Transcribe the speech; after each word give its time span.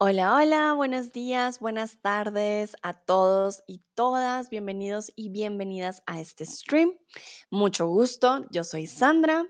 Hola, 0.00 0.36
hola, 0.36 0.74
buenos 0.74 1.10
días, 1.10 1.58
buenas 1.58 2.00
tardes 2.00 2.76
a 2.82 2.94
todos 2.94 3.64
y 3.66 3.82
todas. 3.94 4.48
Bienvenidos 4.48 5.12
y 5.16 5.30
bienvenidas 5.30 6.04
a 6.06 6.20
este 6.20 6.46
stream. 6.46 6.96
Mucho 7.50 7.88
gusto, 7.88 8.46
yo 8.52 8.62
soy 8.62 8.86
Sandra, 8.86 9.44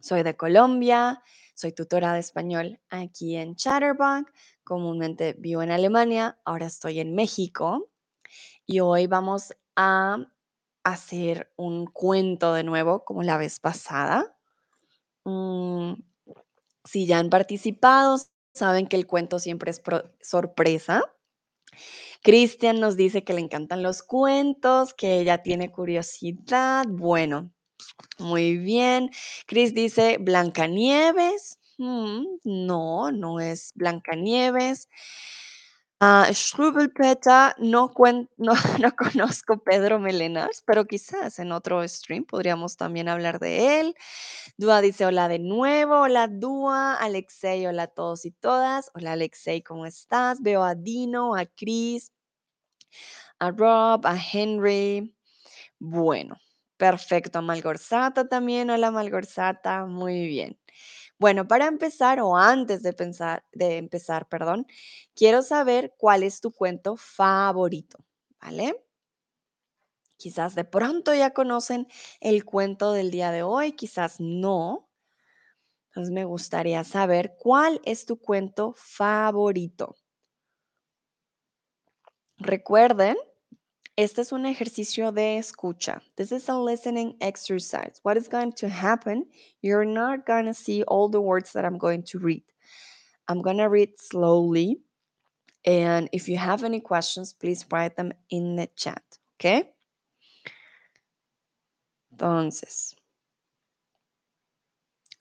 soy 0.00 0.22
de 0.22 0.38
Colombia, 0.38 1.22
soy 1.54 1.72
tutora 1.72 2.14
de 2.14 2.20
español 2.20 2.80
aquí 2.88 3.36
en 3.36 3.56
Chatterbox. 3.56 4.32
Comúnmente 4.64 5.34
vivo 5.38 5.60
en 5.60 5.70
Alemania, 5.70 6.40
ahora 6.46 6.64
estoy 6.64 7.00
en 7.00 7.14
México 7.14 7.90
y 8.64 8.80
hoy 8.80 9.06
vamos 9.06 9.52
a 9.76 10.16
hacer 10.82 11.52
un 11.56 11.84
cuento 11.84 12.54
de 12.54 12.64
nuevo 12.64 13.04
como 13.04 13.22
la 13.22 13.36
vez 13.36 13.60
pasada. 13.60 14.34
Mm, 15.24 15.92
si 16.86 17.04
ya 17.04 17.18
han 17.18 17.28
participado, 17.28 18.16
saben 18.54 18.86
que 18.86 18.96
el 18.96 19.06
cuento 19.06 19.38
siempre 19.38 19.70
es 19.70 19.82
sorpresa. 20.22 21.02
Cristian 22.22 22.80
nos 22.80 22.96
dice 22.96 23.24
que 23.24 23.34
le 23.34 23.40
encantan 23.40 23.82
los 23.82 24.02
cuentos, 24.02 24.94
que 24.94 25.20
ella 25.20 25.42
tiene 25.42 25.70
curiosidad. 25.70 26.86
Bueno, 26.88 27.50
muy 28.18 28.56
bien. 28.56 29.10
Chris 29.46 29.74
dice 29.74 30.16
Blancanieves. 30.18 31.58
Mm, 31.76 32.24
no, 32.44 33.10
no 33.12 33.40
es 33.40 33.72
Blancanieves. 33.74 34.88
Ah, 36.00 36.28
no, 37.58 37.92
no, 38.36 38.52
no 38.80 38.96
conozco 38.96 39.58
Pedro 39.62 39.98
Melenas, 39.98 40.62
pero 40.66 40.84
quizás 40.86 41.38
en 41.38 41.52
otro 41.52 41.86
stream 41.88 42.24
podríamos 42.24 42.76
también 42.76 43.08
hablar 43.08 43.38
de 43.38 43.80
él. 43.80 43.94
Dúa 44.58 44.80
dice 44.80 45.06
hola 45.06 45.28
de 45.28 45.38
nuevo, 45.38 46.00
hola 46.02 46.28
Dúa, 46.28 46.94
Alexei, 46.96 47.66
hola 47.66 47.84
a 47.84 47.86
todos 47.88 48.24
y 48.26 48.32
todas. 48.32 48.90
Hola 48.94 49.12
Alexei, 49.12 49.62
¿cómo 49.62 49.86
estás? 49.86 50.42
Veo 50.42 50.62
a 50.64 50.74
Dino, 50.74 51.34
a 51.36 51.46
Chris, 51.46 52.12
a 53.38 53.50
Rob, 53.50 54.06
a 54.06 54.16
Henry. 54.16 55.14
Bueno, 55.78 56.36
perfecto. 56.76 57.38
A 57.38 57.42
Malgorzata 57.42 58.28
también. 58.28 58.70
Hola 58.70 58.90
Malgorzata, 58.90 59.86
muy 59.86 60.26
bien. 60.26 60.58
Bueno, 61.24 61.48
para 61.48 61.66
empezar, 61.68 62.20
o 62.20 62.36
antes 62.36 62.82
de 62.82 62.92
pensar, 62.92 63.46
de 63.52 63.78
empezar, 63.78 64.28
perdón, 64.28 64.66
quiero 65.14 65.40
saber 65.40 65.94
cuál 65.96 66.22
es 66.22 66.42
tu 66.42 66.52
cuento 66.52 66.98
favorito, 66.98 68.04
¿vale? 68.42 68.76
Quizás 70.18 70.54
de 70.54 70.64
pronto 70.66 71.14
ya 71.14 71.30
conocen 71.32 71.88
el 72.20 72.44
cuento 72.44 72.92
del 72.92 73.10
día 73.10 73.30
de 73.30 73.42
hoy, 73.42 73.72
quizás 73.72 74.20
no. 74.20 74.90
Entonces 75.88 76.12
me 76.12 76.26
gustaría 76.26 76.84
saber 76.84 77.36
cuál 77.38 77.80
es 77.86 78.04
tu 78.04 78.20
cuento 78.20 78.74
favorito. 78.76 79.96
Recuerden, 82.36 83.16
este 83.96 84.22
es 84.22 84.32
un 84.32 84.46
ejercicio 84.46 85.12
de 85.12 85.38
escucha. 85.38 86.02
This 86.16 86.32
is 86.32 86.48
a 86.48 86.58
listening 86.58 87.16
exercise. 87.20 88.00
What 88.02 88.16
is 88.16 88.28
going 88.28 88.52
to 88.54 88.68
happen? 88.68 89.26
You're 89.62 89.86
not 89.86 90.26
going 90.26 90.46
to 90.46 90.54
see 90.54 90.82
all 90.84 91.08
the 91.08 91.20
words 91.20 91.52
that 91.52 91.64
I'm 91.64 91.78
going 91.78 92.02
to 92.04 92.18
read. 92.18 92.42
I'm 93.28 93.40
going 93.40 93.58
to 93.58 93.68
read 93.68 93.90
slowly. 93.98 94.80
And 95.64 96.08
if 96.12 96.28
you 96.28 96.36
have 96.36 96.64
any 96.64 96.80
questions, 96.80 97.32
please 97.32 97.64
write 97.70 97.96
them 97.96 98.12
in 98.30 98.56
the 98.56 98.68
chat. 98.74 99.02
¿Ok? 99.34 99.66
Entonces, 102.12 102.94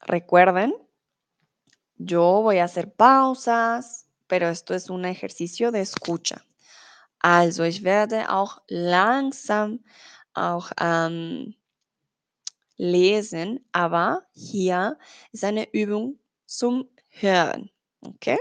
recuerden, 0.07 0.73
yo 1.97 2.41
voy 2.41 2.57
a 2.57 2.65
hacer 2.65 2.93
pausas, 2.93 4.05
pero 4.27 4.49
esto 4.49 4.73
es 4.73 4.89
un 4.89 5.05
ejercicio 5.05 5.71
de 5.71 5.81
escucha. 5.81 6.45
Also, 7.23 7.63
ich 7.63 7.83
werde 7.83 8.29
auch 8.29 8.61
langsam 8.67 9.79
auch 10.33 10.71
ähm, 10.77 11.55
lesen, 12.75 13.65
aber 13.71 14.27
hier 14.33 14.97
ist 15.31 15.45
eine 15.45 15.71
Übung 15.71 16.19
zum 16.45 16.89
Hören. 17.07 17.71
¿Ok? 18.01 18.37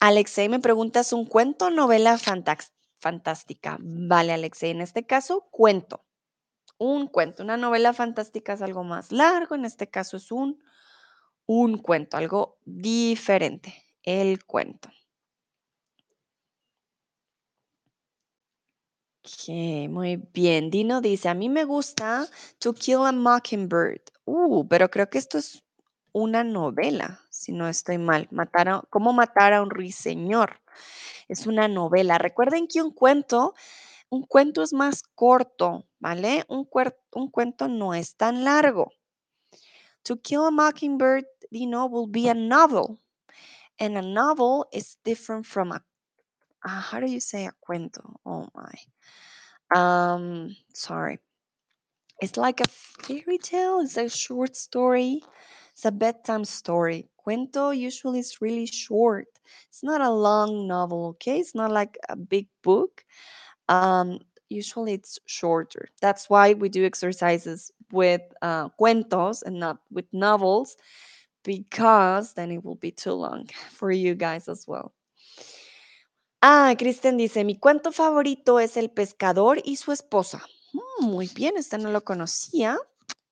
Alexei 0.00 0.48
me 0.48 0.58
pregunta, 0.58 1.00
¿es 1.00 1.12
un 1.12 1.26
cuento 1.26 1.66
o 1.66 1.70
novela 1.70 2.18
fantástica? 2.18 3.78
Vale, 3.80 4.32
Alexei, 4.32 4.70
en 4.70 4.80
este 4.80 5.06
caso, 5.06 5.46
cuento. 5.52 6.04
Un 6.76 7.06
cuento. 7.06 7.44
Una 7.44 7.56
novela 7.56 7.92
fantástica 7.92 8.54
es 8.54 8.62
algo 8.62 8.82
más 8.82 9.12
largo, 9.12 9.54
en 9.54 9.64
este 9.64 9.88
caso 9.88 10.16
es 10.16 10.32
un 10.32 11.78
cuento, 11.78 12.16
algo 12.16 12.58
diferente. 12.64 13.84
El 14.02 14.44
cuento. 14.44 14.90
Ok, 19.24 19.48
muy 19.88 20.16
bien. 20.34 20.70
Dino 20.70 21.00
dice, 21.00 21.28
a 21.30 21.34
mí 21.34 21.48
me 21.48 21.64
gusta 21.64 22.28
To 22.58 22.74
Kill 22.74 23.06
a 23.06 23.12
Mockingbird. 23.12 24.00
Uh, 24.26 24.66
pero 24.68 24.90
creo 24.90 25.08
que 25.08 25.16
esto 25.18 25.38
es 25.38 25.62
una 26.12 26.44
novela, 26.44 27.20
si 27.30 27.52
no 27.52 27.66
estoy 27.68 27.96
mal. 27.98 28.28
Matar 28.30 28.68
a- 28.68 28.82
¿Cómo 28.90 29.12
matar 29.14 29.54
a 29.54 29.62
un 29.62 29.70
ruiseñor? 29.70 30.60
Es 31.28 31.46
una 31.46 31.68
novela. 31.68 32.18
Recuerden 32.18 32.66
que 32.68 32.82
un 32.82 32.90
cuento, 32.92 33.54
un 34.10 34.22
cuento 34.24 34.62
es 34.62 34.72
más 34.74 35.02
corto, 35.14 35.86
¿vale? 36.00 36.44
Un, 36.48 36.68
un 37.12 37.30
cuento 37.30 37.68
no 37.68 37.94
es 37.94 38.16
tan 38.16 38.44
largo. 38.44 38.92
To 40.04 40.16
Kill 40.20 40.44
a 40.46 40.50
Mockingbird, 40.50 41.24
Dino, 41.50 41.86
will 41.86 42.08
be 42.10 42.28
a 42.28 42.34
novel. 42.34 42.98
And 43.78 43.96
a 43.96 44.02
novel 44.02 44.66
is 44.72 44.98
different 45.04 45.46
from 45.46 45.72
a, 45.72 45.82
uh, 46.64 46.80
how 46.80 47.00
do 47.00 47.10
you 47.10 47.20
say 47.20 47.46
a 47.46 47.52
cuento? 47.68 48.16
Oh 48.26 48.48
my. 48.54 48.74
Um, 49.74 50.56
sorry. 50.74 51.18
It's 52.20 52.36
like 52.36 52.60
a 52.60 52.68
fairy 52.68 53.38
tale. 53.38 53.80
It's 53.80 53.96
a 53.96 54.08
short 54.08 54.56
story. 54.56 55.22
It's 55.72 55.84
a 55.84 55.92
bedtime 55.92 56.44
story. 56.44 57.08
Cuento 57.26 57.76
usually 57.76 58.20
is 58.20 58.40
really 58.40 58.66
short. 58.66 59.26
It's 59.68 59.82
not 59.82 60.00
a 60.00 60.10
long 60.10 60.66
novel, 60.66 61.06
okay? 61.10 61.38
It's 61.40 61.54
not 61.54 61.70
like 61.72 61.98
a 62.08 62.16
big 62.16 62.48
book. 62.62 63.04
Um, 63.68 64.20
usually 64.48 64.94
it's 64.94 65.18
shorter. 65.26 65.88
That's 66.00 66.30
why 66.30 66.54
we 66.54 66.68
do 66.68 66.84
exercises 66.84 67.72
with 67.90 68.22
uh, 68.42 68.68
cuentos 68.70 69.42
and 69.42 69.58
not 69.58 69.78
with 69.90 70.06
novels, 70.12 70.76
because 71.44 72.34
then 72.34 72.50
it 72.50 72.64
will 72.64 72.76
be 72.76 72.90
too 72.92 73.12
long 73.12 73.48
for 73.72 73.90
you 73.90 74.14
guys 74.14 74.48
as 74.48 74.66
well. 74.66 74.92
Ah, 76.46 76.74
Kristen 76.76 77.16
dice, 77.16 77.42
mi 77.42 77.58
cuento 77.58 77.90
favorito 77.90 78.60
es 78.60 78.76
El 78.76 78.90
pescador 78.90 79.62
y 79.64 79.76
su 79.76 79.92
esposa. 79.92 80.42
Mm, 80.74 81.06
muy 81.06 81.26
bien, 81.34 81.56
este 81.56 81.78
no 81.78 81.90
lo 81.90 82.04
conocía. 82.04 82.78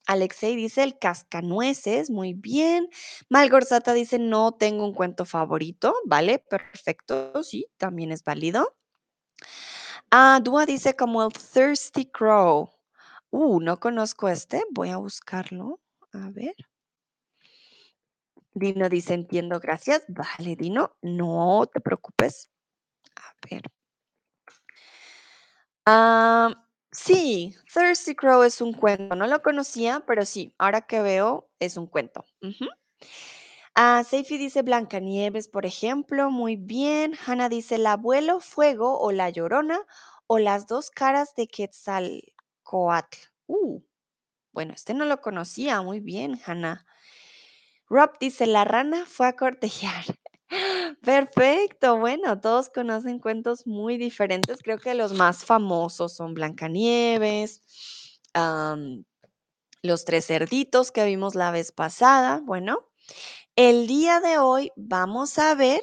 Alexei 0.07 0.57
dice 0.57 0.83
El 0.83 0.99
cascanueces, 0.99 2.09
muy 2.09 2.33
bien. 2.33 2.89
Malgorzata 3.29 3.93
dice 3.93 4.19
no 4.19 4.53
tengo 4.53 4.87
un 4.87 4.95
cuento 4.95 5.27
favorito, 5.27 5.95
vale, 6.07 6.39
perfecto, 6.39 7.43
sí, 7.45 7.67
también 7.77 8.13
es 8.13 8.25
válido. 8.25 8.75
Ah, 10.11 10.41
Dua 10.43 10.65
dice 10.65 10.97
como 10.97 11.23
el 11.23 11.35
Thirsty 11.35 12.07
Crow. 12.07 12.71
Uh, 13.29 13.61
no 13.61 13.79
conozco 13.79 14.31
este, 14.31 14.65
voy 14.71 14.89
a 14.89 14.97
buscarlo. 14.97 15.81
A 16.15 16.31
ver. 16.31 16.57
Dino 18.55 18.89
dice 18.89 19.13
entiendo, 19.13 19.61
gracias. 19.61 20.03
Vale, 20.09 20.57
Dino, 20.57 20.97
no 21.03 21.67
te 21.71 21.81
preocupes. 21.83 22.52
A 23.23 23.35
ver. 23.51 23.63
Ah, 25.87 26.67
sí, 26.93 27.55
Thirsty 27.73 28.15
Crow 28.15 28.43
es 28.43 28.61
un 28.61 28.73
cuento. 28.73 29.17
No 29.17 29.27
lo 29.27 29.43
conocía, 29.43 30.03
pero 30.07 30.25
sí, 30.25 30.55
ahora 30.59 30.83
que 30.83 31.01
veo, 31.01 31.51
es 31.59 31.77
un 31.77 31.87
cuento. 31.87 32.25
Ah, 33.75 34.05
Seifi 34.05 34.39
dice 34.39 34.63
Blancanieves, 34.63 35.49
por 35.49 35.67
ejemplo. 35.67 36.31
Muy 36.31 36.57
bien. 36.57 37.15
Hanna 37.27 37.49
dice 37.49 37.77
el 37.77 37.87
abuelo 37.87 38.41
fuego 38.41 39.01
o 39.01 39.13
la 39.13 39.31
llorona 39.31 39.81
o 40.27 40.39
las 40.39 40.67
dos 40.67 40.91
caras 40.91 41.35
de 41.37 41.49
Quetzalcoatl. 41.49 43.19
Uh, 43.47 43.81
bueno, 44.53 44.75
este 44.75 44.95
no 44.95 45.05
lo 45.05 45.21
conocía. 45.21 45.83
Muy 45.83 46.01
bien, 46.01 46.41
Hanna. 46.45 46.87
Rob 47.89 48.19
dice 48.21 48.47
la 48.47 48.65
rana 48.65 49.05
fue 49.07 49.27
a 49.29 49.37
cortejar. 49.37 50.05
Perfecto, 51.03 51.99
bueno, 51.99 52.41
todos 52.41 52.69
conocen 52.69 53.19
cuentos 53.19 53.67
muy 53.67 53.97
diferentes. 53.97 54.63
Creo 54.63 54.79
que 54.79 54.95
los 54.95 55.13
más 55.13 55.45
famosos 55.45 56.15
son 56.15 56.35
Blancanieves, 56.35 57.63
Los 59.83 60.05
tres 60.05 60.27
cerditos 60.27 60.93
que 60.93 61.05
vimos 61.05 61.35
la 61.35 61.51
vez 61.51 61.73
pasada. 61.73 62.41
Bueno, 62.45 62.89
el 63.57 63.87
día 63.87 64.21
de 64.21 64.39
hoy 64.39 64.71
vamos 64.77 65.39
a 65.39 65.55
ver 65.55 65.83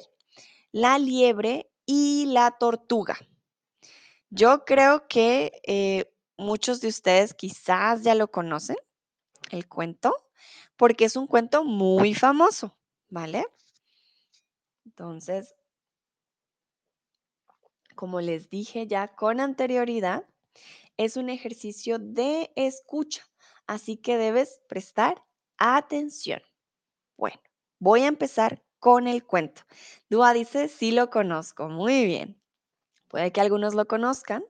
la 0.72 0.98
liebre 0.98 1.70
y 1.84 2.26
la 2.26 2.52
tortuga. 2.52 3.18
Yo 4.30 4.64
creo 4.64 5.08
que 5.08 5.60
eh, 5.66 6.12
muchos 6.36 6.80
de 6.80 6.88
ustedes 6.88 7.34
quizás 7.34 8.02
ya 8.02 8.14
lo 8.14 8.30
conocen, 8.30 8.76
el 9.50 9.68
cuento, 9.68 10.14
porque 10.76 11.04
es 11.04 11.16
un 11.16 11.26
cuento 11.26 11.64
muy 11.64 12.14
famoso, 12.14 12.76
¿vale? 13.08 13.44
Entonces, 15.00 15.56
como 17.94 18.20
les 18.20 18.50
dije 18.50 18.86
ya 18.86 19.08
con 19.08 19.40
anterioridad, 19.40 20.26
es 20.98 21.16
un 21.16 21.30
ejercicio 21.30 21.98
de 21.98 22.52
escucha, 22.54 23.26
así 23.66 23.96
que 23.96 24.18
debes 24.18 24.60
prestar 24.68 25.24
atención. 25.56 26.42
Bueno, 27.16 27.40
voy 27.78 28.02
a 28.02 28.08
empezar 28.08 28.62
con 28.78 29.08
el 29.08 29.24
cuento. 29.24 29.62
Dua 30.10 30.34
dice, 30.34 30.68
sí 30.68 30.90
lo 30.90 31.08
conozco, 31.08 31.70
muy 31.70 32.04
bien. 32.04 32.38
Puede 33.08 33.32
que 33.32 33.40
algunos 33.40 33.72
lo 33.72 33.86
conozcan, 33.86 34.44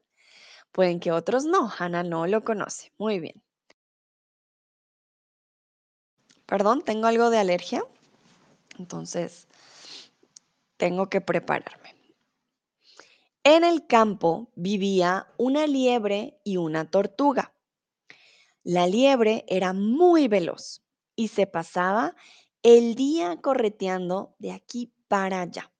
pueden 0.73 0.99
que 0.99 1.13
otros 1.13 1.45
no. 1.45 1.71
Hannah 1.79 2.03
no 2.03 2.27
lo 2.27 2.43
conoce, 2.43 2.93
muy 2.99 3.21
bien. 3.21 3.41
Perdón, 6.45 6.83
tengo 6.83 7.07
algo 7.07 7.31
de 7.31 7.39
alergia, 7.39 7.85
entonces 8.81 9.47
tengo 10.81 11.11
que 11.11 11.21
prepararme. 11.21 11.95
En 13.45 13.65
el 13.65 13.87
campo 13.87 14.51
vivía 14.57 15.27
una 15.37 15.67
liebre 15.67 16.41
y 16.43 16.57
una 16.57 16.91
tortuga. 16.91 17.53
La 18.63 18.87
liebre 18.87 19.45
era 19.47 19.75
muy 19.75 20.27
veloz 20.27 20.83
y 21.15 21.29
se 21.29 21.47
pasaba 21.47 22.17
el 22.63 22.95
día 22.95 23.37
correteando 23.43 24.35
de 24.39 24.53
aquí 24.53 24.91
para 25.07 25.43
allá, 25.43 25.71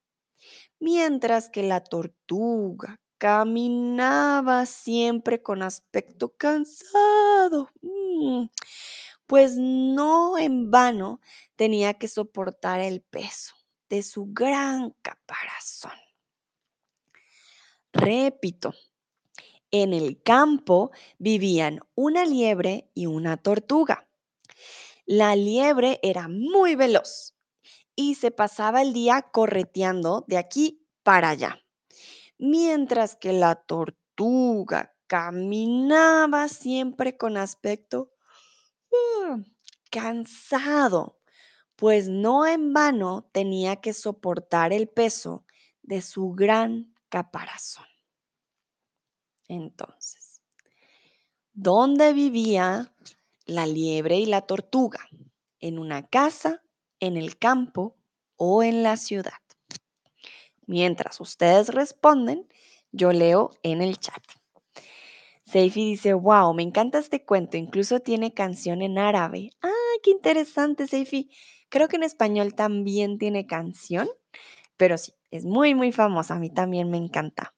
mientras 0.79 1.49
que 1.49 1.63
la 1.63 1.83
tortuga 1.83 2.99
caminaba 3.17 4.67
siempre 4.67 5.41
con 5.41 5.63
aspecto 5.63 6.29
cansado, 6.37 7.69
mm, 7.81 8.45
pues 9.25 9.55
no 9.57 10.37
en 10.37 10.69
vano 10.69 11.21
tenía 11.55 11.95
que 11.95 12.07
soportar 12.07 12.81
el 12.81 13.01
peso 13.01 13.55
de 13.91 14.03
su 14.03 14.27
gran 14.31 14.95
caparazón. 15.01 15.91
Repito, 17.91 18.73
en 19.69 19.93
el 19.93 20.23
campo 20.23 20.91
vivían 21.17 21.81
una 21.93 22.25
liebre 22.25 22.89
y 22.93 23.07
una 23.07 23.35
tortuga. 23.35 24.07
La 25.05 25.35
liebre 25.35 25.99
era 26.03 26.29
muy 26.29 26.75
veloz 26.75 27.35
y 27.93 28.15
se 28.15 28.31
pasaba 28.31 28.81
el 28.81 28.93
día 28.93 29.23
correteando 29.23 30.23
de 30.25 30.37
aquí 30.37 30.87
para 31.03 31.31
allá, 31.31 31.61
mientras 32.37 33.17
que 33.17 33.33
la 33.33 33.55
tortuga 33.55 34.95
caminaba 35.07 36.47
siempre 36.47 37.17
con 37.17 37.35
aspecto 37.35 38.13
ah, 38.93 39.37
cansado, 39.89 41.20
pues 41.81 42.09
no 42.09 42.45
en 42.45 42.73
vano 42.73 43.27
tenía 43.31 43.77
que 43.77 43.93
soportar 43.93 44.71
el 44.71 44.87
peso 44.87 45.47
de 45.81 46.03
su 46.03 46.33
gran 46.33 46.93
caparazón. 47.09 47.87
Entonces, 49.47 50.43
¿dónde 51.53 52.13
vivía 52.13 52.93
la 53.47 53.65
liebre 53.65 54.19
y 54.19 54.27
la 54.27 54.41
tortuga? 54.41 54.99
¿En 55.59 55.79
una 55.79 56.05
casa, 56.05 56.61
en 56.99 57.17
el 57.17 57.39
campo 57.39 57.97
o 58.35 58.61
en 58.61 58.83
la 58.83 58.95
ciudad? 58.95 59.41
Mientras 60.67 61.19
ustedes 61.19 61.69
responden, 61.69 62.47
yo 62.91 63.11
leo 63.11 63.57
en 63.63 63.81
el 63.81 63.97
chat. 63.97 64.21
Seifi 65.47 65.83
dice, 65.83 66.13
wow, 66.13 66.53
me 66.53 66.61
encanta 66.61 66.99
este 66.99 67.25
cuento, 67.25 67.57
incluso 67.57 68.01
tiene 68.01 68.35
canción 68.35 68.83
en 68.83 68.99
árabe. 68.99 69.49
Ah, 69.63 69.71
qué 70.03 70.11
interesante, 70.11 70.85
Seifi. 70.85 71.31
Creo 71.71 71.87
que 71.87 71.95
en 71.95 72.03
español 72.03 72.53
también 72.53 73.17
tiene 73.17 73.47
canción, 73.47 74.09
pero 74.75 74.97
sí, 74.97 75.13
es 75.31 75.45
muy, 75.45 75.73
muy 75.73 75.93
famosa. 75.93 76.35
A 76.35 76.39
mí 76.39 76.49
también 76.49 76.91
me 76.91 76.97
encanta. 76.97 77.53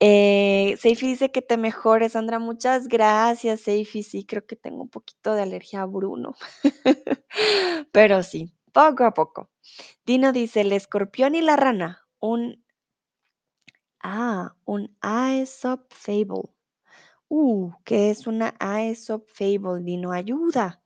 Eh, 0.00 0.78
Seifi 0.80 1.08
dice 1.08 1.30
que 1.30 1.42
te 1.42 1.58
mejores, 1.58 2.12
Sandra. 2.12 2.38
Muchas 2.38 2.88
gracias, 2.88 3.60
Seifi. 3.60 4.02
Sí, 4.02 4.24
creo 4.24 4.46
que 4.46 4.56
tengo 4.56 4.80
un 4.80 4.88
poquito 4.88 5.34
de 5.34 5.42
alergia 5.42 5.82
a 5.82 5.84
Bruno. 5.84 6.36
Pero 7.92 8.22
sí, 8.22 8.50
poco 8.72 9.04
a 9.04 9.12
poco. 9.12 9.50
Dino 10.06 10.32
dice, 10.32 10.62
el 10.62 10.72
escorpión 10.72 11.34
y 11.34 11.42
la 11.42 11.56
rana. 11.56 12.08
Un... 12.18 12.64
Ah, 14.02 14.54
un 14.64 14.96
Aesop 15.02 15.92
Fable. 15.92 16.48
Uh, 17.28 17.72
¿qué 17.84 18.08
es 18.08 18.26
una 18.26 18.54
Aesop 18.58 19.28
Fable? 19.28 19.82
Dino, 19.82 20.12
ayuda. 20.12 20.80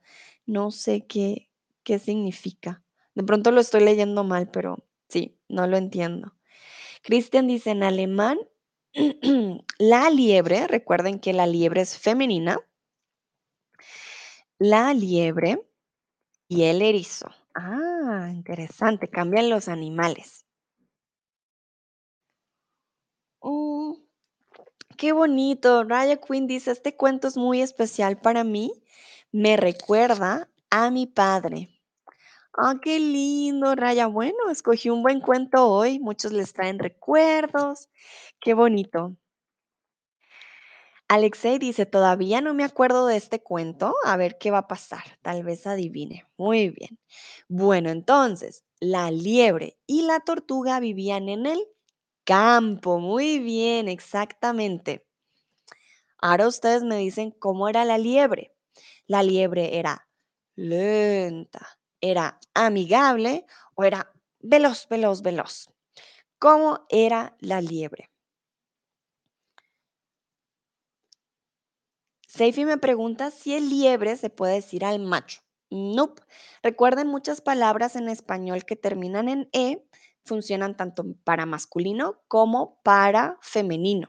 No 0.47 0.73
sé 0.73 1.07
qué, 1.07 1.50
qué 1.82 1.99
significa. 1.99 2.82
De 3.15 3.23
pronto 3.23 3.50
lo 3.50 3.61
estoy 3.61 3.82
leyendo 3.82 4.25
mal, 4.25 4.50
pero 4.50 4.77
sí, 5.09 5.38
no 5.49 5.67
lo 5.67 5.77
entiendo. 5.77 6.35
Cristian 7.03 7.47
dice 7.49 7.71
en 7.71 7.82
alemán, 7.82 8.38
la 9.79 10.11
liebre, 10.11 10.67
recuerden 10.67 11.21
que 11.21 11.32
la 11.32 11.47
liebre 11.47 11.82
es 11.82 11.99
femenina, 11.99 12.61
la 14.59 14.93
liebre 14.93 15.62
y 16.49 16.65
el 16.65 16.82
erizo. 16.82 17.27
Ah, 17.55 18.31
interesante, 18.33 19.09
cambian 19.09 19.49
los 19.50 19.69
animales. 19.69 20.44
Oh, 23.41 23.99
qué 24.99 25.12
bonito. 25.12 25.85
Raya 25.85 26.19
Quinn 26.19 26.47
dice, 26.47 26.73
este 26.73 26.97
cuento 26.97 27.29
es 27.29 27.37
muy 27.37 27.62
especial 27.62 28.21
para 28.21 28.44
mí. 28.44 28.73
Me 29.33 29.56
recuerda 29.56 30.50
a 30.70 30.90
mi 30.90 31.06
padre. 31.06 31.69
Ah, 32.55 32.76
qué 32.82 32.99
lindo, 32.99 33.75
Raya. 33.75 34.06
Bueno, 34.06 34.50
escogí 34.50 34.90
un 34.90 35.02
buen 35.02 35.20
cuento 35.20 35.69
hoy. 35.69 35.99
Muchos 36.00 36.32
les 36.32 36.52
traen 36.52 36.78
recuerdos. 36.78 37.88
Qué 38.40 38.55
bonito. 38.55 39.17
Alexei 41.08 41.58
dice, 41.58 41.87
todavía 41.87 42.40
no 42.40 42.55
me 42.55 42.64
acuerdo 42.64 43.06
de 43.06 43.17
este 43.17 43.43
cuento. 43.43 43.94
A 44.05 44.17
ver 44.17 44.38
qué 44.38 44.50
va 44.50 44.58
a 44.58 44.69
pasar. 44.69 45.02
Tal 45.22 45.43
vez 45.43 45.67
adivine. 45.67 46.26
Muy 46.37 46.70
bien. 46.70 46.99
Bueno, 47.49 47.90
entonces, 47.90 48.64
la 48.78 49.11
liebre 49.11 49.78
y 49.87 50.02
la 50.02 50.20
tortuga 50.20 50.81
vivían 50.81 51.28
en 51.28 51.46
el 51.46 51.66
campo. 52.25 52.99
Muy 52.99 53.38
bien, 53.40 53.88
exactamente. 53.88 55.06
Ahora 56.19 56.46
ustedes 56.49 56.82
me 56.82 56.96
dicen 56.99 57.31
cómo 57.31 57.69
era 57.69 57.84
la 57.84 57.99
liebre. 57.99 58.55
La 59.06 59.23
liebre 59.23 59.78
era 59.78 60.06
lenta, 60.61 61.67
era 62.00 62.38
amigable 62.55 63.47
o 63.75 63.85
era 63.85 64.12
veloz, 64.40 64.87
veloz, 64.88 65.23
veloz. 65.23 65.71
¿Cómo 66.38 66.87
era 66.88 67.37
la 67.40 67.61
liebre? 67.61 68.11
Seifi 72.26 72.64
me 72.64 72.79
pregunta 72.79 73.31
si 73.31 73.55
el 73.55 73.69
liebre 73.69 74.17
se 74.17 74.31
puede 74.31 74.55
decir 74.55 74.85
al 74.85 75.00
macho. 75.00 75.40
Nope. 75.71 76.23
Recuerden, 76.62 77.09
muchas 77.09 77.40
palabras 77.40 77.97
en 77.97 78.09
español 78.09 78.64
que 78.64 78.76
terminan 78.76 79.29
en 79.29 79.49
E 79.52 79.85
funcionan 80.25 80.76
tanto 80.76 81.05
para 81.25 81.47
masculino 81.47 82.23
como 82.29 82.81
para 82.83 83.38
femenino. 83.40 84.09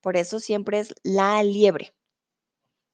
Por 0.00 0.16
eso 0.16 0.38
siempre 0.38 0.80
es 0.80 0.94
la 1.02 1.42
liebre. 1.42 1.97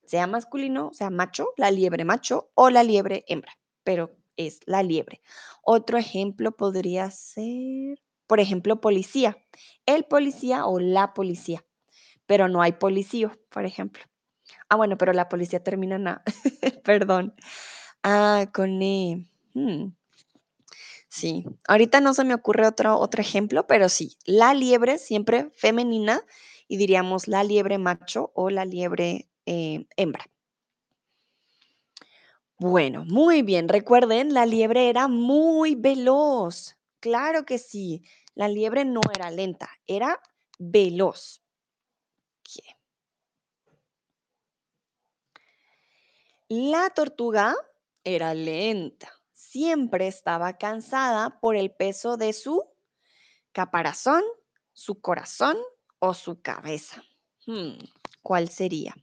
Sea 0.07 0.27
masculino, 0.27 0.91
sea 0.93 1.11
macho, 1.11 1.49
la 1.57 1.71
liebre 1.71 2.05
macho 2.05 2.51
o 2.55 2.71
la 2.71 2.83
liebre 2.83 3.25
hembra, 3.29 3.53
pero 3.85 4.17
es 4.37 4.61
la 4.67 4.83
liebre. 4.83 5.21
Otro 5.63 5.99
ejemplo 5.99 6.53
podría 6.53 7.11
ser, 7.11 7.99
por 8.27 8.41
ejemplo, 8.41 8.81
policía. 8.81 9.37
El 9.87 10.05
policía 10.05 10.67
o 10.67 10.79
la 10.79 11.15
policía, 11.15 11.65
pero 12.27 12.49
no 12.49 12.63
hay 12.63 12.73
policío, 12.73 13.33
por 13.51 13.65
ejemplo. 13.65 14.05
Ah, 14.69 14.77
bueno, 14.77 14.99
pero 14.99 15.13
la 15.13 15.29
policía 15.29 15.63
termina 15.63 15.97
en 15.97 16.09
A. 16.09 16.23
Perdón. 16.85 17.35
Ah, 18.03 18.47
con 18.53 18.83
E. 18.83 19.27
Hmm. 19.55 19.93
Sí, 21.09 21.45
ahorita 21.69 22.01
no 22.01 22.13
se 22.13 22.25
me 22.25 22.35
ocurre 22.35 22.67
otro, 22.67 22.99
otro 22.99 23.21
ejemplo, 23.21 23.67
pero 23.67 23.89
sí, 23.89 24.17
la 24.25 24.53
liebre 24.53 24.99
siempre 24.99 25.51
femenina 25.55 26.23
y 26.67 26.77
diríamos 26.77 27.29
la 27.29 27.45
liebre 27.45 27.79
macho 27.79 28.33
o 28.35 28.51
la 28.51 28.65
liebre 28.65 29.29
eh, 29.47 29.87
hembra. 29.97 30.27
Bueno, 32.59 33.05
muy 33.05 33.43
bien. 33.43 33.69
Recuerden, 33.69 34.33
la 34.33 34.47
liebre 34.47 34.89
era 34.89 35.09
muy 35.09 35.75
veloz. 35.75 36.77
Claro 37.01 37.45
que 37.45 37.59
sí. 37.59 38.03
La 38.35 38.49
liebre 38.49 38.85
no 38.85 39.01
era 39.15 39.31
lenta, 39.31 39.69
era 39.87 40.21
veloz. 40.59 41.43
La 46.49 46.91
tortuga 46.91 47.55
era 48.05 48.35
lenta. 48.35 49.11
Siempre 49.33 50.07
estaba 50.07 50.57
cansada 50.59 51.41
por 51.41 51.57
el 51.57 51.71
peso 51.71 52.17
de 52.17 52.33
su 52.33 52.63
caparazón, 53.53 54.23
su 54.73 55.01
corazón 55.01 55.57
o 55.99 56.15
su 56.15 56.41
cabeza. 56.43 57.03
Hmm, 57.47 57.79
¿Cuál 58.23 58.49
sería? 58.49 58.95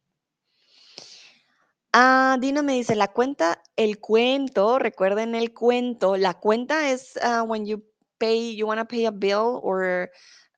Ah, 1.94 2.38
me 2.40 2.74
dice, 2.74 2.96
la 2.96 3.10
cuenta, 3.10 3.62
el 3.76 4.00
cuento, 4.00 4.80
recuerden 4.80 5.36
el 5.36 5.54
cuento, 5.54 6.16
la 6.16 6.36
cuenta 6.36 6.90
es 6.90 7.18
uh, 7.18 7.44
when 7.44 7.66
you 7.66 7.84
pay, 8.18 8.56
you 8.56 8.66
want 8.66 8.80
to 8.80 8.86
pay 8.86 9.06
a 9.06 9.12
bill 9.12 9.60
or 9.62 10.10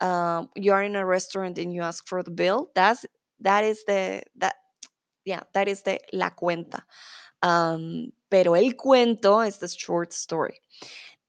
uh, 0.02 0.46
you 0.56 0.72
are 0.72 0.84
in 0.84 0.96
a 0.96 1.04
restaurant 1.04 1.58
and 1.58 1.74
you 1.74 1.82
ask 1.82 2.08
for 2.08 2.24
the 2.24 2.30
bill. 2.30 2.70
That's 2.75 3.06
that 3.40 3.63
is 3.63 3.84
the 3.86 4.22
that 4.36 4.56
yeah 5.25 5.42
that 5.54 5.68
is 5.68 5.82
the 5.82 6.00
la 6.12 6.30
cuenta. 6.32 6.86
Um, 7.42 8.12
pero 8.30 8.54
el 8.54 8.75
cuento 8.75 9.42
es 9.42 9.58
the 9.58 9.68
short 9.68 10.12
story. 10.12 10.60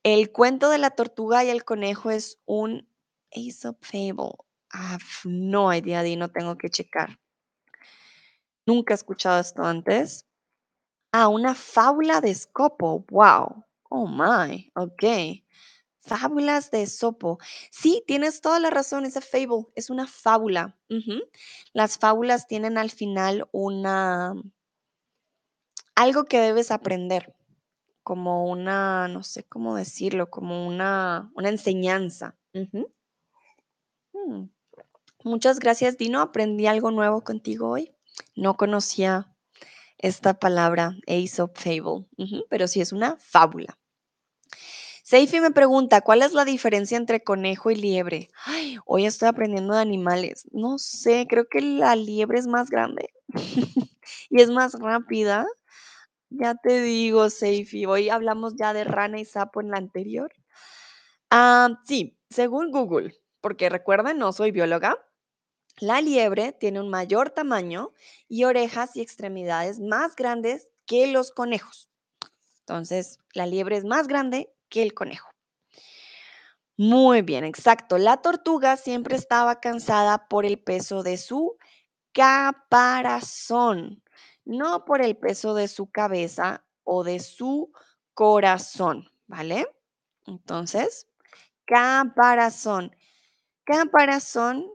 El 0.04 0.32
cuento 0.32 0.68
de 0.68 0.78
la 0.78 0.90
tortuga 0.90 1.44
y 1.44 1.50
el 1.50 1.64
conejo 1.64 2.10
es 2.10 2.36
un 2.46 2.86
Aesop 3.34 3.82
fable. 3.82 4.36
I 4.72 4.82
have 4.92 5.04
no 5.24 5.72
idea, 5.72 6.02
Dino, 6.02 6.28
tengo 6.28 6.56
que 6.58 6.68
checar. 6.68 7.18
Nunca 8.66 8.94
he 8.94 8.96
escuchado 8.96 9.40
esto 9.40 9.62
antes. 9.62 10.26
Ah, 11.12 11.28
una 11.28 11.54
fábula 11.54 12.20
de 12.20 12.30
Escopo. 12.30 13.04
Wow. 13.10 13.64
Oh 13.90 14.08
my. 14.08 14.70
Ok. 14.74 15.04
Fábulas 16.00 16.70
de 16.70 16.82
Esopo. 16.82 17.38
Sí, 17.70 18.02
tienes 18.06 18.40
toda 18.40 18.60
la 18.60 18.68
razón, 18.68 19.06
es 19.06 19.14
fable, 19.14 19.66
es 19.74 19.88
una 19.88 20.06
fábula. 20.06 20.76
Las 21.72 21.98
fábulas 21.98 22.46
tienen 22.46 22.76
al 22.76 22.90
final 22.90 23.48
una 23.52 24.34
algo 25.94 26.24
que 26.24 26.40
debes 26.40 26.70
aprender, 26.70 27.34
como 28.02 28.46
una, 28.50 29.08
no 29.08 29.22
sé 29.22 29.44
cómo 29.44 29.76
decirlo, 29.76 30.28
como 30.28 30.66
una, 30.66 31.30
una 31.34 31.48
enseñanza. 31.48 32.36
Mm. 34.12 34.48
Muchas 35.22 35.58
gracias, 35.58 35.96
Dino. 35.96 36.20
Aprendí 36.20 36.66
algo 36.66 36.90
nuevo 36.90 37.22
contigo 37.22 37.70
hoy. 37.70 37.93
No 38.34 38.56
conocía 38.56 39.28
esta 39.98 40.34
palabra, 40.34 40.96
Aesop 41.06 41.56
Fable, 41.56 42.06
pero 42.48 42.68
sí 42.68 42.80
es 42.80 42.92
una 42.92 43.16
fábula. 43.16 43.78
Seifi 45.02 45.40
me 45.40 45.50
pregunta, 45.50 46.00
¿cuál 46.00 46.22
es 46.22 46.32
la 46.32 46.46
diferencia 46.46 46.96
entre 46.96 47.22
conejo 47.22 47.70
y 47.70 47.76
liebre? 47.76 48.30
Ay, 48.46 48.78
hoy 48.86 49.04
estoy 49.04 49.28
aprendiendo 49.28 49.74
de 49.74 49.80
animales. 49.80 50.48
No 50.50 50.78
sé, 50.78 51.26
creo 51.28 51.46
que 51.46 51.60
la 51.60 51.94
liebre 51.94 52.38
es 52.38 52.46
más 52.46 52.70
grande 52.70 53.10
y 54.30 54.40
es 54.40 54.48
más 54.50 54.72
rápida. 54.80 55.46
Ya 56.30 56.54
te 56.54 56.80
digo, 56.82 57.28
Seifi, 57.28 57.84
hoy 57.84 58.08
hablamos 58.08 58.54
ya 58.56 58.72
de 58.72 58.84
rana 58.84 59.20
y 59.20 59.26
sapo 59.26 59.60
en 59.60 59.70
la 59.70 59.76
anterior. 59.76 60.32
Ah, 61.30 61.80
sí, 61.84 62.18
según 62.30 62.70
Google, 62.70 63.14
porque 63.42 63.68
recuerden, 63.68 64.18
no 64.18 64.32
soy 64.32 64.52
bióloga, 64.52 64.96
la 65.78 66.00
liebre 66.00 66.52
tiene 66.52 66.80
un 66.80 66.88
mayor 66.88 67.30
tamaño 67.30 67.92
y 68.28 68.44
orejas 68.44 68.96
y 68.96 69.00
extremidades 69.00 69.80
más 69.80 70.14
grandes 70.16 70.68
que 70.86 71.06
los 71.06 71.30
conejos. 71.30 71.88
Entonces, 72.60 73.18
la 73.32 73.46
liebre 73.46 73.76
es 73.76 73.84
más 73.84 74.06
grande 74.06 74.52
que 74.68 74.82
el 74.82 74.94
conejo. 74.94 75.28
Muy 76.76 77.22
bien, 77.22 77.44
exacto. 77.44 77.98
La 77.98 78.16
tortuga 78.16 78.76
siempre 78.76 79.16
estaba 79.16 79.60
cansada 79.60 80.28
por 80.28 80.44
el 80.44 80.58
peso 80.58 81.02
de 81.02 81.16
su 81.16 81.56
caparazón, 82.12 84.02
no 84.44 84.84
por 84.84 85.02
el 85.02 85.16
peso 85.16 85.54
de 85.54 85.68
su 85.68 85.90
cabeza 85.90 86.64
o 86.82 87.04
de 87.04 87.20
su 87.20 87.72
corazón, 88.14 89.10
¿vale? 89.26 89.66
Entonces, 90.26 91.06
caparazón. 91.64 92.94
Caparazón 93.64 94.66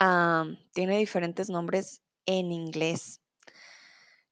am, 0.00 0.58
tiene 0.74 0.98
diferentes 0.98 1.50
nombres 1.50 2.00
en 2.26 2.52
inglés. 2.52 3.20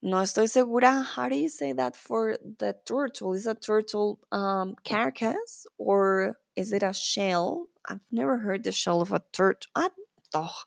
No 0.03 0.23
estoy 0.23 0.49
segura. 0.49 1.03
How 1.03 1.29
do 1.29 1.37
you 1.37 1.49
say 1.49 1.73
that 1.73 1.97
for 1.97 2.39
the 2.59 2.77
turtle? 2.87 3.35
Is 3.35 3.47
a 3.47 3.55
turtle 3.55 4.21
um, 4.33 4.77
carcass 4.85 5.67
or 5.79 6.39
is 6.57 6.73
it 6.73 6.83
a 6.85 6.93
shell? 6.93 7.67
I've 7.89 8.01
never 8.13 8.39
heard 8.39 8.65
the 8.65 8.73
shell 8.73 9.01
of 9.01 9.13
a 9.13 9.23
turtle. 9.33 9.71
Ah, 9.75 9.91
doch. 10.33 10.67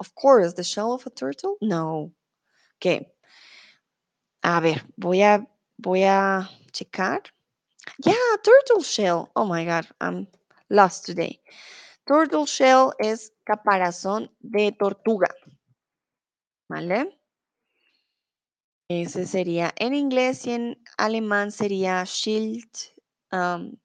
Of 0.00 0.14
course, 0.14 0.54
the 0.54 0.64
shell 0.64 0.92
of 0.94 1.06
a 1.06 1.10
turtle? 1.10 1.56
No. 1.62 2.12
Okay. 2.80 3.08
A 4.44 4.60
ver, 4.60 4.80
voy 4.98 5.22
a, 5.22 5.46
voy 5.80 6.04
a 6.04 6.48
checar. 6.72 7.20
Yeah, 8.04 8.36
turtle 8.44 8.82
shell. 8.82 9.30
Oh 9.36 9.46
my 9.46 9.64
God, 9.64 9.86
I'm 10.00 10.28
lost 10.70 11.06
today. 11.06 11.40
Turtle 12.08 12.46
shell 12.46 12.94
es 13.00 13.30
caparazón 13.50 14.30
de 14.38 14.70
tortuga. 14.70 15.28
¿Vale? 16.68 17.20
Ese 18.88 19.26
sería 19.26 19.74
en 19.76 19.92
inglés 19.92 20.46
y 20.46 20.52
en 20.52 20.82
alemán 20.98 21.50
sería 21.50 22.04
Schild. 22.06 22.70
um, 23.32 23.76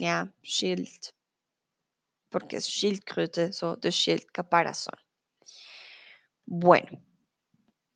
ja, 0.00 0.32
Schild. 0.42 1.12
Porque 2.30 2.56
es 2.56 2.66
Schildkröte, 2.66 3.52
so 3.52 3.76
de 3.76 3.92
Schild, 3.92 4.26
caparazón. 4.32 4.98
Bueno, 6.44 7.00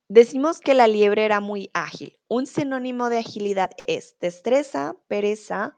decimos 0.09 0.61
que 0.61 0.75
la 0.75 0.87
liebre 0.87 1.25
era 1.25 1.41
muy 1.41 1.71
ágil. 1.75 2.17
Un 2.29 2.47
sinónimo 2.47 3.11
de 3.11 3.19
agilidad 3.19 3.71
es 3.89 4.17
destreza, 4.21 4.95
pereza 5.09 5.77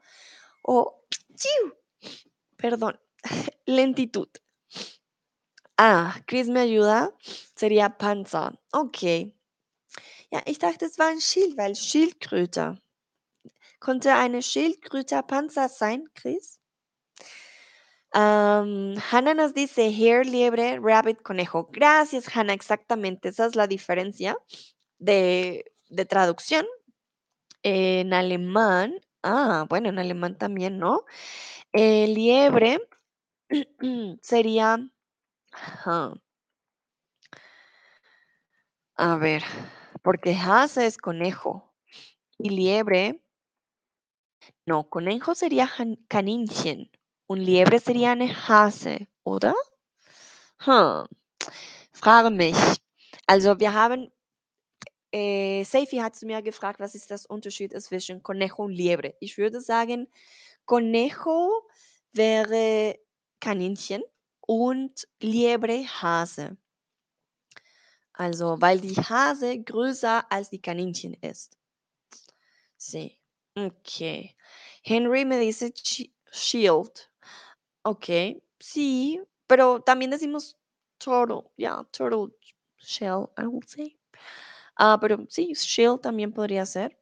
o, 0.61 1.03
perdón, 2.57 2.99
lentitud. 3.65 4.29
Ah, 5.77 6.19
Chris 6.27 6.47
me 6.47 6.61
ayuda. 6.61 7.11
Sería 7.55 7.89
Panzer. 7.89 8.57
Ok. 8.71 9.33
Ja, 10.31 10.41
ich 10.45 10.59
dachte, 10.59 10.85
es 10.85 10.97
war 10.97 11.07
ein 11.07 11.21
Schild, 11.21 11.57
weil 11.57 11.75
Schildkröte. 11.75 12.79
Konnte 13.79 14.13
eine 14.13 14.41
Schildkröte 14.41 15.21
Panzer 15.23 15.69
sein, 15.69 16.07
Chris? 16.15 16.59
Am, 18.11 18.95
Hannah 19.11 19.33
nos 19.33 19.53
dice 19.53 19.89
hare, 19.91 20.23
liebre, 20.23 20.79
rabbit, 20.79 21.23
conejo. 21.23 21.69
Gracias, 21.71 22.27
Hannah. 22.35 22.53
Exactamente, 22.53 23.29
esa 23.29 23.47
es 23.47 23.55
la 23.55 23.67
diferencia 23.67 24.37
de, 24.99 25.65
traducción. 26.07 26.65
En 27.63 28.13
alemán, 28.13 28.99
ah, 29.23 29.65
bueno, 29.69 29.89
en 29.89 29.99
alemán 29.99 30.37
también, 30.37 30.77
¿no? 30.79 31.05
El 31.71 32.13
liebre 32.15 32.79
sería, 34.21 34.89
ajá, 35.53 36.13
a 38.95 39.17
ver, 39.17 39.43
porque 40.01 40.35
Hase 40.35 40.85
es 40.85 40.97
conejo 40.97 41.73
y 42.37 42.49
liebre, 42.49 43.21
no, 44.65 44.89
conejo 44.89 45.35
sería 45.35 45.69
Kaninchen, 46.07 46.89
un 47.27 47.43
liebre 47.43 47.79
sería 47.79 48.11
eine 48.11 48.33
Hase, 48.47 49.09
oder? 49.23 49.53
Hm, 50.59 51.07
frage 51.93 52.29
mich. 52.31 52.55
Also 53.27 53.59
wir 53.59 53.73
haben, 53.73 54.11
äh, 55.11 55.63
Seifi 55.65 55.97
hat 55.97 56.15
zu 56.15 56.25
mir 56.25 56.41
gefragt, 56.41 56.79
was 56.79 56.95
ist 56.95 57.11
das 57.11 57.25
Unterschied 57.25 57.73
zwischen 57.81 58.23
Conejo 58.23 58.63
und 58.63 58.71
Liebre. 58.73 59.15
Ich 59.19 59.37
würde 59.37 59.61
sagen, 59.61 60.07
Conejo 60.65 61.67
wäre 62.13 62.97
Kaninchen 63.39 64.03
und 64.45 65.07
Liebre 65.19 65.85
Hase. 65.85 66.57
Also, 68.13 68.61
weil 68.61 68.79
die 68.79 68.95
Hase 68.95 69.59
größer 69.63 70.31
als 70.31 70.49
die 70.49 70.61
Kaninchen 70.61 71.15
ist. 71.21 71.57
Sí. 72.77 73.17
Ok. 73.55 74.35
Henry 74.83 75.25
me 75.25 75.39
dice 75.39 75.71
shield. 76.31 77.09
Ok. 77.83 78.41
Sí, 78.59 79.21
pero 79.47 79.81
también 79.81 80.11
decimos 80.11 80.57
turtle. 80.99 81.49
Yeah, 81.57 81.83
turtle 81.91 82.29
shell, 82.77 83.29
I 83.37 83.45
would 83.45 83.67
say. 83.67 83.97
Pero 85.01 85.25
sí, 85.29 85.53
shield 85.53 86.01
también 86.01 86.33
podría 86.33 86.65
ser. 86.65 86.97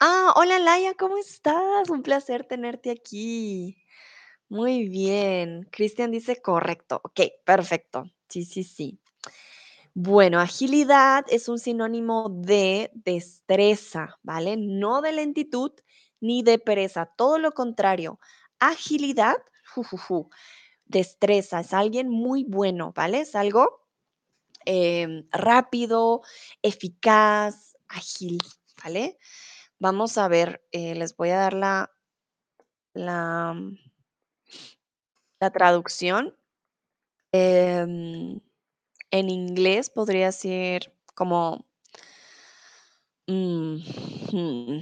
Ah, 0.00 0.32
hola 0.36 0.58
Laia, 0.58 0.94
¿cómo 0.94 1.18
estás? 1.18 1.90
Un 1.90 2.02
placer 2.02 2.44
tenerte 2.44 2.90
aquí. 2.90 3.83
Muy 4.54 4.88
bien. 4.88 5.66
Cristian 5.72 6.12
dice 6.12 6.40
correcto. 6.40 7.00
Ok, 7.02 7.20
perfecto. 7.44 8.04
Sí, 8.28 8.44
sí, 8.44 8.62
sí. 8.62 9.00
Bueno, 9.94 10.38
agilidad 10.40 11.24
es 11.28 11.48
un 11.48 11.58
sinónimo 11.58 12.28
de 12.30 12.92
destreza, 12.94 14.18
¿vale? 14.22 14.56
No 14.56 15.02
de 15.02 15.12
lentitud 15.12 15.72
ni 16.20 16.44
de 16.44 16.60
pereza, 16.60 17.06
todo 17.06 17.38
lo 17.38 17.50
contrario. 17.52 18.20
Agilidad, 18.60 19.36
jujuju, 19.74 20.30
destreza, 20.86 21.60
es 21.60 21.72
alguien 21.74 22.08
muy 22.10 22.44
bueno, 22.44 22.92
¿vale? 22.94 23.22
Es 23.22 23.34
algo 23.36 23.82
em, 24.66 25.28
rápido, 25.32 26.22
eficaz, 26.62 27.76
ágil, 27.88 28.38
¿vale? 28.84 29.18
Vamos 29.80 30.18
a 30.18 30.28
ver, 30.28 30.64
eh, 30.72 30.94
les 30.94 31.16
voy 31.16 31.30
a 31.30 31.38
dar 31.38 31.54
la, 31.54 31.92
la, 32.94 33.54
la 35.40 35.50
traducción. 35.50 36.34
Em, 37.32 38.40
en 39.10 39.30
inglés 39.30 39.90
podría 39.90 40.32
ser 40.32 40.92
como 41.14 41.64
Mm, 43.26 43.78
hmm, 44.30 44.80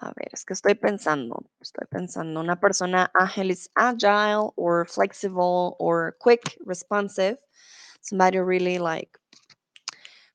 A 0.00 0.12
ver, 0.14 0.28
es 0.32 0.44
que 0.44 0.52
estoy 0.52 0.74
pensando, 0.74 1.42
estoy 1.60 1.86
pensando, 1.90 2.40
una 2.40 2.60
persona 2.60 3.10
ágil 3.14 3.50
is 3.50 3.68
agile 3.74 4.52
or 4.56 4.86
flexible 4.86 5.74
or 5.80 6.16
quick, 6.20 6.56
responsive. 6.64 7.38
Somebody 8.02 8.38
really 8.38 8.78
like 8.78 9.18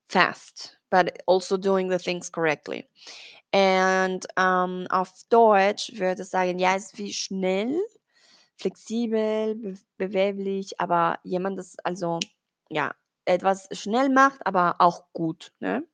fast, 0.10 0.76
but 0.90 1.22
also 1.26 1.56
doing 1.58 1.88
the 1.88 2.00
things 2.00 2.30
correctly. 2.30 2.90
And 3.54 4.26
ähm, 4.38 4.88
auf 4.90 5.14
Deutsch 5.30 5.92
würde 5.98 6.26
sagen, 6.26 6.60
ja, 6.60 6.76
ist 6.76 6.98
wie 6.98 7.14
schnell, 7.14 7.80
flexibel, 8.62 9.56
be 9.56 9.78
beweglich, 9.98 10.80
aber 10.80 11.20
jemand, 11.24 11.58
das 11.60 11.78
also 11.84 12.20
ja, 12.70 12.94
etwas 13.26 13.68
schnell 13.72 14.10
macht, 14.10 14.46
aber 14.46 14.76
auch 14.80 15.04
gut, 15.14 15.52
ne? 15.60 15.86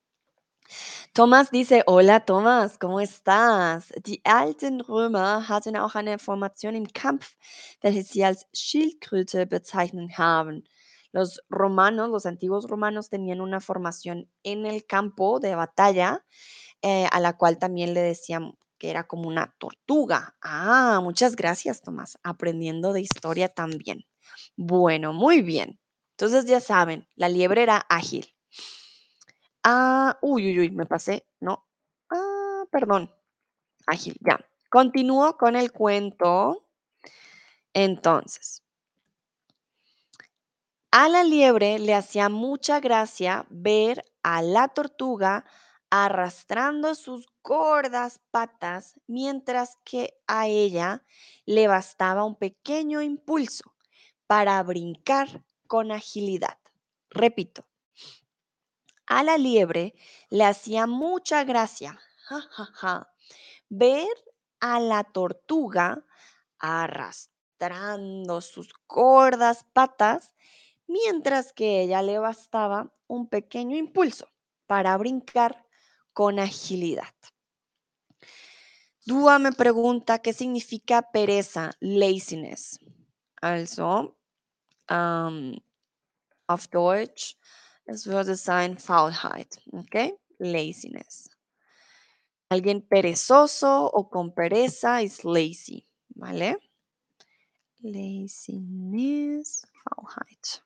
Thomas 1.13 1.50
dice, 1.50 1.83
hola 1.88 2.19
Thomas, 2.19 2.77
¿cómo 2.77 3.00
estás? 3.00 3.93
Die 4.05 4.21
alten 4.25 4.81
Römer 4.81 5.47
hatten 5.47 5.77
auch 5.77 5.95
eine 5.95 6.19
Formation 6.19 6.75
im 6.75 6.88
Kampf, 6.88 7.36
welche 7.81 8.03
sie 8.03 8.25
als 8.25 8.45
Schildkröte 8.53 9.45
bezeichnet 9.47 10.17
haben. 10.17 10.65
Los 11.13 11.41
romanos, 11.50 12.09
los 12.09 12.25
antiguos 12.25 12.67
romanos 12.67 13.09
tenían 13.09 13.39
una 13.41 13.62
formación 13.62 14.29
en 14.43 14.65
el 14.65 14.86
campo 14.86 15.39
de 15.39 15.55
batalla, 15.55 16.24
eh, 16.81 17.07
a 17.12 17.19
la 17.21 17.38
cual 17.38 17.57
también 17.57 17.93
le 17.93 18.01
decían 18.01 18.53
que 18.77 18.89
era 18.89 19.05
como 19.05 19.27
una 19.27 19.53
tortuga. 19.57 20.36
Ah, 20.41 21.00
muchas 21.03 21.36
gracias, 21.36 21.81
Tomás, 21.81 22.17
aprendiendo 22.24 22.93
de 22.93 23.01
historia 23.01 23.50
también. 23.50 24.05
Bueno, 24.55 25.13
muy 25.13 25.41
bien. 25.41 25.79
Entonces 26.12 26.46
ya 26.46 26.60
saben, 26.60 27.07
la 27.15 27.29
liebre 27.29 27.63
era 27.63 27.86
ágil. 27.89 28.34
Ah, 29.63 30.17
uy, 30.22 30.48
uy, 30.48 30.60
uy, 30.60 30.72
me 30.72 30.86
pasé. 30.86 31.25
No. 31.39 31.65
Ah, 32.10 32.63
perdón. 32.72 33.12
Ágil, 33.86 34.15
ya. 34.22 34.39
Continúo 34.69 35.38
con 35.38 35.55
el 35.55 35.72
cuento. 35.72 36.65
Entonces, 37.74 38.63
a 40.91 41.10
la 41.10 41.24
liebre 41.24 41.79
le 41.79 41.93
hacía 41.93 42.29
mucha 42.29 42.79
gracia 42.79 43.46
ver 43.50 44.03
a 44.24 44.41
la 44.41 44.69
tortuga 44.69 45.46
arrastrando 45.89 46.96
sus 46.96 47.27
gordas 47.48 48.20
patas, 48.30 49.00
mientras 49.08 49.77
que 49.86 50.20
a 50.27 50.48
ella 50.48 51.01
le 51.46 51.70
bastaba 51.70 52.25
un 52.25 52.36
pequeño 52.36 53.01
impulso 53.01 53.74
para 54.27 54.62
brincar 54.63 55.46
con 55.66 55.94
agilidad. 55.94 56.58
Repito, 57.10 57.66
a 59.06 59.24
la 59.24 59.38
liebre 59.38 59.96
le 60.30 60.44
hacía 60.44 60.88
mucha 60.88 61.46
gracia 61.46 61.98
ver 63.70 64.10
a 64.60 64.82
la 64.82 65.06
tortuga 65.06 66.04
arrastrando 66.60 68.42
sus 68.42 68.74
gordas 68.89 69.66
patas, 69.72 70.34
mientras 70.86 71.54
que 71.54 71.82
ella 71.82 72.01
le 72.01 72.20
bastaba 72.20 72.94
un 73.08 73.30
pequeño 73.30 73.77
impulso 73.77 74.27
para 74.66 74.98
brincar 74.98 75.66
con 76.12 76.39
agilidad. 76.39 77.13
Dúa 79.07 79.39
me 79.39 79.53
pregunta 79.53 80.19
qué 80.19 80.33
significa 80.33 81.01
pereza, 81.01 81.71
laziness. 81.79 82.77
Also, 83.41 84.17
ähm, 84.89 85.55
auf 86.47 86.67
Deutsch, 86.67 87.37
es 87.85 88.05
würde 88.05 88.35
sein 88.35 88.77
Faulheit, 88.77 89.61
¿ok? 89.71 90.13
Laziness. 90.39 91.29
Alguien 92.49 92.81
perezoso 92.81 93.85
o 93.85 94.09
con 94.09 94.33
pereza 94.33 95.01
es 95.01 95.24
lazy, 95.24 95.85
¿vale? 96.09 96.57
Laziness, 97.81 99.65
Faulheit. 99.83 100.61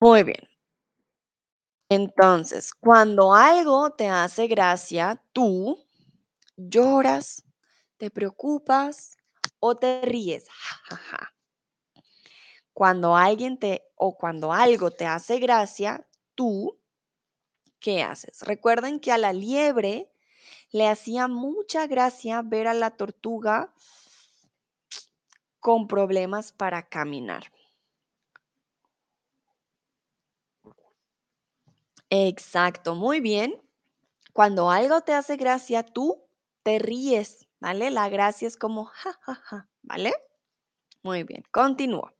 Muy 0.00 0.22
bien. 0.24 0.48
Entonces, 1.90 2.72
cuando 2.74 3.32
algo 3.34 3.90
te 3.90 4.08
hace 4.08 4.48
gracia, 4.48 5.22
tú 5.32 5.85
lloras, 6.56 7.44
te 7.96 8.10
preocupas 8.10 9.16
o 9.60 9.76
te 9.76 10.02
ríes. 10.02 10.46
Cuando 12.72 13.16
alguien 13.16 13.58
te 13.58 13.82
o 13.96 14.16
cuando 14.16 14.52
algo 14.52 14.90
te 14.90 15.06
hace 15.06 15.38
gracia, 15.38 16.06
tú 16.34 16.78
¿qué 17.80 18.02
haces? 18.02 18.42
Recuerden 18.42 19.00
que 19.00 19.12
a 19.12 19.18
la 19.18 19.32
liebre 19.32 20.10
le 20.72 20.88
hacía 20.88 21.28
mucha 21.28 21.86
gracia 21.86 22.42
ver 22.42 22.66
a 22.68 22.74
la 22.74 22.90
tortuga 22.90 23.72
con 25.60 25.86
problemas 25.86 26.52
para 26.52 26.88
caminar. 26.88 27.44
Exacto, 32.10 32.94
muy 32.94 33.20
bien. 33.20 33.60
Cuando 34.32 34.70
algo 34.70 35.00
te 35.02 35.14
hace 35.14 35.36
gracia, 35.36 35.84
tú 35.84 36.25
te 36.66 36.80
ríes, 36.80 37.46
¿vale? 37.60 37.92
La 37.92 38.08
gracia 38.08 38.48
es 38.48 38.56
como 38.56 38.86
ja, 38.86 39.16
ja, 39.20 39.36
ja, 39.36 39.68
¿vale? 39.82 40.12
Muy 41.04 41.22
bien, 41.22 41.44
continúo. 41.52 42.12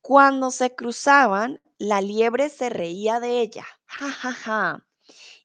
Cuando 0.00 0.52
se 0.52 0.76
cruzaban, 0.76 1.60
la 1.78 2.00
liebre 2.00 2.48
se 2.48 2.68
reía 2.68 3.18
de 3.18 3.40
ella, 3.40 3.66
ja, 3.86 4.12
ja, 4.12 4.32
ja, 4.32 4.86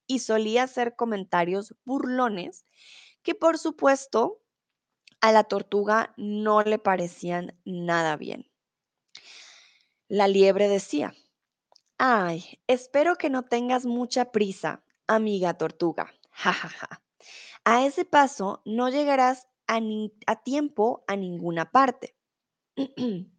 y 0.05 0.19
solía 0.19 0.61
hacer 0.61 0.95
comentarios 0.95 1.73
burlones 1.83 2.63
que 3.23 3.33
por 3.33 3.57
supuesto 3.57 4.43
a 5.19 5.31
la 5.31 5.43
tortuga 5.45 6.13
no 6.15 6.61
le 6.61 6.77
parecían 6.77 7.59
nada 7.65 8.17
bien. 8.17 8.51
La 10.07 10.27
liebre 10.27 10.67
decía, 10.67 11.15
ay, 11.97 12.59
espero 12.67 13.15
que 13.15 13.31
no 13.31 13.45
tengas 13.45 13.87
mucha 13.87 14.31
prisa, 14.31 14.83
amiga 15.07 15.55
tortuga, 15.55 16.13
ja, 16.29 16.53
ja, 16.53 16.69
ja. 16.69 17.03
A 17.63 17.85
ese 17.85 18.05
paso 18.05 18.61
no 18.65 18.89
llegarás 18.89 19.47
a, 19.67 19.79
tiempo 20.43 21.03
a 21.07 21.15
ninguna 21.15 21.71
parte. 21.71 22.15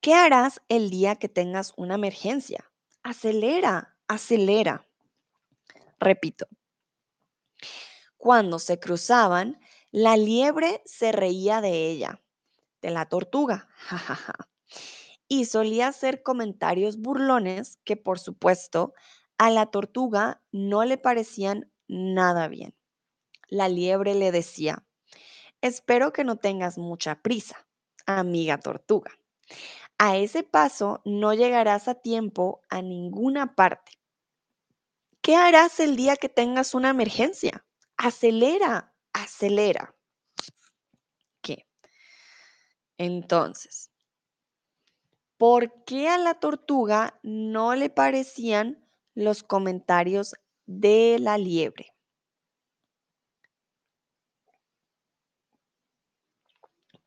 ¿Qué 0.00 0.14
harás 0.14 0.60
el 0.68 0.90
día 0.90 1.16
que 1.16 1.28
tengas 1.28 1.72
una 1.76 1.94
emergencia? 1.94 2.70
Acelera, 3.02 3.96
acelera. 4.08 4.86
Repito, 5.98 6.46
cuando 8.16 8.58
se 8.58 8.78
cruzaban, 8.78 9.58
la 9.90 10.16
liebre 10.16 10.82
se 10.84 11.12
reía 11.12 11.60
de 11.60 11.88
ella, 11.88 12.22
de 12.82 12.90
la 12.90 13.08
tortuga, 13.08 13.68
jajaja, 13.76 14.34
y 15.28 15.46
solía 15.46 15.88
hacer 15.88 16.22
comentarios 16.22 16.98
burlones 16.98 17.78
que, 17.84 17.96
por 17.96 18.18
supuesto, 18.18 18.92
a 19.38 19.50
la 19.50 19.66
tortuga 19.66 20.42
no 20.52 20.84
le 20.84 20.98
parecían 20.98 21.70
nada 21.88 22.48
bien. 22.48 22.74
La 23.48 23.68
liebre 23.68 24.14
le 24.14 24.32
decía, 24.32 24.84
espero 25.60 26.12
que 26.12 26.24
no 26.24 26.36
tengas 26.36 26.78
mucha 26.78 27.20
prisa, 27.22 27.66
amiga 28.06 28.58
tortuga. 28.58 29.12
A 29.98 30.16
ese 30.16 30.42
paso 30.42 31.00
no 31.04 31.32
llegarás 31.32 31.88
a 31.88 31.94
tiempo 31.94 32.60
a 32.68 32.82
ninguna 32.82 33.54
parte. 33.54 33.92
¿Qué 35.22 35.36
harás 35.36 35.80
el 35.80 35.96
día 35.96 36.16
que 36.16 36.28
tengas 36.28 36.74
una 36.74 36.90
emergencia? 36.90 37.64
Acelera, 37.96 38.94
acelera. 39.12 39.94
¿Qué? 41.40 41.66
Entonces, 42.98 43.90
¿por 45.38 45.84
qué 45.84 46.08
a 46.08 46.18
la 46.18 46.34
tortuga 46.34 47.18
no 47.22 47.74
le 47.74 47.90
parecían 47.90 48.86
los 49.14 49.42
comentarios 49.42 50.34
de 50.66 51.18
la 51.20 51.38
liebre? 51.38 51.94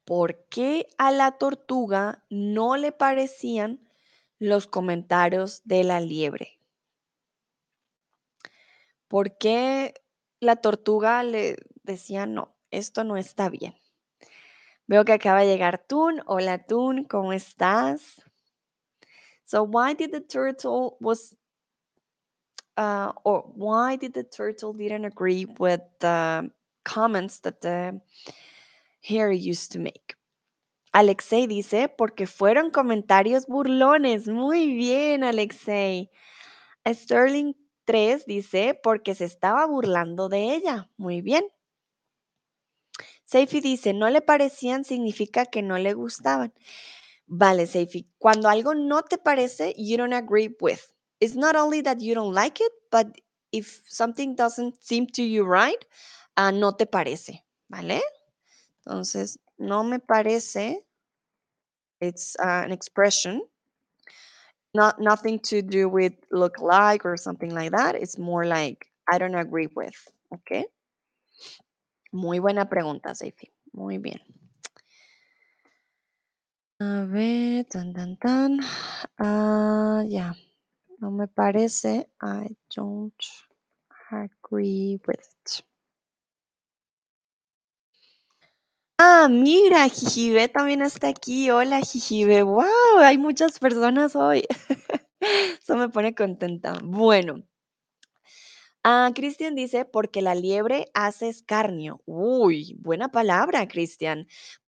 ¿Por 0.06 0.44
qué 0.50 0.88
a 0.98 1.12
la 1.12 1.38
tortuga 1.38 2.26
no 2.30 2.78
le 2.78 2.92
parecían 2.92 3.88
los 4.40 4.66
comentarios 4.66 5.62
de 5.66 5.84
la 5.84 6.00
liebre? 6.00 6.60
¿Por 9.08 9.38
qué 9.38 9.94
la 10.40 10.56
tortuga 10.56 11.22
le 11.24 11.58
decía, 11.84 12.26
no, 12.26 12.56
esto 12.72 13.04
no 13.04 13.18
está 13.18 13.50
bien? 13.50 13.76
Veo 14.88 15.06
que 15.06 15.14
acaba 15.14 15.42
de 15.42 15.48
llegar 15.48 15.86
Tun. 15.86 16.22
Hola 16.26 16.66
Tun, 16.66 17.04
¿cómo 17.04 17.32
estás? 17.34 18.20
So 19.46 19.64
why 19.64 19.94
did 19.94 20.12
the 20.12 20.22
turtle 20.22 20.98
was 21.00 21.36
uh, 22.80 23.12
or 23.26 23.44
why 23.56 23.98
did 23.98 24.14
the 24.14 24.24
turtle 24.24 24.72
didn't 24.72 25.04
agree 25.04 25.46
with 25.60 25.82
the 26.00 26.50
comments 26.86 27.40
that 27.42 27.60
the 27.60 28.00
hare 29.02 29.34
used 29.34 29.74
to 29.74 29.80
make? 29.80 30.16
Alexei 30.94 31.46
dice, 31.46 31.90
porque 31.90 32.26
fueron 32.26 32.72
comentarios 32.72 33.46
burlones. 33.48 34.28
Muy 34.28 34.74
bien, 34.74 35.24
Alexei. 35.24 36.10
Sterling 36.88 37.54
3 37.86 38.26
dice, 38.26 38.80
porque 38.82 39.14
se 39.14 39.26
estaba 39.26 39.68
burlando 39.68 40.30
de 40.30 40.56
ella. 40.56 40.90
Muy 40.98 41.22
bien. 41.22 41.44
Seifi 43.26 43.60
dice, 43.60 43.94
no 43.94 44.10
le 44.10 44.22
parecían 44.22 44.86
significa 44.86 45.46
que 45.46 45.62
no 45.62 45.78
le 45.78 45.94
gustaban. 45.94 46.54
Vale, 47.28 47.68
Seifi, 47.68 48.08
cuando 48.18 48.50
algo 48.50 48.74
no 48.74 49.04
te 49.04 49.18
parece, 49.20 49.76
you 49.78 49.98
don't 49.98 50.14
agree 50.14 50.56
with. 50.62 50.80
It's 51.22 51.36
not 51.36 51.56
only 51.56 51.82
that 51.82 52.02
you 52.02 52.16
don't 52.16 52.34
like 52.34 52.62
it, 52.62 52.72
but 52.92 53.08
if 53.52 53.82
something 53.88 54.36
doesn't 54.36 54.82
seem 54.84 55.08
to 55.08 55.24
you 55.24 55.44
right, 55.44 55.84
ah, 56.38 56.52
no 56.52 56.72
te 56.72 56.86
parece, 56.86 57.44
¿vale? 57.72 58.02
Entonces, 58.88 59.38
no 59.58 59.84
me 59.84 59.98
parece, 59.98 60.78
it's 62.02 62.36
uh, 62.40 62.64
an 62.66 62.72
expression, 62.72 63.42
not 64.74 65.00
nothing 65.02 65.40
to 65.40 65.62
do 65.62 65.90
with 65.90 66.14
look 66.32 66.60
like 66.60 67.06
or 67.06 67.18
something 67.18 67.54
like 67.54 67.72
that. 67.72 67.96
It's 67.96 68.18
more 68.18 68.46
like 68.46 68.88
I 69.12 69.18
don't 69.18 69.36
agree 69.36 69.68
with, 69.76 69.96
okay? 70.34 70.66
Muy 72.14 72.40
buena 72.40 72.66
pregunta, 72.70 73.14
Seifi. 73.14 73.52
Muy 73.74 73.98
bien. 73.98 74.20
A 76.80 77.06
ver, 77.06 77.66
tan, 77.66 77.94
tan, 77.94 78.18
tan. 78.18 78.60
Ah, 79.20 80.04
ya. 80.08 80.34
No 81.02 81.12
me 81.12 81.28
parece. 81.28 82.10
I 82.22 82.58
don't 82.76 83.14
agree 84.12 85.00
with 85.08 85.20
it. 85.20 85.64
Ah, 88.98 89.30
mira, 89.30 89.88
Jijibe 89.88 90.50
también 90.50 90.82
está 90.82 91.08
aquí. 91.08 91.50
Hola, 91.50 91.80
Jijibe. 91.80 92.44
¡Wow! 92.44 92.66
Hay 93.02 93.18
muchas 93.18 93.58
personas 93.58 94.14
hoy. 94.18 94.46
Eso 95.22 95.78
me 95.78 95.88
pone 95.88 96.14
contenta. 96.14 96.78
Bueno. 96.84 97.44
Ah, 98.84 99.12
Cristian 99.16 99.56
dice, 99.56 99.86
porque 99.86 100.22
la 100.22 100.36
liebre 100.36 100.88
hace 100.94 101.30
escarnio. 101.30 102.02
Uy, 102.06 102.76
buena 102.80 103.10
palabra, 103.10 103.68
Cristian. 103.70 104.28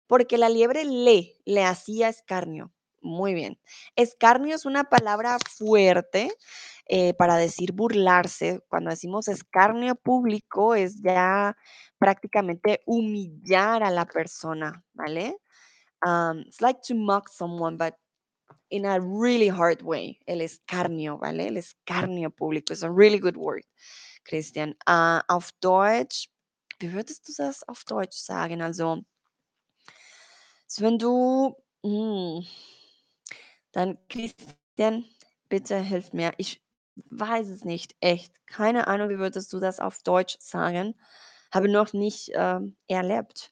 Porque 0.08 0.38
la 0.38 0.48
liebre 0.48 0.86
le, 0.86 1.38
le 1.46 1.66
hacía 1.66 2.08
escarnio. 2.08 2.72
Muy 3.04 3.34
bien. 3.34 3.60
Escarnio 3.98 4.56
es 4.56 4.66
una 4.66 4.86
palabra 4.86 5.38
fuerte 5.58 6.32
eh, 6.88 7.14
para 7.14 7.36
decir 7.36 7.74
burlarse. 7.74 8.62
Cuando 8.70 8.92
decimos 8.92 9.28
escarnio 9.28 9.96
público 9.96 10.74
es 10.74 11.02
ya 11.02 11.56
prácticamente 12.00 12.82
humillar 12.86 13.84
a 13.84 13.92
la 13.92 14.06
persona, 14.06 14.84
¿vale? 14.94 15.36
Um, 16.06 16.40
it's 16.48 16.62
like 16.62 16.80
to 16.88 16.96
mock 16.96 17.30
someone, 17.30 17.78
but 17.78 17.94
in 18.70 18.86
a 18.86 19.00
really 19.00 19.50
hard 19.50 19.82
way. 19.84 20.20
El 20.26 20.40
escarnio, 20.40 21.18
¿vale? 21.18 21.48
El 21.50 21.58
escarnio 21.58 22.30
público 22.30 22.72
is 22.72 22.84
a 22.84 22.90
really 22.90 23.20
good 23.20 23.36
word, 23.36 23.66
Christian. 24.24 24.76
Uh, 24.88 25.22
auf 25.28 25.52
Deutsch, 25.60 26.30
wie 26.80 26.94
würdest 26.94 27.28
du 27.28 27.34
das 27.38 27.64
auf 27.68 27.84
Deutsch 27.84 28.18
sagen? 28.18 28.62
Hm, 31.86 32.46
dann 33.74 33.98
Christian, 34.08 35.06
bitte 35.50 35.78
hilf 35.78 36.14
mir. 36.14 36.34
Ich 36.38 36.64
weiß 36.96 37.50
es 37.50 37.66
nicht, 37.66 37.96
echt. 38.00 38.34
Keine 38.48 38.88
Ahnung, 38.88 39.10
wie 39.10 39.20
würdest 39.20 39.52
du 39.54 39.60
das 39.60 39.80
auf 39.80 40.02
Deutsch 40.04 40.38
sagen? 40.40 40.96
Habe 41.52 41.70
noch 41.70 41.94
nicht 41.94 42.32
ähm, 42.34 42.78
erlebt. 42.88 43.52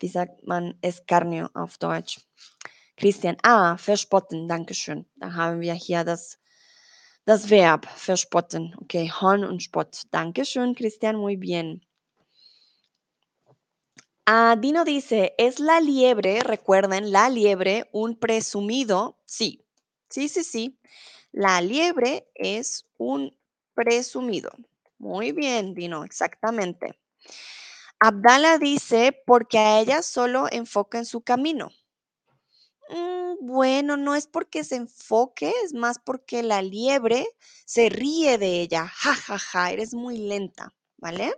Wie 0.00 0.08
sagt 0.08 0.46
man 0.46 0.74
Escarnio 0.82 1.48
auf 1.54 1.78
Deutsch? 1.78 2.20
Christian, 2.96 3.36
ah, 3.42 3.76
verspotten, 3.76 4.48
Dankeschön. 4.48 5.06
Da 5.16 5.34
haben 5.34 5.60
wir 5.60 5.74
hier 5.74 6.04
das, 6.04 6.38
das 7.24 7.50
Verb, 7.50 7.86
verspotten. 7.86 8.74
Okay, 8.80 9.10
Horn 9.10 9.44
und 9.44 9.62
Spott. 9.62 10.02
Dankeschön, 10.10 10.74
Christian, 10.74 11.16
muy 11.16 11.36
bien. 11.36 11.85
Ah, 14.28 14.56
Dino 14.58 14.84
dice, 14.84 15.34
¿es 15.38 15.60
la 15.60 15.80
liebre, 15.80 16.40
recuerden, 16.40 17.12
la 17.12 17.28
liebre, 17.28 17.88
un 17.92 18.16
presumido? 18.18 19.18
Sí, 19.24 19.64
sí, 20.10 20.28
sí, 20.28 20.42
sí. 20.42 20.78
La 21.32 21.60
liebre 21.60 22.28
es 22.34 22.86
un 22.98 23.36
presumido. 23.74 24.50
Muy 24.98 25.30
bien, 25.32 25.74
Dino, 25.74 26.02
exactamente. 26.04 26.96
Abdala 28.00 28.58
dice, 28.58 29.22
porque 29.26 29.58
a 29.58 29.80
ella 29.80 30.02
solo 30.02 30.48
enfoca 30.50 30.98
en 30.98 31.06
su 31.06 31.22
camino. 31.22 31.70
Mm, 32.88 33.36
bueno, 33.46 33.96
no 33.96 34.14
es 34.14 34.26
porque 34.26 34.64
se 34.64 34.76
enfoque, 34.76 35.52
es 35.64 35.72
más 35.72 35.98
porque 35.98 36.42
la 36.42 36.62
liebre 36.62 37.26
se 37.64 37.88
ríe 37.88 38.38
de 38.38 38.60
ella. 38.60 38.86
Ja, 38.88 39.14
ja, 39.14 39.38
ja, 39.38 39.70
eres 39.72 39.94
muy 39.94 40.18
lenta, 40.18 40.72
¿vale? 40.98 41.32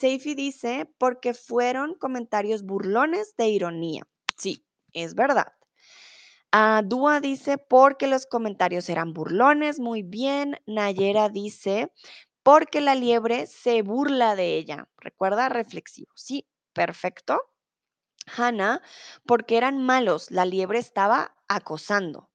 Seifi 0.00 0.34
dice, 0.34 0.90
porque 0.96 1.34
fueron 1.34 1.94
comentarios 1.94 2.62
burlones 2.62 3.36
de 3.36 3.48
ironía. 3.48 4.02
Sí, 4.34 4.64
es 4.94 5.14
verdad. 5.14 5.52
Ah, 6.52 6.80
Dúa 6.82 7.20
dice, 7.20 7.58
porque 7.58 8.06
los 8.06 8.24
comentarios 8.24 8.88
eran 8.88 9.12
burlones. 9.12 9.78
Muy 9.78 10.02
bien. 10.02 10.56
Nayera 10.64 11.28
dice, 11.28 11.92
porque 12.42 12.80
la 12.80 12.94
liebre 12.94 13.46
se 13.46 13.82
burla 13.82 14.36
de 14.36 14.56
ella. 14.56 14.88
Recuerda, 14.96 15.50
reflexivo. 15.50 16.10
Sí, 16.14 16.48
perfecto. 16.72 17.42
Hannah, 18.34 18.80
porque 19.26 19.58
eran 19.58 19.84
malos. 19.84 20.30
La 20.30 20.46
liebre 20.46 20.78
estaba 20.78 21.36
acosando. 21.46 22.29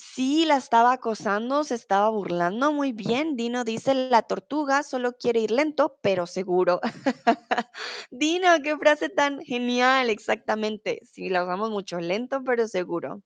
Sí, 0.00 0.44
la 0.44 0.56
estaba 0.58 0.92
acosando, 0.92 1.64
se 1.64 1.74
estaba 1.74 2.08
burlando. 2.08 2.72
Muy 2.72 2.92
bien. 2.92 3.34
Dino 3.34 3.64
dice, 3.64 3.94
la 3.94 4.22
tortuga 4.22 4.84
solo 4.84 5.14
quiere 5.14 5.40
ir 5.40 5.50
lento, 5.50 5.98
pero 6.02 6.26
seguro. 6.28 6.80
Dino, 8.12 8.48
qué 8.62 8.76
frase 8.76 9.08
tan 9.08 9.40
genial, 9.40 10.08
exactamente. 10.08 11.00
Sí, 11.04 11.30
la 11.30 11.42
usamos 11.42 11.70
mucho, 11.70 11.98
lento, 11.98 12.44
pero 12.44 12.68
seguro. 12.68 13.22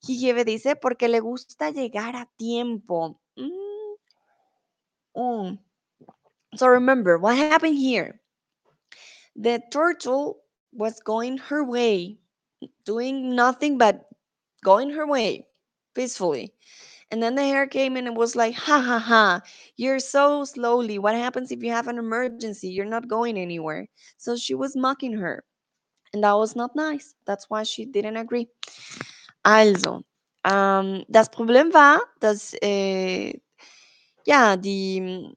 Jijiebe 0.00 0.46
dice, 0.46 0.74
porque 0.74 1.08
le 1.08 1.20
gusta 1.20 1.70
llegar 1.70 2.16
a 2.16 2.30
tiempo. 2.38 3.20
Mm, 3.36 3.96
mm. 5.20 5.58
So 6.56 6.66
remember, 6.66 7.18
what 7.18 7.36
happened 7.36 7.76
here? 7.76 8.22
The 9.36 9.60
turtle 9.70 10.38
was 10.72 10.98
going 11.04 11.36
her 11.50 11.62
way, 11.62 12.18
doing 12.86 13.34
nothing 13.34 13.76
but 13.76 14.06
going 14.62 14.94
her 14.94 15.06
way 15.06 15.49
peacefully. 15.94 16.52
And 17.10 17.22
then 17.22 17.34
the 17.34 17.42
hare 17.42 17.66
came 17.66 17.96
in 17.96 18.06
and 18.06 18.16
was 18.16 18.36
like, 18.36 18.54
ha 18.54 18.80
ha 18.80 18.98
ha, 18.98 19.40
you're 19.76 19.98
so 19.98 20.44
slowly. 20.44 20.98
What 20.98 21.16
happens 21.16 21.50
if 21.50 21.62
you 21.62 21.72
have 21.72 21.88
an 21.88 21.98
emergency? 21.98 22.68
You're 22.68 22.84
not 22.84 23.08
going 23.08 23.36
anywhere. 23.36 23.88
So 24.16 24.36
she 24.36 24.54
was 24.54 24.76
mocking 24.76 25.14
her. 25.14 25.42
And 26.12 26.22
that 26.22 26.34
was 26.34 26.54
not 26.54 26.76
nice. 26.76 27.14
That's 27.26 27.50
why 27.50 27.64
she 27.64 27.84
didn't 27.84 28.16
agree. 28.16 28.48
Also, 29.44 30.04
ähm, 30.44 31.04
das 31.08 31.28
Problem 31.28 31.72
war, 31.72 32.00
dass 32.20 32.54
äh, 32.62 33.30
eh, 33.30 33.40
ja, 34.24 34.56
die, 34.56 35.00
mm, 35.00 35.34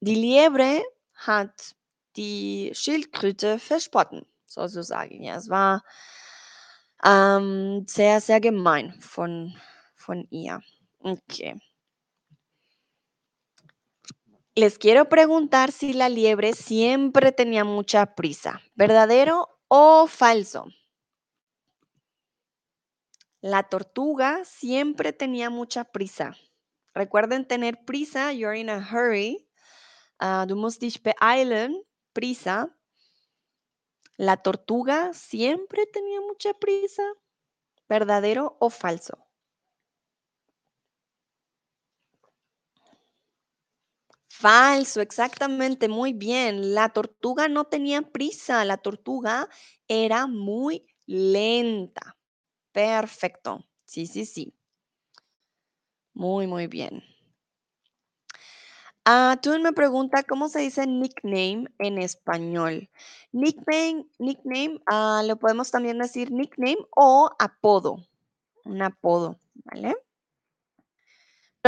die 0.00 0.14
Liebre 0.14 0.82
hat 1.14 1.74
die 2.16 2.70
Schildkröte 2.74 3.58
verspotten, 3.58 4.24
sozusagen. 4.46 5.22
Ja, 5.22 5.36
es 5.36 5.48
war 5.48 5.82
ähm, 7.04 7.84
sehr, 7.88 8.20
sehr 8.20 8.40
gemein 8.40 8.94
von, 9.00 9.54
Les 14.54 14.78
quiero 14.78 15.08
preguntar 15.08 15.72
si 15.72 15.92
la 15.92 16.08
liebre 16.08 16.52
siempre 16.52 17.32
tenía 17.32 17.64
mucha 17.64 18.14
prisa, 18.14 18.62
¿verdadero 18.74 19.58
o 19.68 20.06
falso? 20.06 20.66
La 23.40 23.64
tortuga 23.64 24.44
siempre 24.44 25.12
tenía 25.12 25.50
mucha 25.50 25.84
prisa. 25.84 26.36
Recuerden 26.94 27.46
tener 27.46 27.84
prisa, 27.84 28.32
you're 28.32 28.58
in 28.58 28.70
a 28.70 28.78
hurry. 28.78 29.46
Uh, 30.20 30.46
du 30.46 30.56
prisa. 32.12 32.74
La 34.16 34.36
tortuga 34.36 35.12
siempre 35.12 35.86
tenía 35.86 36.20
mucha 36.20 36.54
prisa, 36.54 37.02
¿verdadero 37.88 38.56
o 38.60 38.70
falso? 38.70 39.23
Falso, 44.44 45.00
exactamente, 45.00 45.88
muy 45.88 46.12
bien. 46.12 46.74
La 46.74 46.90
tortuga 46.90 47.48
no 47.48 47.64
tenía 47.64 48.02
prisa, 48.02 48.62
la 48.66 48.76
tortuga 48.76 49.48
era 49.88 50.26
muy 50.26 50.84
lenta. 51.06 52.18
Perfecto. 52.70 53.64
Sí, 53.86 54.06
sí, 54.06 54.26
sí. 54.26 54.54
Muy, 56.12 56.46
muy 56.46 56.66
bien. 56.66 57.02
Ah, 59.06 59.38
tú 59.40 59.58
me 59.60 59.72
pregunta 59.72 60.22
cómo 60.24 60.50
se 60.50 60.58
dice 60.58 60.86
nickname 60.86 61.64
en 61.78 61.96
español. 61.96 62.90
Nickname, 63.32 64.04
nickname, 64.18 64.78
ah, 64.84 65.22
lo 65.26 65.36
podemos 65.36 65.70
también 65.70 65.98
decir 65.98 66.30
nickname 66.30 66.86
o 66.94 67.30
apodo. 67.38 67.96
Un 68.66 68.82
apodo, 68.82 69.40
¿vale? 69.64 69.96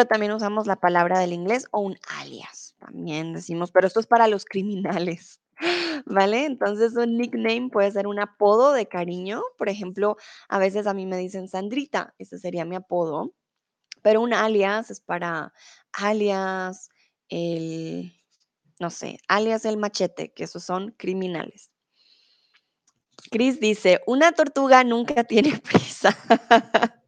también 0.04 0.32
usamos 0.32 0.66
la 0.66 0.76
palabra 0.76 1.18
del 1.18 1.32
inglés 1.32 1.66
o 1.70 1.80
un 1.80 1.98
alias, 2.20 2.65
también 2.78 3.32
decimos, 3.32 3.70
pero 3.72 3.86
esto 3.86 4.00
es 4.00 4.06
para 4.06 4.28
los 4.28 4.44
criminales, 4.44 5.40
¿vale? 6.06 6.44
Entonces 6.44 6.94
un 6.96 7.16
nickname 7.16 7.70
puede 7.70 7.90
ser 7.90 8.06
un 8.06 8.18
apodo 8.20 8.72
de 8.72 8.88
cariño, 8.88 9.42
por 9.58 9.68
ejemplo, 9.68 10.16
a 10.48 10.58
veces 10.58 10.86
a 10.86 10.94
mí 10.94 11.06
me 11.06 11.16
dicen 11.16 11.48
Sandrita, 11.48 12.14
ese 12.18 12.38
sería 12.38 12.64
mi 12.64 12.76
apodo, 12.76 13.32
pero 14.02 14.20
un 14.20 14.34
alias 14.34 14.90
es 14.90 15.00
para 15.00 15.52
alias, 15.92 16.90
el, 17.28 18.12
no 18.80 18.90
sé, 18.90 19.18
alias 19.28 19.64
el 19.64 19.78
machete, 19.78 20.32
que 20.32 20.44
esos 20.44 20.64
son 20.64 20.92
criminales. 20.98 21.70
Chris 23.30 23.60
dice, 23.60 24.00
una 24.06 24.32
tortuga 24.32 24.84
nunca 24.84 25.24
tiene 25.24 25.58
prisa. 25.58 26.16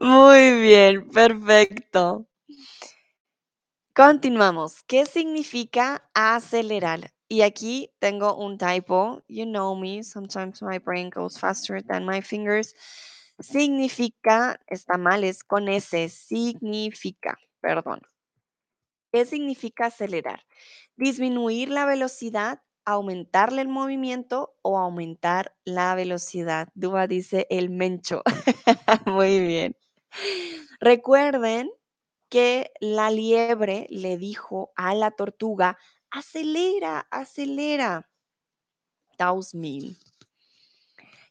Muy 0.00 0.52
bien, 0.60 1.08
perfecto. 1.10 2.26
Continuamos. 3.96 4.82
¿Qué 4.88 5.06
significa 5.06 6.02
acelerar? 6.14 7.12
Y 7.28 7.42
aquí 7.42 7.92
tengo 8.00 8.34
un 8.36 8.58
typo. 8.58 9.22
You 9.28 9.44
know 9.44 9.76
me, 9.76 10.02
sometimes 10.02 10.60
my 10.62 10.78
brain 10.78 11.10
goes 11.10 11.38
faster 11.38 11.80
than 11.80 12.04
my 12.04 12.20
fingers. 12.20 12.74
Significa, 13.38 14.58
está 14.66 14.98
mal, 14.98 15.22
es 15.22 15.44
con 15.44 15.68
S, 15.68 16.08
significa, 16.08 17.38
perdón. 17.60 18.00
¿Qué 19.12 19.26
significa 19.26 19.86
acelerar? 19.86 20.40
Disminuir 20.96 21.68
la 21.68 21.86
velocidad, 21.86 22.60
aumentarle 22.84 23.62
el 23.62 23.68
movimiento 23.68 24.56
o 24.62 24.76
aumentar 24.76 25.54
la 25.64 25.94
velocidad. 25.94 26.66
Dúa 26.74 27.06
dice 27.06 27.46
el 27.48 27.70
mencho. 27.70 28.24
Muy 29.06 29.38
bien. 29.38 29.76
Recuerden 30.80 31.70
que 32.34 32.72
la 32.80 33.12
liebre 33.12 33.86
le 33.90 34.18
dijo 34.18 34.72
a 34.74 34.92
la 34.96 35.12
tortuga, 35.12 35.78
acelera, 36.10 37.06
acelera. 37.08 38.10
Taos 39.16 39.54
mil. 39.54 39.96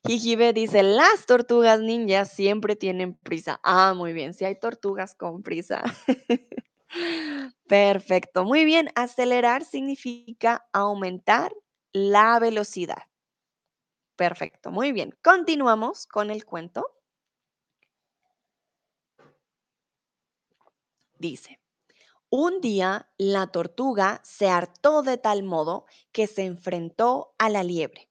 Jijibe 0.08 0.54
dice, 0.54 0.82
las 0.82 1.26
tortugas 1.26 1.82
ninjas 1.82 2.32
siempre 2.32 2.78
tienen 2.78 3.16
prisa. 3.16 3.60
Ah, 3.64 3.94
muy 3.94 4.14
bien, 4.14 4.34
si 4.34 4.46
hay 4.46 4.58
tortugas 4.58 5.14
con 5.14 5.44
prisa. 5.44 5.84
Perfecto, 7.68 8.46
muy 8.46 8.64
bien. 8.64 8.88
Acelerar 8.96 9.66
significa 9.66 10.66
aumentar 10.72 11.52
la 11.92 12.40
velocidad. 12.40 13.04
Perfecto, 14.16 14.72
muy 14.72 14.94
bien. 14.94 15.14
Continuamos 15.22 16.08
con 16.08 16.32
el 16.32 16.46
cuento. 16.46 17.03
Dice, 21.24 21.62
un 22.30 22.60
día 22.60 23.10
la 23.18 23.48
tortuga 23.48 24.20
se 24.26 24.50
hartó 24.50 25.04
de 25.04 25.18
tal 25.18 25.44
modo 25.44 25.86
que 26.12 26.28
se 26.28 26.44
enfrentó 26.44 27.34
a 27.38 27.48
la 27.50 27.64
liebre. 27.64 28.10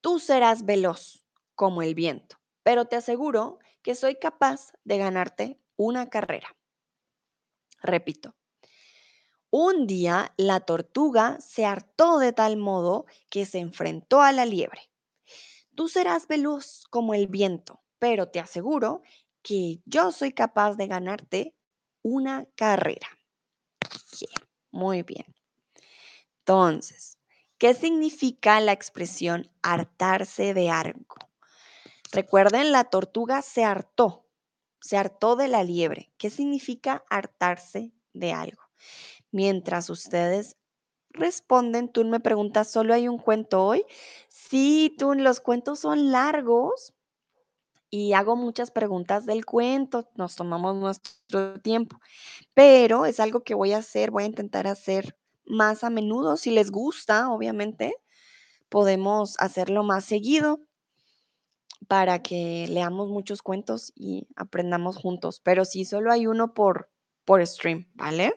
Tú 0.00 0.18
serás 0.18 0.64
veloz 0.64 1.22
como 1.54 1.82
el 1.82 1.94
viento, 1.94 2.40
pero 2.62 2.86
te 2.86 2.96
aseguro 2.96 3.58
que 3.82 3.94
soy 3.94 4.14
capaz 4.16 4.72
de 4.84 4.96
ganarte 4.96 5.60
una 5.76 6.08
carrera. 6.08 6.56
Repito. 7.82 8.34
Un 9.50 9.86
día 9.86 10.32
la 10.38 10.60
tortuga 10.60 11.38
se 11.42 11.66
hartó 11.66 12.18
de 12.18 12.32
tal 12.32 12.56
modo 12.56 13.04
que 13.28 13.44
se 13.44 13.58
enfrentó 13.58 14.22
a 14.22 14.32
la 14.32 14.46
liebre. 14.46 14.80
Tú 15.74 15.90
serás 15.90 16.26
veloz 16.26 16.86
como 16.88 17.12
el 17.12 17.26
viento, 17.26 17.82
pero 17.98 18.30
te 18.30 18.40
aseguro 18.40 19.02
que 19.42 19.82
yo 19.84 20.10
soy 20.10 20.32
capaz 20.32 20.76
de 20.76 20.86
ganarte 20.86 21.57
una 22.08 22.46
carrera. 22.56 23.08
muy 24.70 25.02
bien. 25.02 25.26
Entonces, 26.38 27.18
¿qué 27.58 27.74
significa 27.74 28.60
la 28.60 28.72
expresión 28.72 29.50
hartarse 29.62 30.54
de 30.54 30.70
algo? 30.70 31.16
Recuerden, 32.10 32.72
la 32.72 32.84
tortuga 32.84 33.42
se 33.42 33.64
hartó, 33.64 34.26
se 34.80 34.96
hartó 34.96 35.36
de 35.36 35.48
la 35.48 35.62
liebre. 35.62 36.10
¿Qué 36.16 36.30
significa 36.30 37.04
hartarse 37.10 37.92
de 38.14 38.32
algo? 38.32 38.62
Mientras 39.30 39.90
ustedes 39.90 40.56
responden, 41.10 41.90
tú 41.90 42.04
me 42.04 42.20
preguntas, 42.20 42.70
¿solo 42.70 42.94
hay 42.94 43.08
un 43.08 43.18
cuento 43.18 43.62
hoy? 43.62 43.84
Sí, 44.28 44.94
tú, 44.98 45.12
los 45.12 45.40
cuentos 45.40 45.80
son 45.80 46.10
largos 46.10 46.94
y 47.90 48.12
hago 48.12 48.36
muchas 48.36 48.70
preguntas 48.70 49.26
del 49.26 49.44
cuento, 49.44 50.08
nos 50.14 50.36
tomamos 50.36 50.76
nuestro 50.76 51.60
tiempo, 51.60 52.00
pero 52.54 53.06
es 53.06 53.20
algo 53.20 53.42
que 53.42 53.54
voy 53.54 53.72
a 53.72 53.78
hacer, 53.78 54.10
voy 54.10 54.24
a 54.24 54.26
intentar 54.26 54.66
hacer 54.66 55.16
más 55.46 55.84
a 55.84 55.90
menudo, 55.90 56.36
si 56.36 56.50
les 56.50 56.70
gusta, 56.70 57.30
obviamente, 57.30 57.96
podemos 58.68 59.36
hacerlo 59.38 59.82
más 59.82 60.04
seguido 60.04 60.60
para 61.86 62.22
que 62.22 62.66
leamos 62.68 63.08
muchos 63.08 63.42
cuentos 63.42 63.92
y 63.94 64.28
aprendamos 64.36 64.96
juntos, 64.96 65.40
pero 65.42 65.64
sí, 65.64 65.84
solo 65.84 66.12
hay 66.12 66.26
uno 66.26 66.52
por, 66.52 66.90
por 67.24 67.44
stream, 67.46 67.88
¿vale? 67.94 68.34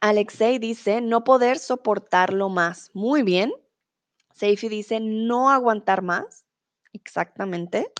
Alexei 0.00 0.58
dice, 0.58 1.00
no 1.00 1.24
poder 1.24 1.58
soportarlo 1.58 2.48
más. 2.48 2.90
Muy 2.94 3.22
bien. 3.22 3.52
Seifi 4.34 4.68
dice, 4.68 5.00
no 5.00 5.50
aguantar 5.50 6.02
más. 6.02 6.45
Exactamente. 6.96 7.92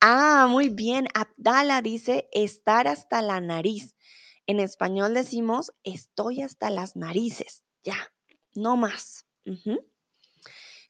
Ah, 0.00 0.46
muy 0.48 0.68
bien. 0.68 1.08
Abdala 1.14 1.80
dice, 1.82 2.28
estar 2.32 2.86
hasta 2.86 3.22
la 3.22 3.40
nariz. 3.40 3.96
En 4.46 4.60
español 4.60 5.14
decimos, 5.14 5.72
estoy 5.82 6.42
hasta 6.42 6.70
las 6.70 6.94
narices. 6.94 7.64
Ya, 7.82 7.96
no 8.54 8.76
más. 8.76 9.26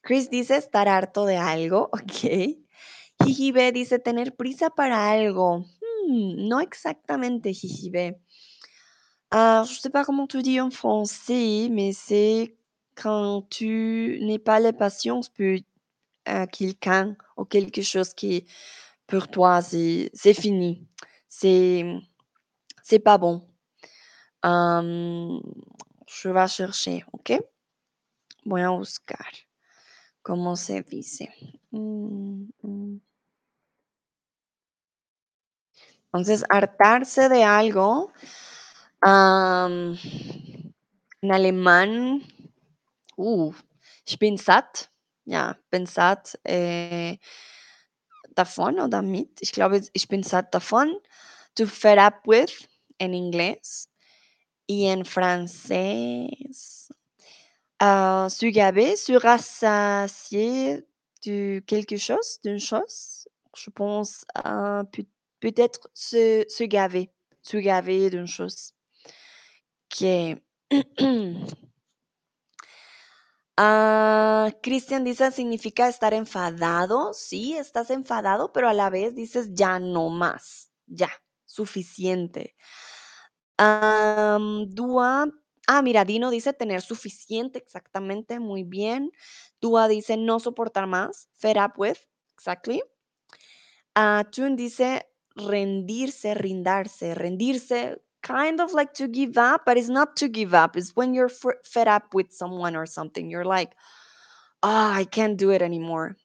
Chris 0.03 0.31
dice, 0.31 0.57
estar 0.57 0.89
harto 0.89 1.25
de 1.25 1.37
algo. 1.37 1.91
Ok. 1.97 2.59
Jijibe 3.25 3.73
dice, 3.73 3.99
tener 3.99 4.37
prisa 4.37 4.69
para 4.69 5.11
algo. 5.11 5.65
Hmm, 5.81 6.49
no 6.49 6.61
exactamente, 6.61 7.55
Jijibe. 7.55 8.21
Ah, 9.31 9.65
je 9.67 9.73
ne 9.73 9.79
sais 9.79 9.91
pas 9.91 10.05
comment 10.05 10.27
tu 10.27 10.43
dis 10.43 10.61
en 10.61 10.71
français, 10.71 11.69
mais 11.71 11.93
c'est 11.93 12.57
quand 12.95 13.43
tu 13.49 14.19
n'as 14.23 14.39
pas 14.39 14.61
la 14.61 14.73
patience 14.73 15.29
pour 15.29 15.57
quelqu'un 16.53 17.17
ou 17.37 17.45
quelque 17.45 17.83
chose 17.83 18.15
qui, 18.15 18.47
pour 19.07 19.29
toi, 19.29 19.63
c'est 19.63 20.35
fini. 20.35 20.87
C'est 21.29 21.85
pas 23.05 23.19
bon. 23.19 23.49
Je 24.45 26.29
vais 26.29 26.49
chercher, 26.49 27.05
¿ok? 27.13 27.33
Voy 28.45 28.63
a 28.63 28.71
buscar. 28.71 29.33
¿Cómo 30.23 30.57
se 30.57 30.83
dice? 30.83 31.29
Mm, 31.71 32.49
mm. 32.63 33.01
Entonces, 36.13 36.45
hartarse 36.49 37.29
de 37.29 37.45
algo 37.45 38.13
Ähm, 39.05 39.99
in 41.21 41.33
alemán, 41.33 42.23
uh, 43.17 43.53
ich 44.05 44.19
bin 44.19 44.39
satt. 44.39 44.91
Ja, 45.27 45.57
bin 45.71 45.87
satt 45.87 46.39
äh, 46.45 47.19
davon 48.35 48.79
oder 48.81 49.03
mit? 49.03 49.41
Ich 49.41 49.53
glaube, 49.53 49.83
ich 49.93 50.09
bin 50.09 50.23
satt 50.23 50.55
davon. 50.55 50.95
To 51.57 51.67
fed 51.67 51.99
up 51.99 52.27
with 52.27 52.69
en 52.99 53.13
inglés. 53.13 53.89
Y 54.69 54.87
en 54.89 55.05
francés, 55.05 56.89
uh, 57.83 58.29
se 58.29 58.51
gaver, 58.53 58.97
se 58.97 59.13
rassasier 59.19 60.85
de 61.25 61.61
quelque 61.67 61.99
chose, 61.99 62.41
d'une 62.45 62.61
chose? 62.61 63.29
Je 63.57 63.71
pense 63.71 64.27
uh, 64.45 64.85
peut- 64.93 65.07
peut-être 65.41 65.89
se, 65.95 66.45
se 66.49 66.65
gaver, 66.65 67.11
se 67.43 67.59
gaver 67.59 68.11
d'une 68.11 68.27
chose. 68.29 68.73
que 69.91 70.37
ah, 73.57 74.51
Cristian 74.63 75.05
dice, 75.05 75.31
significa 75.33 75.89
estar 75.89 76.15
enfadado. 76.15 77.13
Sí, 77.15 77.57
estás 77.57 77.91
enfadado, 77.91 78.53
pero 78.53 78.69
a 78.69 78.75
la 78.75 78.91
vez 78.91 79.15
dices, 79.15 79.55
ya 79.55 79.79
no 79.79 80.09
más, 80.11 80.71
ya, 80.87 81.11
suficiente. 81.45 82.57
Dúa, 83.59 85.27
ah, 85.67 85.83
mira, 85.83 86.05
Dino 86.05 86.31
dice 86.31 86.53
tener 86.53 86.83
suficiente, 86.83 87.59
exactamente, 87.59 88.39
muy 88.41 88.65
bien. 88.65 89.11
Dúa 89.61 89.89
dice 89.89 90.17
no 90.17 90.41
soportar 90.41 90.87
más, 90.87 91.29
fed 91.33 91.57
up 91.57 91.73
with, 91.77 91.99
exactly. 92.35 92.83
Uh, 93.97 94.29
Chun 94.31 94.57
dice 94.57 95.07
rendirse, 95.35 96.35
rindarse, 96.35 97.15
rendirse, 97.15 98.03
kind 98.27 98.61
of 98.61 98.73
like 98.73 98.93
to 98.95 99.07
give 99.07 99.39
up, 99.39 99.63
but 99.65 99.77
it's 99.79 99.89
not 99.89 100.17
to 100.17 100.29
give 100.29 100.53
up. 100.53 100.77
It's 100.77 100.97
when 100.97 101.15
you're 101.15 101.31
fed 101.65 101.87
up 101.87 102.13
with 102.13 102.33
someone 102.33 102.75
or 102.75 102.85
something. 102.85 103.31
You're 103.31 103.45
like, 103.45 103.73
ah, 104.63 104.95
I 104.95 105.05
can't 105.05 105.37
do 105.39 105.51
it 105.51 105.63
anymore. 105.63 106.17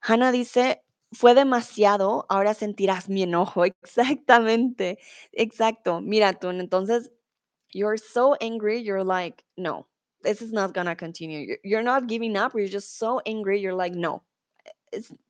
Hannah 0.00 0.32
dice 0.32 0.80
fue 1.12 1.34
demasiado, 1.34 2.26
ahora 2.28 2.54
sentirás 2.54 3.08
mi 3.08 3.22
enojo. 3.22 3.64
Exactamente, 3.82 4.98
exacto. 5.32 6.00
Mira 6.00 6.32
tú, 6.32 6.48
entonces, 6.48 7.10
you're 7.72 7.98
so 7.98 8.34
angry, 8.40 8.80
you're 8.80 9.04
like, 9.04 9.44
no, 9.56 9.86
this 10.22 10.40
is 10.42 10.52
not 10.52 10.72
gonna 10.72 10.96
continue. 10.96 11.56
You're 11.64 11.82
not 11.82 12.06
giving 12.08 12.36
up, 12.36 12.54
you're 12.54 12.68
just 12.68 12.98
so 12.98 13.20
angry, 13.26 13.60
you're 13.60 13.74
like, 13.74 13.94
no, 13.94 14.22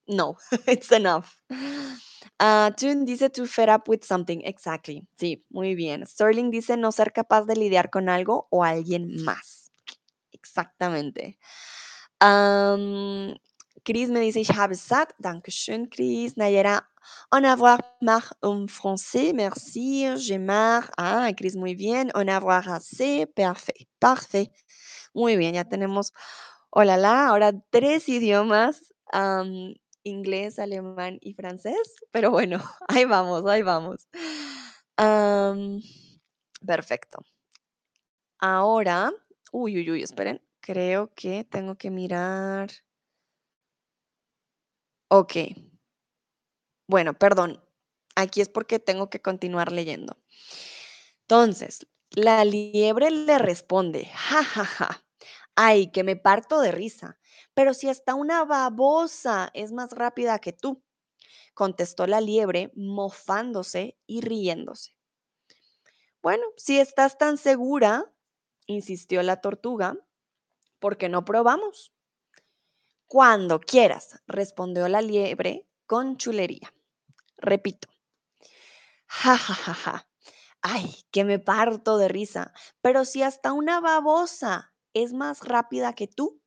no, 0.09 0.37
it's 0.67 0.93
enough. 0.93 1.37
Uh, 2.41 2.71
Tune 2.71 3.05
dice 3.05 3.31
to 3.31 3.47
fed 3.47 3.69
up 3.69 3.89
with 3.89 4.05
something. 4.05 4.43
Exactly. 4.45 5.07
Sí, 5.19 5.45
muy 5.51 5.75
bien. 5.75 6.07
Sterling 6.07 6.51
dice 6.51 6.77
no 6.77 6.93
ser 6.93 7.13
capaz 7.13 7.45
de 7.47 7.55
lidiar 7.55 7.91
con 7.91 8.09
algo 8.09 8.49
o 8.51 8.65
alguien 8.65 9.23
más. 9.25 9.71
Exactamente. 10.33 11.39
Chris 13.85 14.09
me 14.09 14.21
dice, 14.21 14.41
ich 14.41 14.51
habe 14.57 14.75
satt. 14.75 15.15
Dankeschön, 15.19 15.89
Chris. 15.91 16.37
Nayera, 16.37 16.89
en 17.31 17.45
avoir 17.45 17.81
marre 18.01 18.33
en 18.43 18.69
français. 18.69 19.33
Merci. 19.35 20.07
J'ai 20.17 20.39
marre. 20.39 20.91
Ah, 20.97 21.31
Chris, 21.37 21.55
muy 21.57 21.75
bien. 21.75 22.11
En 22.15 22.29
avoir 22.29 22.69
assez. 22.69 23.27
Parfait. 23.27 23.87
Parfait. 23.99 24.51
Muy 25.15 25.37
bien, 25.37 25.55
ya 25.55 25.65
tenemos, 25.65 26.13
hola, 26.71 26.97
la, 26.97 27.29
ahora 27.29 27.53
tres 27.71 28.09
idiomas, 28.09 28.83
inglés, 30.03 30.59
alemán 30.59 31.19
y 31.21 31.35
francés. 31.35 31.95
Pero 32.11 32.31
bueno, 32.31 32.59
ahí 32.89 33.05
vamos, 33.05 33.45
ahí 33.47 33.63
vamos. 33.63 34.09
Am, 34.97 35.81
perfecto. 36.67 37.25
Ahora, 38.39 39.13
uy, 39.53 39.77
uy, 39.79 39.91
uy, 39.91 40.03
esperen. 40.03 40.41
Creo 40.61 41.13
que 41.15 41.45
tengo 41.45 41.77
que 41.77 41.91
mirar. 41.91 42.71
Ok. 45.09 45.33
Bueno, 46.89 47.15
perdón. 47.15 47.63
Aquí 48.17 48.41
es 48.41 48.49
porque 48.49 48.79
tengo 48.79 49.11
que 49.11 49.21
continuar 49.21 49.73
leyendo. 49.73 50.17
Entonces, 51.23 51.87
la 52.11 52.45
liebre 52.45 53.11
le 53.11 53.39
responde, 53.39 54.07
ja, 54.15 54.45
ja, 54.45 54.65
ja. 54.65 55.05
Ay, 55.57 55.91
que 55.91 56.05
me 56.05 56.17
parto 56.17 56.61
de 56.61 56.71
risa. 56.73 57.19
Pero 57.55 57.73
si 57.75 57.89
hasta 57.89 58.15
una 58.15 58.45
babosa 58.45 59.51
es 59.55 59.73
más 59.73 59.93
rápida 59.93 60.39
que 60.39 60.53
tú, 60.53 60.83
contestó 61.55 62.07
la 62.07 62.21
liebre, 62.21 62.73
mofándose 62.75 63.97
y 64.07 64.21
riéndose. 64.21 64.95
Bueno, 66.23 66.45
si 66.57 66.81
estás 66.81 67.19
tan 67.19 67.39
segura, 67.39 68.11
insistió 68.67 69.23
la 69.23 69.41
tortuga, 69.41 69.97
¿por 70.81 70.97
qué 70.97 71.09
no 71.09 71.25
probamos? 71.25 71.93
Cuando 73.07 73.61
quieras, 73.61 74.21
respondió 74.27 74.89
la 74.89 75.03
liebre 75.03 75.69
con 75.87 76.17
chulería. 76.17 76.73
Repito. 77.37 77.89
Ja, 79.07 79.37
ja, 79.37 79.55
ja, 79.55 79.75
ja. 79.75 80.09
Ay, 80.63 80.95
que 81.11 81.25
me 81.25 81.39
parto 81.39 81.99
de 81.99 82.09
risa. 82.09 82.53
Pero 82.81 83.05
si 83.05 83.23
hasta 83.23 83.53
una 83.53 83.81
babosa 83.81 84.73
es 84.95 85.13
más 85.13 85.41
rápida 85.41 85.93
que 85.93 86.09
tú, 86.09 86.41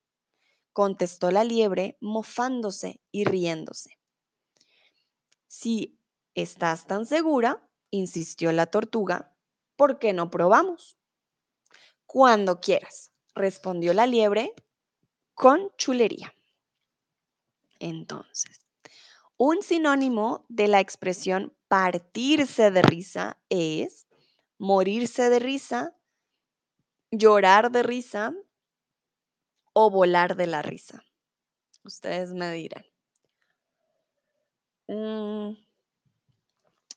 contestó 0.77 1.31
la 1.31 1.43
liebre, 1.43 1.97
mofándose 2.01 3.01
y 3.11 3.23
riéndose. 3.23 3.97
Si 5.47 5.99
estás 6.35 6.85
tan 6.85 7.07
segura, 7.07 7.67
insistió 7.89 8.51
la 8.51 8.67
tortuga, 8.67 9.35
¿por 9.75 9.97
qué 9.97 10.13
no 10.13 10.29
probamos? 10.29 10.99
Cuando 12.05 12.59
quieras, 12.59 13.11
respondió 13.33 13.95
la 13.95 14.05
liebre 14.05 14.53
con 15.33 15.71
chulería. 15.77 16.31
Entonces, 17.79 18.61
un 19.35 19.63
sinónimo 19.63 20.45
de 20.47 20.67
la 20.67 20.79
expresión 20.79 21.57
partirse 21.67 22.69
de 22.69 22.83
risa 22.83 23.39
es 23.49 24.07
morirse 24.59 25.31
de 25.31 25.39
risa, 25.39 25.97
llorar 27.09 27.71
de 27.71 27.81
risa 27.81 28.35
o 29.79 29.91
volar 29.91 30.35
de 30.35 30.47
la 30.47 30.63
risa. 30.63 31.03
Ustedes 31.83 32.33
me 32.33 32.51
dirán. 32.51 32.83
Mm. 34.89 35.55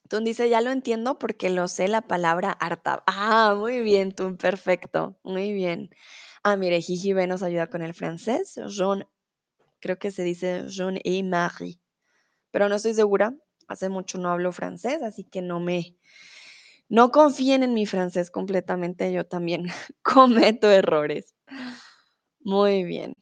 Tú 0.09 0.21
dice, 0.21 0.49
ya 0.49 0.63
lo 0.63 0.71
entiendo 0.71 1.19
porque 1.19 1.51
lo 1.51 1.69
sé 1.69 1.89
la 1.89 2.01
palabra 2.01 2.53
harta. 2.53 3.03
Ah, 3.07 3.55
muy 3.55 3.81
bien, 3.83 4.13
tú, 4.13 4.35
perfecto, 4.39 5.19
muy 5.23 5.53
bien. 5.53 5.91
Ah, 6.43 6.57
mire, 6.57 6.81
Gigi 6.81 7.13
B 7.13 7.27
nos 7.27 7.43
ayuda 7.43 7.67
con 7.67 7.83
el 7.83 7.93
francés. 7.93 8.59
Jean, 8.69 9.07
creo 9.81 9.99
que 9.99 10.11
se 10.11 10.23
dice 10.23 10.65
Jean 10.69 10.99
et 11.05 11.23
Marie, 11.23 11.79
pero 12.51 12.71
no 12.71 12.77
estoy 12.77 12.95
segura. 12.95 13.35
Hace 13.69 13.91
mucho 13.91 14.17
no 14.17 14.31
hablo 14.31 14.53
francés, 14.53 15.03
así 15.03 15.25
que 15.25 15.43
no 15.43 15.61
me, 15.61 15.97
no 16.89 17.11
confíen 17.11 17.63
en 17.63 17.75
mi 17.75 17.85
francés 17.85 18.31
completamente. 18.31 19.13
Yo 19.13 19.27
también 19.27 19.67
cometo 20.03 20.71
errores. 20.71 21.35
Muy 22.45 22.85
bien. 22.85 23.15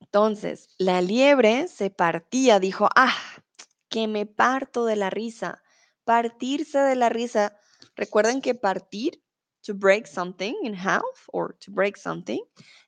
Entonces, 0.00 0.68
la 0.78 1.00
liebre 1.00 1.68
se 1.68 1.90
partía, 1.90 2.60
dijo, 2.60 2.88
ah, 2.94 3.14
que 3.88 4.08
me 4.08 4.26
parto 4.26 4.84
de 4.84 4.96
la 4.96 5.10
risa. 5.10 5.62
Partirse 6.04 6.78
de 6.78 6.96
la 6.96 7.08
risa. 7.08 7.56
Recuerden 7.96 8.40
que 8.40 8.54
partir, 8.54 9.22
to 9.62 9.74
break 9.74 10.06
something 10.06 10.54
in 10.62 10.74
half 10.74 11.02
or 11.32 11.56
to 11.60 11.70
break 11.72 11.96
something, 11.96 12.40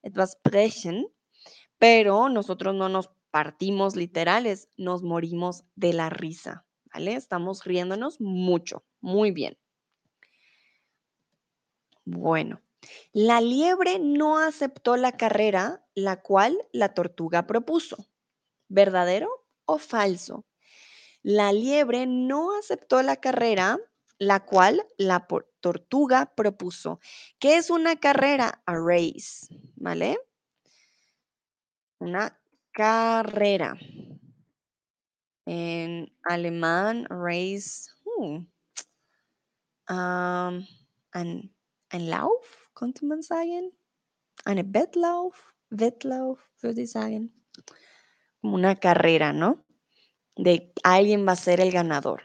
it 0.02 0.16
was 0.16 0.36
brechen, 0.42 1.06
pero 1.78 2.28
nosotros 2.28 2.74
no 2.74 2.88
nos 2.88 3.10
partimos 3.30 3.96
literales, 3.96 4.68
nos 4.76 5.02
morimos 5.02 5.64
de 5.76 5.92
la 5.92 6.10
risa, 6.10 6.66
¿vale? 6.92 7.14
Estamos 7.14 7.64
riéndonos 7.64 8.20
mucho, 8.20 8.84
muy 9.00 9.30
bien. 9.30 9.56
Bueno, 12.06 12.60
la 13.12 13.40
liebre 13.40 13.98
no 13.98 14.38
aceptó 14.38 14.96
la 14.96 15.12
carrera, 15.12 15.84
la 15.94 16.20
cual 16.22 16.56
la 16.72 16.94
tortuga 16.94 17.46
propuso. 17.46 18.08
¿Verdadero 18.68 19.28
o 19.66 19.78
falso? 19.78 20.46
La 21.22 21.52
liebre 21.52 22.06
no 22.06 22.56
aceptó 22.58 23.02
la 23.02 23.16
carrera, 23.16 23.78
la 24.18 24.44
cual 24.44 24.86
la 24.98 25.26
tortuga 25.60 26.34
propuso. 26.34 27.00
¿Qué 27.38 27.56
es 27.56 27.70
una 27.70 27.96
carrera? 27.96 28.62
A 28.66 28.74
race, 28.74 29.46
¿vale? 29.76 30.18
Una 31.98 32.38
carrera. 32.72 33.76
En 35.46 36.12
alemán, 36.24 37.06
race. 37.08 37.90
Uh, 38.04 38.44
um, 39.88 40.66
ein, 41.12 41.54
ein 41.90 42.06
Lauf, 42.08 42.63
könnte 42.74 43.04
man 43.06 43.22
sagen. 43.22 43.72
Eine 44.44 44.64
Wettlauf, 44.72 45.54
Wettlauf, 45.70 46.38
würde 46.60 46.82
ich 46.82 46.90
sagen. 46.90 47.32
Como 48.40 48.56
una 48.56 48.76
carrera, 48.76 49.32
¿no? 49.32 49.64
De 50.36 50.72
alguien 50.82 51.26
va 51.26 51.32
a 51.32 51.36
ser 51.36 51.60
el 51.60 51.70
ganador. 51.70 52.22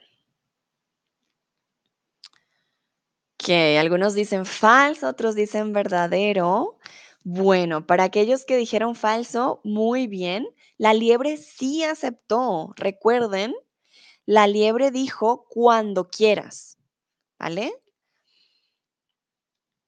Que 3.38 3.80
algunos 3.80 4.16
dicen 4.16 4.46
falso, 4.46 5.08
otros 5.08 5.36
dicen 5.36 5.72
verdadero. 5.72 6.78
Bueno, 7.24 7.86
para 7.86 8.06
aquellos 8.06 8.46
que 8.46 8.58
dijeron 8.58 8.96
falso, 8.96 9.62
muy 9.64 10.08
bien. 10.08 10.48
La 10.78 10.94
liebre 10.94 11.38
sí 11.38 11.84
aceptó. 11.84 12.74
Recuerden, 12.76 13.56
la 14.26 14.48
liebre 14.48 14.92
dijo 14.92 15.48
cuando 15.50 16.10
quieras. 16.10 16.78
¿Vale? 17.38 17.74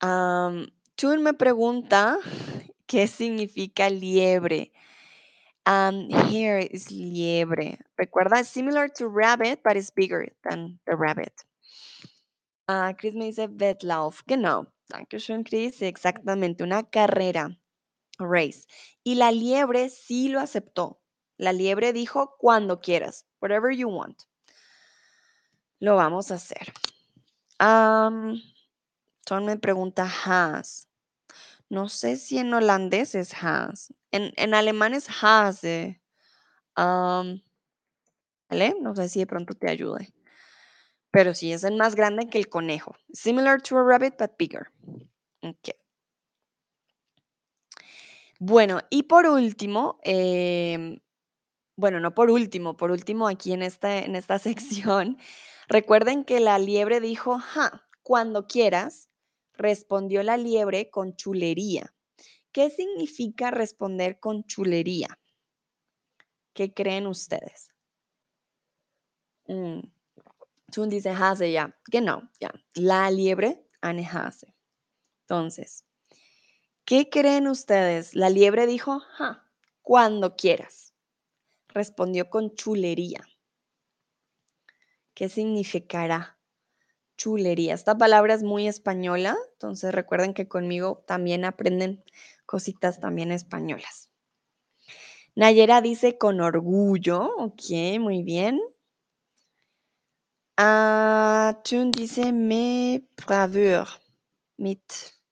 Um, 0.01 0.67
Tun 0.95 1.23
me 1.23 1.33
pregunta 1.33 2.17
qué 2.87 3.07
significa 3.07 3.89
liebre. 3.89 4.71
Um, 5.65 6.09
here 6.29 6.59
is 6.59 6.91
liebre. 6.91 7.77
Recuerda, 7.97 8.43
similar 8.43 8.87
to 8.89 9.07
rabbit, 9.07 9.61
but 9.63 9.77
it's 9.77 9.91
bigger 9.91 10.27
than 10.43 10.79
the 10.85 10.95
rabbit. 10.95 11.33
Uh, 12.67 12.93
Chris 12.93 13.13
me 13.13 13.31
dice 13.31 13.47
Wettlauf. 13.47 14.23
Genau. 14.27 14.67
Dankeschön, 14.89 15.43
Chris. 15.43 15.81
Exactamente, 15.81 16.63
una 16.63 16.83
carrera. 16.83 17.57
Race. 18.19 18.67
Y 19.03 19.15
la 19.15 19.31
liebre 19.31 19.89
sí 19.89 20.29
lo 20.29 20.39
aceptó. 20.39 20.99
La 21.37 21.53
liebre 21.53 21.93
dijo 21.93 22.35
cuando 22.37 22.79
quieras. 22.79 23.25
Whatever 23.39 23.75
you 23.75 23.89
want. 23.89 24.23
Lo 25.79 25.95
vamos 25.95 26.29
a 26.31 26.35
hacer. 26.35 26.71
Um, 27.59 28.39
Me 29.39 29.57
pregunta 29.57 30.11
has. 30.25 30.89
No 31.69 31.87
sé 31.87 32.17
si 32.17 32.37
en 32.39 32.53
holandés 32.53 33.15
es 33.15 33.33
has. 33.41 33.93
En, 34.11 34.33
en 34.35 34.53
alemán 34.53 34.93
es 34.93 35.07
hase. 35.21 36.01
Um, 36.75 37.41
¿Vale? 38.49 38.75
No 38.81 38.93
sé 38.93 39.07
si 39.07 39.19
de 39.19 39.27
pronto 39.27 39.53
te 39.53 39.69
ayude. 39.69 40.13
Pero 41.11 41.33
sí, 41.33 41.53
es 41.53 41.63
el 41.63 41.77
más 41.77 41.95
grande 41.95 42.27
que 42.27 42.37
el 42.37 42.49
conejo. 42.49 42.95
Similar 43.13 43.61
to 43.61 43.77
a 43.77 43.83
rabbit, 43.83 44.15
but 44.17 44.31
bigger. 44.37 44.67
Bueno, 48.39 48.81
y 48.89 49.03
por 49.03 49.27
último, 49.27 49.99
em, 50.03 50.99
bueno, 51.75 51.99
no 51.99 52.13
por 52.15 52.31
último, 52.31 52.75
por 52.75 52.91
último 52.91 53.27
aquí 53.27 53.53
en 53.53 53.61
esta, 53.61 53.99
en 53.99 54.15
esta 54.15 54.39
sección, 54.39 55.17
recuerden 55.67 56.25
que 56.25 56.39
la 56.39 56.59
liebre 56.59 56.99
dijo, 56.99 57.39
ja, 57.39 57.87
cuando 58.03 58.47
quieras, 58.47 59.10
respondió 59.61 60.23
la 60.23 60.37
liebre 60.37 60.89
con 60.89 61.15
chulería. 61.15 61.93
¿Qué 62.51 62.69
significa 62.69 63.51
responder 63.51 64.19
con 64.19 64.43
chulería? 64.43 65.19
¿Qué 66.53 66.73
creen 66.73 67.07
ustedes? 67.07 67.69
Mm. 69.47 69.79
Dice 70.89 71.09
hase 71.09 71.51
ya. 71.51 71.75
no, 72.01 72.29
ya. 72.39 72.51
La 72.73 73.11
liebre 73.11 73.65
ane 73.81 74.07
hase. 74.07 74.53
Entonces, 75.21 75.85
¿qué 76.85 77.09
creen 77.09 77.47
ustedes? 77.47 78.15
La 78.15 78.29
liebre 78.29 78.67
dijo, 78.67 78.99
ja, 78.99 79.49
cuando 79.81 80.35
quieras. 80.35 80.93
Respondió 81.67 82.29
con 82.29 82.55
chulería. 82.55 83.25
¿Qué 85.13 85.29
significará 85.29 86.40
chulería? 87.21 87.75
Esta 87.75 87.95
palabra 87.99 88.33
es 88.33 88.41
muy 88.41 88.67
española, 88.67 89.37
entonces 89.53 89.93
recuerden 89.93 90.33
que 90.33 90.47
conmigo 90.47 91.03
también 91.05 91.45
aprenden 91.45 92.03
cositas 92.47 92.99
también 92.99 93.31
españolas. 93.31 94.09
Nayera 95.35 95.81
dice 95.81 96.17
con 96.17 96.41
orgullo, 96.41 97.23
ok, 97.37 97.99
muy 97.99 98.23
bien. 98.23 98.59
Ah, 100.57 101.59
Chun 101.63 101.91
dice 101.91 102.33
me 102.33 103.03
braveur, 103.15 103.87
mit 104.57 104.81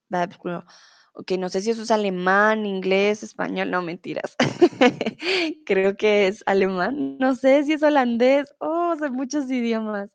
braveur. 0.09 0.65
Ok, 1.13 1.31
no 1.39 1.49
sé 1.49 1.61
si 1.61 1.71
eso 1.71 1.81
es 1.81 1.91
alemán, 1.91 2.67
inglés, 2.67 3.23
español, 3.23 3.71
no 3.71 3.81
mentiras. 3.81 4.35
Creo 5.65 5.97
que 5.97 6.27
es 6.27 6.43
alemán. 6.45 7.17
No 7.17 7.35
sé 7.35 7.63
si 7.63 7.73
es 7.73 7.83
holandés. 7.83 8.53
Oh, 8.59 8.95
son 8.97 9.13
muchos 9.13 9.49
idiomas. 9.51 10.09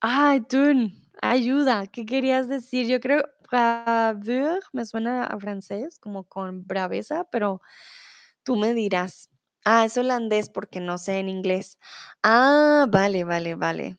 Ay, 0.00 0.40
Tun, 0.42 0.92
ayuda. 1.22 1.86
¿Qué 1.86 2.04
querías 2.04 2.48
decir? 2.48 2.86
Yo 2.86 3.00
creo 3.00 3.24
braveur 3.50 4.60
me 4.72 4.84
suena 4.84 5.24
a 5.24 5.38
francés, 5.38 5.98
como 5.98 6.24
con 6.24 6.66
braveza, 6.66 7.24
pero 7.30 7.62
tú 8.44 8.56
me 8.56 8.74
dirás. 8.74 9.30
Ah, 9.64 9.84
es 9.86 9.96
holandés 9.98 10.50
porque 10.50 10.80
no 10.80 10.98
sé 10.98 11.18
en 11.18 11.28
inglés. 11.28 11.78
Ah, 12.22 12.86
vale, 12.90 13.24
vale, 13.24 13.54
vale. 13.56 13.96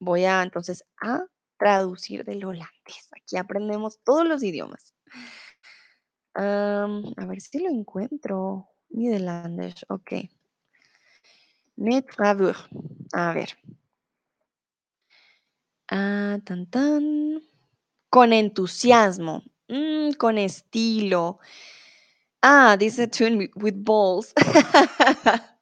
Voy 0.00 0.24
a 0.24 0.42
entonces 0.42 0.84
a 1.02 1.24
traducir 1.58 2.24
del 2.24 2.44
holandés. 2.44 3.08
Aquí 3.16 3.36
aprendemos 3.38 4.00
todos 4.04 4.26
los 4.28 4.42
idiomas. 4.42 4.94
a 6.34 7.26
ver 7.26 7.40
si 7.40 7.58
lo 7.60 7.70
encuentro. 7.70 8.68
Nederlandés, 8.90 9.86
ok. 9.88 10.12
Met 11.82 12.06
A 13.12 13.32
ver. 13.34 13.50
Ah, 15.90 16.38
tan 16.44 16.66
tan. 16.66 17.42
Con 18.10 18.32
entusiasmo. 18.32 19.42
Mm, 19.68 20.12
con 20.18 20.38
estilo. 20.38 21.38
Ah, 22.42 22.76
dice 22.76 23.06
Twin 23.08 23.50
with 23.56 23.74
balls. 23.84 24.32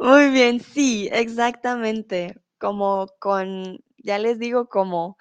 Muy 0.00 0.30
bien, 0.30 0.60
sí, 0.60 1.08
exactamente. 1.12 2.36
Como 2.58 3.06
con, 3.20 3.78
ya 3.98 4.18
les 4.18 4.38
digo 4.38 4.68
como, 4.68 5.16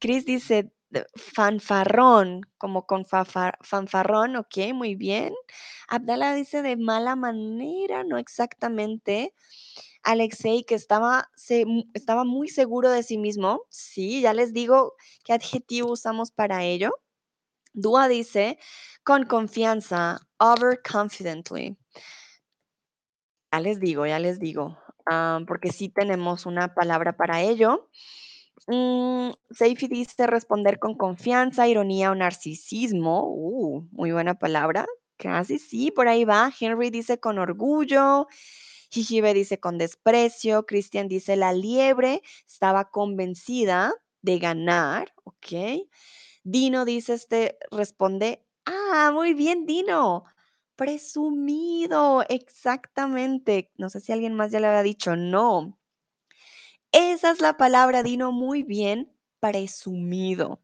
Chris 0.00 0.24
dice 0.24 0.70
fanfarrón, 1.14 2.42
como 2.58 2.86
con 2.86 3.04
fanfarrón, 3.06 4.36
ok, 4.36 4.72
muy 4.74 4.94
bien. 4.94 5.34
Abdala 5.88 6.34
dice 6.34 6.62
de 6.62 6.76
mala 6.76 7.16
manera, 7.16 8.04
no 8.04 8.18
exactamente. 8.18 9.34
Alexei, 10.02 10.64
que 10.64 10.74
estaba, 10.74 11.28
estaba 11.94 12.24
muy 12.24 12.48
seguro 12.48 12.90
de 12.90 13.02
sí 13.02 13.18
mismo. 13.18 13.62
Sí, 13.68 14.22
ya 14.22 14.32
les 14.32 14.52
digo 14.52 14.94
qué 15.24 15.34
adjetivo 15.34 15.92
usamos 15.92 16.30
para 16.30 16.64
ello. 16.64 16.92
Dua 17.72 18.08
dice 18.08 18.58
con 19.04 19.24
confianza, 19.24 20.20
overconfidently. 20.38 21.76
Ya 23.52 23.60
les 23.60 23.80
digo, 23.80 24.06
ya 24.06 24.18
les 24.18 24.38
digo, 24.38 24.78
porque 25.46 25.72
sí 25.72 25.88
tenemos 25.88 26.46
una 26.46 26.74
palabra 26.74 27.16
para 27.16 27.40
ello. 27.40 27.88
Mm, 28.66 29.30
Seifi 29.50 29.88
dice 29.88 30.26
responder 30.26 30.78
con 30.78 30.94
confianza, 30.94 31.68
ironía 31.68 32.10
o 32.10 32.14
narcisismo. 32.14 33.24
Uh, 33.28 33.86
muy 33.92 34.12
buena 34.12 34.34
palabra. 34.34 34.86
Casi 35.16 35.58
sí, 35.58 35.90
por 35.90 36.08
ahí 36.08 36.24
va. 36.24 36.52
Henry 36.58 36.90
dice 36.90 37.18
con 37.18 37.38
orgullo. 37.38 38.26
Jijibe 38.90 39.34
dice 39.34 39.58
con 39.60 39.78
desprecio. 39.78 40.66
Christian 40.66 41.08
dice 41.08 41.36
la 41.36 41.52
liebre 41.52 42.22
estaba 42.46 42.90
convencida 42.90 43.94
de 44.22 44.38
ganar. 44.38 45.12
Ok. 45.24 45.86
Dino 46.44 46.84
dice, 46.84 47.14
este 47.14 47.58
responde, 47.70 48.44
ah, 48.64 49.10
muy 49.12 49.34
bien, 49.34 49.66
Dino. 49.66 50.24
Presumido, 50.76 52.24
exactamente. 52.28 53.70
No 53.76 53.90
sé 53.90 54.00
si 54.00 54.12
alguien 54.12 54.34
más 54.34 54.52
ya 54.52 54.60
le 54.60 54.68
había 54.68 54.82
dicho, 54.82 55.16
no. 55.16 55.77
Esa 56.92 57.30
es 57.30 57.40
la 57.40 57.56
palabra, 57.56 58.02
Dino, 58.02 58.32
muy 58.32 58.62
bien, 58.62 59.12
presumido. 59.40 60.60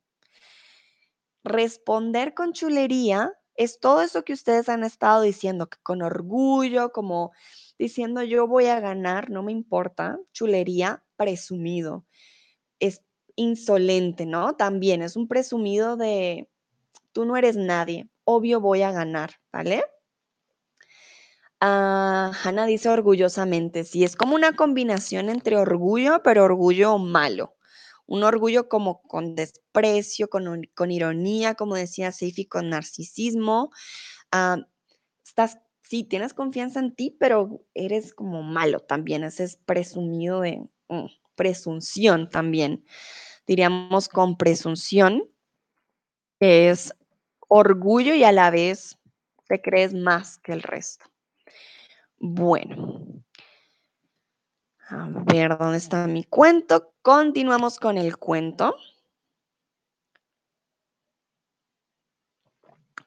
Responder 1.45 2.33
con 2.35 2.53
chulería 2.53 3.33
es 3.57 3.79
todo 3.79 4.01
eso 4.03 4.25
que 4.25 4.33
ustedes 4.33 4.69
han 4.69 4.85
estado 4.85 5.23
diciendo, 5.23 5.69
que 5.69 5.79
con 5.83 6.03
orgullo, 6.03 6.93
como 6.93 7.33
diciendo 7.79 8.23
yo 8.23 8.49
voy 8.49 8.67
a 8.67 8.81
ganar, 8.81 9.31
no 9.31 9.43
me 9.43 9.53
importa, 9.53 10.19
chulería, 10.33 11.05
presumido. 11.17 12.07
Es 12.81 13.03
insolente, 13.37 14.27
¿no? 14.27 14.57
También 14.57 15.03
es 15.03 15.17
un 15.17 15.29
presumido 15.29 15.97
de, 15.97 16.49
tú 17.13 17.25
no 17.27 17.37
eres 17.37 17.57
nadie, 17.57 18.09
obvio 18.25 18.61
voy 18.61 18.83
a 18.83 18.93
ganar, 18.93 19.35
¿vale? 19.53 19.85
Hannah 21.67 22.67
dice 22.67 22.89
orgullosamente, 22.91 23.85
sí, 23.85 24.05
es 24.05 24.17
como 24.17 24.35
una 24.35 24.55
combinación 24.55 25.31
entre 25.31 25.57
orgullo, 25.57 26.23
pero 26.23 26.45
orgullo 26.45 26.99
malo. 26.99 27.57
Un 28.07 28.23
orgullo 28.23 28.69
como 28.69 29.01
con 29.03 29.35
desprecio, 29.35 30.29
con, 30.29 30.63
con 30.75 30.91
ironía, 30.91 31.55
como 31.55 31.75
decía 31.75 32.13
Seifi, 32.13 32.47
con 32.47 32.69
narcisismo. 32.69 33.71
Ah, 34.31 34.59
estás, 35.25 35.59
sí, 35.83 36.05
tienes 36.05 36.35
confianza 36.35 36.81
en 36.81 36.95
ti, 36.95 37.17
pero 37.19 37.63
eres 37.73 38.13
como 38.13 38.43
malo 38.43 38.81
también. 38.81 39.25
Ese 39.25 39.45
es 39.45 39.57
presumido 39.57 40.43
de 40.43 40.59
mm, 40.89 41.07
presunción 41.35 42.29
también. 42.29 42.85
Diríamos 43.47 44.09
con 44.09 44.37
presunción, 44.37 45.31
que 46.39 46.69
es 46.69 46.93
orgullo 47.49 48.15
y 48.15 48.25
a 48.25 48.33
la 48.33 48.51
vez 48.51 48.99
te 49.49 49.63
crees 49.63 49.95
más 49.95 50.39
que 50.39 50.53
el 50.53 50.63
resto. 50.63 51.14
Bueno, 52.27 53.23
a 54.89 55.09
ver 55.27 55.59
dónde 55.59 55.77
está 55.77 56.07
mi 56.07 56.25
cuento. 56.25 56.95
Continuamos 57.03 57.79
con 57.79 57.99
el 57.99 58.17
cuento. 58.17 58.75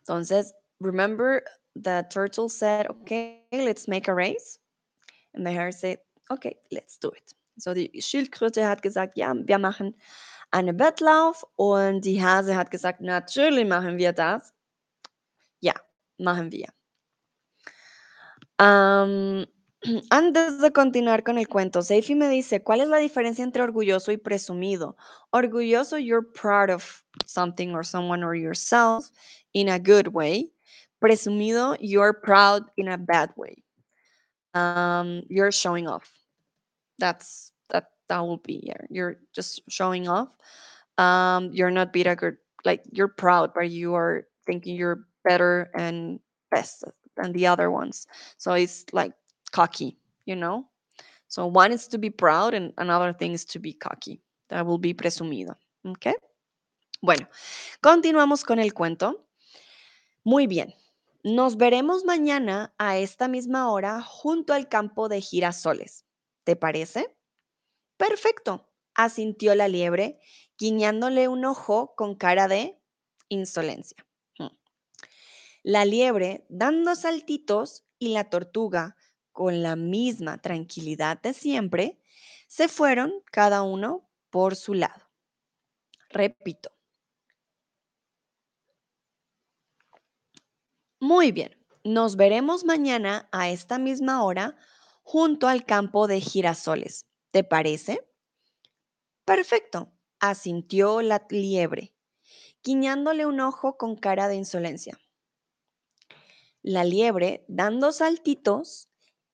Entonces, 0.02 0.54
remember 0.80 1.44
the 1.74 2.06
turtle 2.12 2.48
said, 2.48 2.86
okay, 2.92 3.44
let's 3.52 3.88
make 3.88 4.08
a 4.08 4.14
race. 4.14 4.60
And 5.34 5.44
the 5.44 5.52
hare 5.52 5.72
said, 5.72 5.98
okay, 6.30 6.56
let's 6.72 7.00
do 7.00 7.10
it. 7.10 7.34
So 7.58 7.74
die 7.74 7.90
Schildkröte 8.00 8.68
hat 8.68 8.84
gesagt, 8.84 9.18
ja, 9.18 9.34
wir 9.34 9.58
machen 9.58 9.96
einen 10.52 10.78
Wettlauf 10.78 11.44
und 11.56 12.02
die 12.02 12.24
Hase 12.24 12.56
hat 12.56 12.70
gesagt, 12.70 13.02
natürlich 13.02 13.68
machen 13.68 13.98
wir 13.98 14.14
das. 14.14 14.54
Ja, 15.60 15.74
machen 16.20 16.52
wir. 16.52 16.77
antes 20.10 20.62
de 20.62 20.72
continuar 20.72 21.24
con 21.24 21.38
el 21.38 21.48
cuento, 21.48 21.82
Seifi 21.82 22.16
me 22.16 22.30
dice, 22.30 22.64
¿cuál 22.64 22.82
es 22.82 22.88
la 22.88 22.98
diferencia 22.98 23.44
entre 23.44 23.62
orgulloso 23.64 24.12
y 24.12 24.18
presumido? 24.18 24.98
Orgulloso, 25.32 25.98
you're 25.98 26.26
proud 26.34 26.70
of 26.72 27.04
something 27.26 27.74
or 27.74 27.84
someone 27.86 28.24
or 28.24 28.36
yourself 28.36 29.12
in 29.54 29.70
a 29.70 29.80
good 29.80 30.08
way. 30.08 30.52
Presumido, 31.00 31.78
you're 31.80 32.14
proud 32.14 32.64
in 32.78 32.88
a 32.90 32.98
bad 32.98 33.32
way. 33.36 33.64
Um, 34.56 35.22
you're 35.30 35.52
showing 35.52 35.88
off. 35.88 36.12
That's 36.98 37.52
that 37.70 37.92
that 38.10 38.20
will 38.22 38.38
be 38.38 38.60
here. 38.64 38.88
You're 38.90 39.20
just 39.34 39.62
showing 39.70 40.08
off. 40.08 40.30
Um, 40.98 41.52
you're 41.54 41.70
not 41.70 41.94
good 41.94 42.38
like 42.66 42.84
you're 42.92 43.08
proud, 43.08 43.54
but 43.54 43.70
you 43.70 43.94
are 43.94 44.28
thinking 44.48 44.76
you're 44.76 45.06
better 45.24 45.70
and 45.76 46.20
best 46.50 46.84
than 47.18 47.34
the 47.34 47.48
other 47.48 47.70
ones. 47.70 48.08
So 48.38 48.54
it's 48.54 48.86
like 48.94 49.14
cocky, 49.52 49.98
you 50.26 50.36
know? 50.36 50.66
So 51.28 51.46
one 51.46 51.72
is 51.72 51.88
to 51.90 51.98
be 51.98 52.10
proud 52.10 52.54
and 52.54 52.74
another 52.78 53.14
thing 53.14 53.34
is 53.34 53.46
to 53.48 53.60
be 53.60 53.74
cocky. 53.74 54.22
That 54.50 54.66
will 54.66 54.80
be 54.80 54.94
presumido. 54.94 55.56
¿Ok? 55.84 56.14
Bueno, 57.02 57.28
continuamos 57.82 58.44
con 58.44 58.60
el 58.60 58.74
cuento. 58.74 59.26
Muy 60.24 60.48
bien. 60.48 60.74
Nos 61.24 61.58
veremos 61.58 62.06
mañana 62.06 62.74
a 62.78 62.98
esta 62.98 63.28
misma 63.28 63.70
hora 63.70 64.02
junto 64.02 64.54
al 64.54 64.70
campo 64.70 65.10
de 65.10 65.20
girasoles. 65.20 66.06
¿Te 66.46 66.56
parece? 66.56 67.14
Perfecto, 67.98 68.66
asintió 68.94 69.54
la 69.56 69.68
liebre, 69.68 70.20
guiñándole 70.58 71.28
un 71.28 71.44
ojo 71.44 71.94
con 71.96 72.16
cara 72.16 72.48
de 72.48 72.80
insolencia. 73.28 74.07
La 75.68 75.84
liebre 75.84 76.46
dando 76.48 76.96
saltitos 76.96 77.84
y 78.00 78.14
la 78.14 78.30
tortuga, 78.30 78.96
con 79.34 79.62
la 79.62 79.76
misma 79.76 80.38
tranquilidad 80.38 81.22
de 81.22 81.34
siempre, 81.34 82.00
se 82.48 82.70
fueron 82.70 83.12
cada 83.34 83.64
uno 83.64 84.10
por 84.30 84.56
su 84.56 84.74
lado. 84.76 85.12
Repito. 86.10 86.72
Muy 91.02 91.34
bien, 91.34 91.52
nos 91.84 92.16
veremos 92.16 92.64
mañana 92.64 93.28
a 93.34 93.50
esta 93.50 93.78
misma 93.78 94.24
hora 94.24 94.56
junto 95.04 95.50
al 95.50 95.66
campo 95.66 96.08
de 96.08 96.22
girasoles. 96.22 97.08
¿Te 97.32 97.44
parece? 97.44 98.08
Perfecto, 99.26 99.92
asintió 100.22 101.02
la 101.02 101.28
liebre, 101.30 101.94
guiñándole 102.64 103.26
un 103.26 103.42
ojo 103.42 103.76
con 103.76 103.98
cara 103.98 104.30
de 104.30 104.38
insolencia. 104.38 104.98
La 106.68 106.84
liebre 106.84 107.46
dando 107.48 107.94
saltitos 107.94 108.90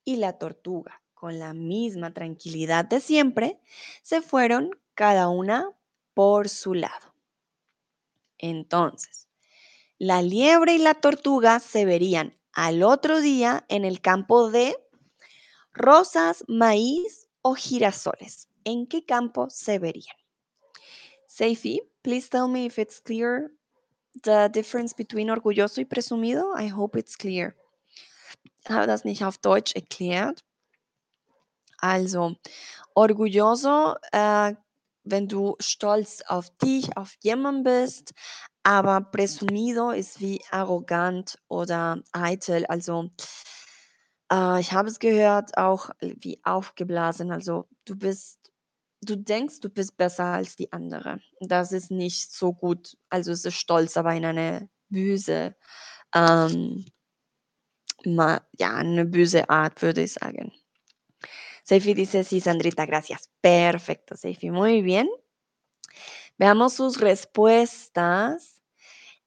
y 0.05 0.17
la 0.17 0.37
tortuga, 0.37 1.01
con 1.15 1.39
la 1.39 1.55
misma 1.55 2.13
tranquilidad 2.13 2.85
de 2.85 2.99
siempre, 2.99 3.59
se 4.03 4.21
fueron 4.21 4.69
cada 4.93 5.29
una 5.29 5.67
por 6.13 6.47
su 6.47 6.75
lado. 6.75 7.15
Entonces, 8.37 9.27
la 9.97 10.21
liebre 10.21 10.75
y 10.75 10.77
la 10.77 10.93
tortuga 10.93 11.59
se 11.59 11.85
verían 11.85 12.37
al 12.51 12.83
otro 12.83 13.19
día 13.19 13.65
en 13.67 13.83
el 13.83 13.99
campo 13.99 14.51
de 14.51 14.77
rosas, 15.71 16.43
maíz 16.47 17.27
o 17.41 17.55
girasoles. 17.55 18.47
¿En 18.63 18.85
qué 18.85 19.05
campo 19.05 19.49
se 19.49 19.79
verían? 19.79 20.17
Seifi, 21.25 21.81
please 22.03 22.29
tell 22.29 22.47
me 22.47 22.65
if 22.65 22.77
it's 22.77 23.01
clear 23.01 23.49
the 24.23 24.49
difference 24.51 24.93
between 24.93 25.29
orgulloso 25.29 25.81
y 25.81 25.85
presumido. 25.85 26.53
I 26.57 26.67
hope 26.67 26.97
it's 26.97 27.17
clear. 27.17 27.55
Habe 28.67 28.87
das 28.87 29.03
nicht 29.03 29.23
auf 29.23 29.37
Deutsch 29.39 29.75
erklärt. 29.75 30.43
Also, 31.79 32.35
orgulloso, 32.95 33.95
äh, 34.11 34.53
wenn 35.03 35.27
du 35.27 35.55
stolz 35.59 36.21
auf 36.27 36.49
dich, 36.57 36.95
auf 36.95 37.13
jemanden 37.21 37.63
bist, 37.63 38.13
aber 38.63 39.01
presumido 39.01 39.91
ist 39.91 40.21
wie 40.21 40.41
arrogant 40.49 41.37
oder 41.49 42.01
eitel. 42.13 42.65
Also, 42.67 43.09
äh, 44.31 44.61
ich 44.61 44.71
habe 44.71 44.87
es 44.87 44.99
gehört, 44.99 45.57
auch 45.57 45.89
wie 45.99 46.39
aufgeblasen. 46.43 47.31
Also, 47.31 47.67
du 47.83 47.97
bist 47.97 48.42
du 49.05 49.17
denkst, 49.17 49.59
du 49.59 49.69
bist 49.69 49.97
besser 49.97 50.25
als 50.25 50.55
die 50.55 50.71
andere. 50.71 51.19
Das 51.39 51.71
ist 51.71 51.91
nicht 51.91 52.31
so 52.31 52.53
gut. 52.53 52.97
Also, 53.09 53.31
es 53.31 53.45
ist 53.45 53.55
stolz, 53.55 53.97
aber 53.97 54.13
in 54.13 54.25
eine 54.25 54.69
böse, 54.89 55.55
ähm, 56.15 56.85
Art, 59.47 59.81
würde 59.81 60.03
ich 60.03 60.13
sagen. 60.13 60.51
Seifi 61.63 61.93
dice, 61.93 62.23
sí, 62.23 62.39
Sandrita, 62.39 62.85
gracias. 62.85 63.29
Perfecto, 63.41 64.15
Seifi, 64.15 64.51
muy 64.51 64.81
bien. 64.81 65.09
Veamos 66.37 66.73
sus 66.73 66.99
respuestas. 66.99 68.59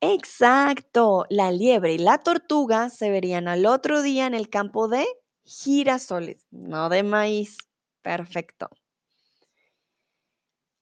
Exacto, 0.00 1.24
la 1.30 1.50
liebre 1.50 1.94
y 1.94 1.98
la 1.98 2.18
tortuga 2.18 2.90
se 2.90 3.10
verían 3.10 3.48
al 3.48 3.64
otro 3.64 4.02
día 4.02 4.26
en 4.26 4.34
el 4.34 4.50
campo 4.50 4.88
de 4.88 5.06
girasoles, 5.44 6.46
no 6.50 6.90
de 6.90 7.02
maíz. 7.02 7.56
Perfecto. 8.02 8.68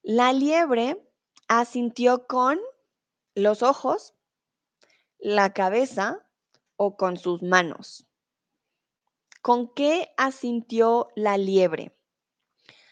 La 0.07 0.35
liebre 0.35 1.03
asintió 1.49 2.27
con 2.27 2.61
los 3.35 3.63
ojos, 3.63 4.13
la 5.19 5.55
cabeza 5.55 6.29
o 6.77 6.99
con 6.99 7.17
sus 7.17 7.43
manos. 7.43 8.07
¿Con 9.41 9.73
qué 9.73 10.13
asintió 10.19 11.09
la 11.17 11.39
liebre? 11.39 11.97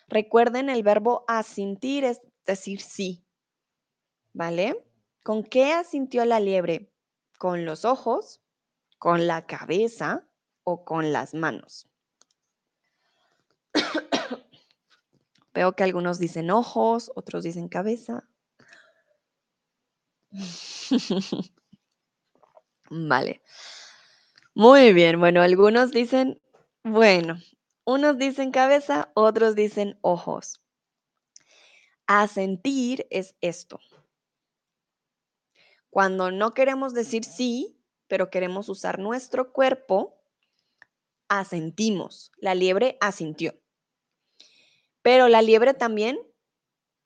Recuerden, 0.08 0.70
el 0.70 0.82
verbo 0.82 1.26
asintir 1.28 2.04
es 2.04 2.22
decir 2.46 2.80
sí, 2.80 3.26
¿vale? 4.32 4.82
¿Con 5.22 5.44
qué 5.44 5.74
asintió 5.74 6.24
la 6.24 6.40
liebre? 6.40 6.90
¿Con 7.36 7.66
los 7.66 7.84
ojos, 7.84 8.40
con 8.98 9.26
la 9.26 9.44
cabeza 9.44 10.26
o 10.64 10.86
con 10.86 11.12
las 11.12 11.34
manos? 11.34 11.91
Veo 15.54 15.74
que 15.74 15.84
algunos 15.84 16.18
dicen 16.18 16.50
ojos, 16.50 17.10
otros 17.14 17.44
dicen 17.44 17.68
cabeza. 17.68 18.28
vale. 22.90 23.42
Muy 24.54 24.92
bien, 24.92 25.18
bueno, 25.18 25.42
algunos 25.42 25.90
dicen, 25.92 26.40
bueno, 26.84 27.38
unos 27.84 28.18
dicen 28.18 28.50
cabeza, 28.50 29.10
otros 29.14 29.54
dicen 29.54 29.98
ojos. 30.02 30.60
Asentir 32.06 33.06
es 33.10 33.34
esto. 33.40 33.80
Cuando 35.90 36.30
no 36.30 36.54
queremos 36.54 36.94
decir 36.94 37.24
sí, 37.24 37.78
pero 38.08 38.30
queremos 38.30 38.68
usar 38.68 38.98
nuestro 38.98 39.52
cuerpo, 39.52 40.18
asentimos. 41.28 42.30
La 42.36 42.54
liebre 42.54 42.96
asintió. 43.00 43.61
Pero 45.02 45.28
la 45.28 45.42
liebre 45.42 45.74
también 45.74 46.18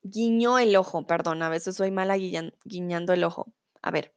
guiñó 0.02 0.58
el 0.58 0.76
ojo, 0.76 1.06
perdón, 1.06 1.42
a 1.42 1.48
veces 1.48 1.76
soy 1.76 1.90
mala 1.90 2.16
guiñando 2.16 3.12
el 3.12 3.24
ojo. 3.24 3.52
A 3.82 3.90
ver, 3.90 4.14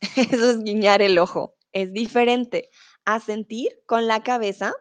eso 0.16 0.50
es 0.50 0.62
guiñar 0.62 1.02
el 1.02 1.18
ojo. 1.18 1.56
Es 1.72 1.92
diferente 1.92 2.70
a 3.04 3.20
sentir 3.20 3.82
con 3.86 4.06
la 4.06 4.22
cabeza 4.22 4.74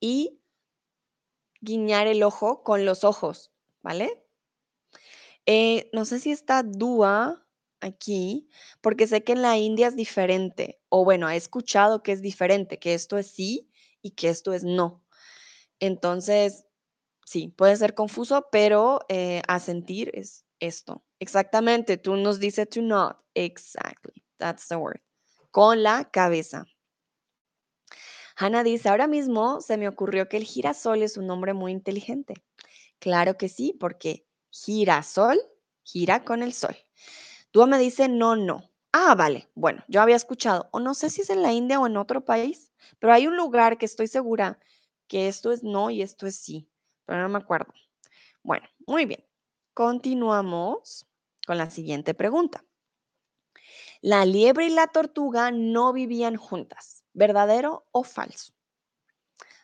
y 0.00 0.40
guiñar 1.60 2.06
el 2.06 2.22
ojo 2.22 2.62
con 2.62 2.84
los 2.84 3.04
ojos, 3.04 3.52
¿vale? 3.82 4.22
Eh, 5.46 5.88
no 5.92 6.04
sé 6.04 6.20
si 6.20 6.30
está 6.30 6.62
Dúa 6.62 7.46
aquí, 7.80 8.48
porque 8.80 9.06
sé 9.06 9.24
que 9.24 9.32
en 9.32 9.42
la 9.42 9.58
India 9.58 9.88
es 9.88 9.96
diferente, 9.96 10.80
o 10.88 11.04
bueno, 11.04 11.28
he 11.28 11.36
escuchado 11.36 12.02
que 12.02 12.12
es 12.12 12.22
diferente, 12.22 12.78
que 12.78 12.94
esto 12.94 13.18
es 13.18 13.28
sí 13.28 13.70
y 14.02 14.12
que 14.12 14.28
esto 14.28 14.52
es 14.52 14.64
no. 14.64 15.03
Entonces, 15.80 16.66
sí, 17.26 17.48
puede 17.48 17.76
ser 17.76 17.94
confuso, 17.94 18.48
pero 18.50 19.00
eh, 19.08 19.42
asentir 19.48 20.10
es 20.14 20.44
esto. 20.60 21.04
Exactamente, 21.20 21.96
tú 21.96 22.16
nos 22.16 22.38
dices 22.38 22.68
to 22.68 22.82
not. 22.82 23.18
Exactly, 23.34 24.24
that's 24.38 24.68
the 24.68 24.76
word. 24.76 25.00
Con 25.50 25.82
la 25.82 26.10
cabeza. 26.10 26.66
Hannah 28.36 28.64
dice, 28.64 28.88
ahora 28.88 29.06
mismo 29.06 29.60
se 29.60 29.76
me 29.76 29.88
ocurrió 29.88 30.28
que 30.28 30.36
el 30.36 30.44
girasol 30.44 31.02
es 31.02 31.16
un 31.16 31.26
nombre 31.26 31.54
muy 31.54 31.70
inteligente. 31.70 32.34
Claro 32.98 33.36
que 33.36 33.48
sí, 33.48 33.76
porque 33.78 34.26
girasol 34.50 35.38
gira 35.82 36.24
con 36.24 36.42
el 36.42 36.52
sol. 36.52 36.76
Tú 37.52 37.66
me 37.66 37.78
dice, 37.78 38.08
no, 38.08 38.34
no. 38.34 38.70
Ah, 38.92 39.14
vale. 39.14 39.48
Bueno, 39.54 39.84
yo 39.88 40.00
había 40.00 40.16
escuchado, 40.16 40.68
o 40.72 40.80
no 40.80 40.94
sé 40.94 41.10
si 41.10 41.20
es 41.22 41.30
en 41.30 41.42
la 41.42 41.52
India 41.52 41.78
o 41.78 41.86
en 41.86 41.96
otro 41.96 42.24
país, 42.24 42.72
pero 42.98 43.12
hay 43.12 43.26
un 43.26 43.36
lugar 43.36 43.78
que 43.78 43.86
estoy 43.86 44.08
segura 44.08 44.58
que 45.14 45.28
esto 45.28 45.52
es 45.52 45.62
no 45.62 45.90
y 45.90 46.02
esto 46.02 46.26
es 46.26 46.34
sí, 46.34 46.68
pero 47.06 47.22
no 47.22 47.28
me 47.28 47.38
acuerdo. 47.38 47.72
Bueno, 48.42 48.66
muy 48.84 49.06
bien. 49.06 49.24
Continuamos 49.72 51.06
con 51.46 51.56
la 51.56 51.70
siguiente 51.70 52.14
pregunta. 52.14 52.64
La 54.00 54.24
liebre 54.24 54.66
y 54.66 54.70
la 54.70 54.88
tortuga 54.88 55.52
no 55.52 55.92
vivían 55.92 56.34
juntas, 56.34 57.04
¿verdadero 57.12 57.86
o 57.92 58.02
falso? 58.02 58.54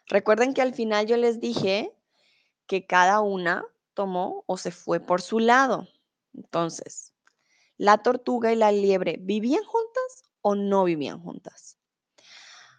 Recuerden 0.07 0.55
que 0.55 0.63
al 0.63 0.73
final 0.73 1.09
yo 1.09 1.17
les 1.17 1.41
dije 1.41 1.93
que 2.69 2.87
cada 2.87 3.19
una 3.19 3.65
tomó 3.95 4.45
o 4.47 4.57
se 4.57 4.71
fue 4.71 5.01
por 5.01 5.21
su 5.21 5.41
lado. 5.41 5.89
Entonces, 6.33 7.13
¿la 7.77 8.05
tortuga 8.05 8.53
y 8.53 8.57
la 8.57 8.71
liebre 8.71 9.17
vivían 9.21 9.65
juntas 9.65 10.31
o 10.43 10.55
no 10.55 10.85
vivían 10.85 11.21
juntas? 11.21 11.77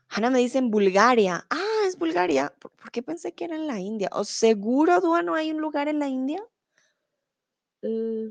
Ana 0.07 0.29
me 0.29 0.39
dice 0.39 0.57
en 0.57 0.71
Bulgaria. 0.71 1.45
Ah, 1.49 1.70
es 1.91 1.99
Bulgaria. 1.99 2.53
¿Por, 2.59 2.71
qué 2.91 3.03
pensé 3.03 3.33
que 3.33 3.45
era 3.45 3.55
en 3.55 3.67
la 3.67 3.79
India? 3.79 4.09
¿O 4.13 4.23
seguro, 4.23 4.99
Dua, 5.01 5.21
no 5.21 5.35
hay 5.35 5.51
un 5.51 5.61
lugar 5.61 5.87
en 5.87 5.99
la 5.99 6.07
India? 6.07 6.43
Mm, 7.81 8.29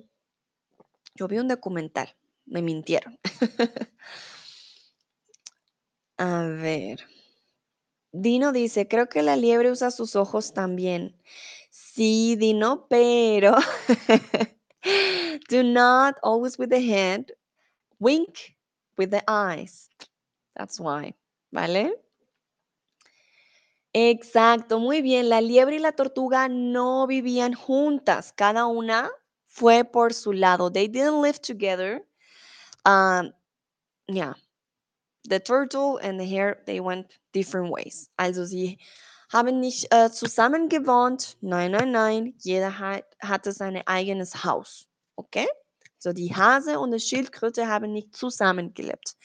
yo 1.14 1.28
vi 1.28 1.38
un 1.38 1.48
documental. 1.48 2.14
Me 2.46 2.62
mintieron. 2.62 3.18
A 6.18 6.42
ver. 6.44 7.06
Dino 8.12 8.52
dice, 8.52 8.88
creo 8.88 9.08
que 9.08 9.22
la 9.22 9.36
liebre 9.36 9.70
usa 9.70 9.90
sus 9.90 10.16
ojos 10.16 10.52
también. 10.52 11.16
Sí, 11.70 12.36
Dino, 12.36 12.86
pero 12.88 13.54
do 15.50 15.62
not 15.62 16.16
always 16.22 16.58
with 16.58 16.70
the 16.70 16.80
hand. 16.80 17.32
Wink 17.98 18.56
with 18.96 19.10
the 19.10 19.22
eyes. 19.28 19.90
That's 20.54 20.80
why. 20.80 21.14
¿Vale? 21.52 21.94
Exacto, 23.92 24.78
muy 24.78 25.02
bien. 25.02 25.28
La 25.28 25.40
liebre 25.40 25.76
y 25.76 25.78
la 25.80 25.92
tortuga 25.92 26.48
no 26.48 27.06
vivían 27.06 27.54
juntas. 27.54 28.32
Cada 28.32 28.66
una 28.66 29.10
fue 29.48 29.84
por 29.84 30.14
su 30.14 30.32
lado. 30.32 30.70
They 30.70 30.86
didn't 30.86 31.22
live 31.22 31.40
together. 31.40 32.02
Um, 32.86 33.32
yeah. 34.06 34.34
The 35.28 35.40
turtle 35.40 35.98
and 36.02 36.18
the 36.20 36.24
hare, 36.24 36.62
they 36.66 36.80
went 36.80 37.18
different 37.32 37.70
ways. 37.70 38.08
Also 38.16 38.44
sie 38.44 38.78
haben 39.32 39.60
nicht 39.60 39.92
äh, 39.92 40.10
zusammen 40.10 40.68
gewohnt. 40.68 41.36
Nein, 41.40 41.72
nein, 41.72 41.90
nein. 41.90 42.34
Jeder 42.38 42.78
hat, 42.78 43.04
hatte 43.20 43.52
sein 43.52 43.82
eigenes 43.86 44.44
Haus. 44.44 44.86
Okay? 45.16 45.48
So 45.98 46.12
die 46.12 46.34
Hase 46.34 46.78
und 46.78 46.92
die 46.92 47.00
Schildkröte 47.00 47.66
haben 47.66 47.92
nicht 47.92 48.16
zusammen 48.16 48.72
gelebt. 48.72 49.16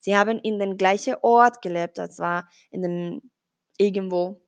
Sie 0.00 0.16
haben 0.16 0.38
in 0.40 0.58
den 0.58 0.76
gleichen 0.76 1.16
Ort 1.22 1.60
gelebt. 1.60 1.98
Das 1.98 2.18
war 2.18 2.48
in 2.70 2.82
dem 2.82 3.31
irgendwo 3.78 4.42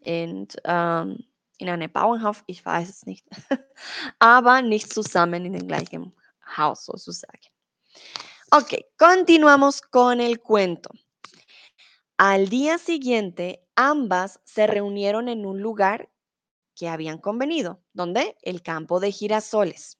in, 0.00 0.48
ähm, 0.64 1.24
in 1.58 1.68
einem 1.68 1.90
Bauernhof. 1.90 2.42
Ich 2.46 2.64
weiß 2.64 2.88
es 2.88 3.06
nicht. 3.06 3.26
Aber 4.18 4.62
nicht 4.62 4.92
zusammen 4.92 5.44
in 5.44 5.52
dem 5.52 5.66
gleichen 5.66 6.14
Haus 6.56 6.84
sozusagen. 6.84 7.48
Ok, 8.50 8.74
continuamos 8.96 9.82
con 9.82 10.20
el 10.20 10.40
cuento. 10.40 10.90
Al 12.16 12.48
día 12.48 12.78
siguiente, 12.78 13.62
ambas 13.76 14.40
se 14.44 14.66
reunieron 14.66 15.28
en 15.28 15.44
un 15.44 15.60
lugar 15.60 16.10
que 16.74 16.88
habían 16.88 17.18
convenido, 17.18 17.82
donde 17.92 18.36
el 18.42 18.62
campo 18.62 19.00
de 19.00 19.12
girasoles. 19.12 19.98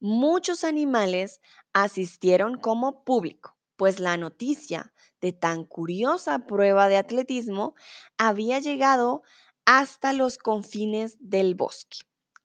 Muchos 0.00 0.64
animales 0.64 1.40
asistieron 1.72 2.58
como 2.58 3.04
público, 3.04 3.56
pues 3.76 4.00
la 4.00 4.16
noticia 4.16 4.93
de 5.24 5.32
tan 5.32 5.64
curiosa 5.64 6.40
prueba 6.40 6.90
de 6.90 6.98
atletismo 6.98 7.74
había 8.18 8.58
llegado 8.58 9.22
hasta 9.64 10.12
los 10.12 10.36
confines 10.36 11.16
del 11.18 11.54
bosque. 11.54 12.00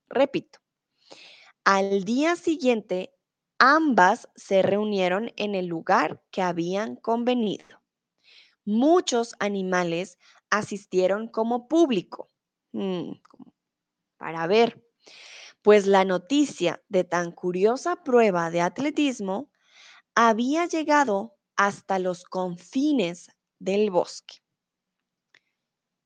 Repito, 0.08 0.60
al 1.66 2.06
día 2.06 2.38
siguiente 2.38 3.14
ambas 3.58 4.30
se 4.36 4.62
reunieron 4.62 5.34
en 5.36 5.56
el 5.56 5.66
lugar 5.66 6.24
que 6.32 6.42
habían 6.42 6.96
convenido. 6.96 7.82
Muchos 8.64 9.36
animales 9.40 10.18
asistieron 10.50 11.28
como 11.28 11.68
público 11.68 12.32
mm, 12.72 13.12
para 14.16 14.48
ver, 14.48 14.82
pues 15.62 15.86
la 15.86 16.06
noticia 16.06 16.82
de 16.88 17.04
tan 17.04 17.34
curiosa 17.34 17.98
prueba 18.06 18.50
de 18.52 18.62
atletismo 18.62 19.52
había 20.16 20.66
llegado 20.66 21.39
hasta 21.60 22.00
los 22.00 22.24
confines 22.24 23.30
del 23.60 23.92
bosque. 23.92 24.38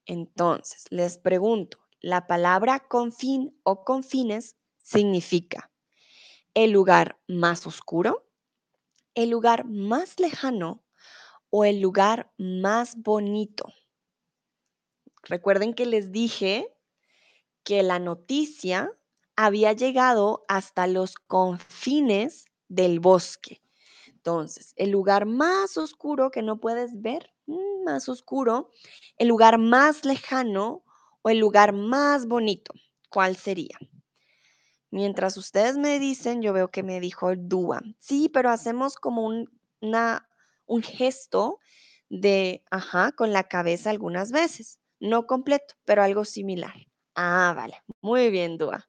Entonces, 0.07 0.85
les 0.89 1.19
pregunto, 1.19 1.77
la 2.01 2.25
palabra 2.25 2.79
confín 2.79 3.55
o 3.61 3.85
confines 3.85 4.55
significa 4.81 5.71
el 6.55 6.71
lugar 6.71 7.19
más 7.27 7.67
oscuro, 7.67 8.27
el 9.13 9.29
lugar 9.29 9.65
más 9.65 10.19
lejano 10.19 10.83
o 11.51 11.65
el 11.65 11.81
lugar 11.81 12.33
más 12.39 12.95
bonito. 12.97 13.71
Recuerden 15.21 15.75
que 15.75 15.85
les 15.85 16.11
dije 16.11 16.75
que 17.63 17.83
la 17.83 17.99
noticia 17.99 18.91
había 19.35 19.73
llegado 19.73 20.45
hasta 20.47 20.87
los 20.87 21.13
confines 21.13 22.45
del 22.69 22.99
bosque. 22.99 23.62
Entonces, 24.25 24.73
el 24.77 24.89
lugar 24.89 25.25
más 25.25 25.75
oscuro 25.75 26.31
que 26.31 26.41
no 26.41 26.57
puedes 26.61 27.01
ver, 27.01 27.33
mm, 27.45 27.83
más 27.83 28.07
oscuro, 28.07 28.69
el 29.17 29.27
lugar 29.27 29.57
más 29.57 30.05
lejano 30.05 30.85
o 31.23 31.29
el 31.29 31.39
lugar 31.39 31.73
más 31.73 32.25
bonito, 32.25 32.73
¿cuál 33.09 33.35
sería? 33.35 33.77
Mientras 34.91 35.35
ustedes 35.35 35.75
me 35.75 35.99
dicen, 35.99 36.41
yo 36.41 36.53
veo 36.53 36.71
que 36.71 36.83
me 36.83 37.01
dijo 37.01 37.35
Dúa. 37.35 37.81
Sí, 37.99 38.29
pero 38.29 38.49
hacemos 38.49 38.95
como 38.95 39.25
un, 39.25 39.49
una, 39.81 40.29
un 40.67 40.83
gesto 40.83 41.59
de, 42.07 42.63
ajá, 42.71 43.11
con 43.11 43.33
la 43.33 43.43
cabeza 43.49 43.89
algunas 43.89 44.31
veces. 44.31 44.79
No 45.01 45.27
completo, 45.27 45.75
pero 45.83 46.01
algo 46.01 46.23
similar. 46.23 46.75
Ah, 47.13 47.51
vale. 47.57 47.75
Muy 47.99 48.29
bien, 48.29 48.57
Dúa. 48.57 48.87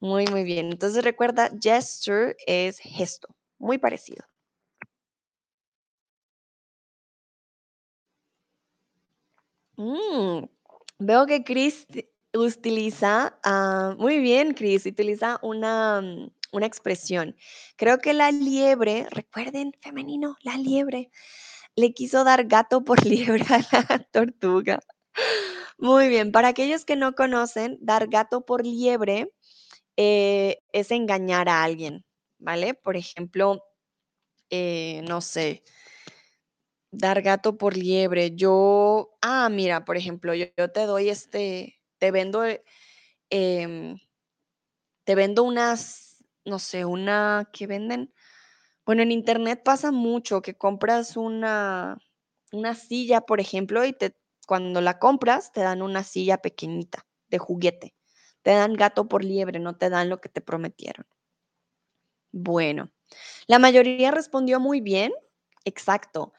Muy, 0.00 0.26
muy 0.26 0.42
bien. 0.42 0.72
Entonces 0.72 1.04
recuerda, 1.04 1.48
gesture 1.62 2.34
es 2.44 2.80
gesto. 2.80 3.28
Muy 3.58 3.78
parecido. 3.78 4.24
Mm, 9.78 10.46
veo 10.98 11.26
que 11.26 11.44
Chris 11.44 11.86
utiliza, 12.34 13.38
ah, 13.44 13.94
muy 13.98 14.18
bien, 14.18 14.52
Chris, 14.54 14.86
utiliza 14.86 15.38
una, 15.42 16.00
mm, 16.00 16.30
una 16.52 16.66
expresión. 16.66 17.36
Creo 17.76 17.98
que 17.98 18.12
la 18.12 18.32
liebre, 18.32 19.06
recuerden, 19.10 19.72
femenino, 19.80 20.36
la 20.42 20.56
liebre, 20.56 21.10
le 21.76 21.92
quiso 21.94 22.24
dar 22.24 22.46
gato 22.46 22.84
por 22.84 22.98
liebre 23.06 23.44
a 23.50 23.60
la 23.72 23.98
tortuga. 24.12 24.80
Muy 25.78 26.08
bien, 26.08 26.32
para 26.32 26.48
aquellos 26.48 26.84
que 26.84 26.96
no 26.96 27.14
conocen, 27.14 27.78
dar 27.80 28.08
gato 28.08 28.44
por 28.46 28.66
liebre 28.66 29.32
eh, 29.96 30.58
es 30.72 30.90
engañar 30.92 31.48
a 31.50 31.64
alguien, 31.64 32.04
¿vale? 32.38 32.74
Por 32.74 32.96
ejemplo, 32.96 33.62
eh, 34.50 35.02
no 35.08 35.20
sé, 35.20 35.62
dar 36.90 37.22
gato 37.22 37.58
por 37.58 37.76
liebre. 37.76 38.34
Yo, 38.34 39.10
ah, 39.22 39.48
mira, 39.50 39.84
por 39.84 39.96
ejemplo, 39.96 40.34
yo, 40.34 40.46
yo 40.56 40.70
te 40.70 40.82
doy 40.86 41.08
este, 41.10 41.80
te 41.98 42.10
vendo, 42.10 42.44
eh, 42.44 42.62
em, 43.30 43.98
te 45.04 45.14
vendo 45.14 45.42
unas, 45.44 46.22
no 46.44 46.58
sé, 46.58 46.84
una 46.84 47.48
que 47.52 47.66
venden. 47.66 48.12
Bueno, 48.86 49.02
en 49.02 49.12
internet 49.12 49.62
pasa 49.64 49.92
mucho 49.92 50.42
que 50.42 50.56
compras 50.56 51.16
una, 51.16 51.98
una 52.52 52.74
silla, 52.74 53.22
por 53.22 53.40
ejemplo, 53.40 53.84
y 53.84 53.94
te, 53.94 54.16
cuando 54.46 54.80
la 54.80 54.98
compras 54.98 55.52
te 55.52 55.62
dan 55.62 55.82
una 55.82 56.04
silla 56.04 56.38
pequeñita 56.38 57.06
de 57.28 57.38
juguete. 57.38 57.94
Te 58.42 58.52
dan 58.52 58.74
gato 58.74 59.08
por 59.08 59.24
liebre, 59.24 59.60
no 59.60 59.76
te 59.76 59.90
dan 59.90 60.08
lo 60.10 60.20
que 60.20 60.28
te 60.30 60.40
prometieron. 60.42 61.06
Bueno, 62.32 62.90
la 63.46 63.58
mayoría 63.58 64.10
respondió 64.10 64.60
muy 64.60 64.80
bien. 64.80 65.12
Exacto. 65.64 66.32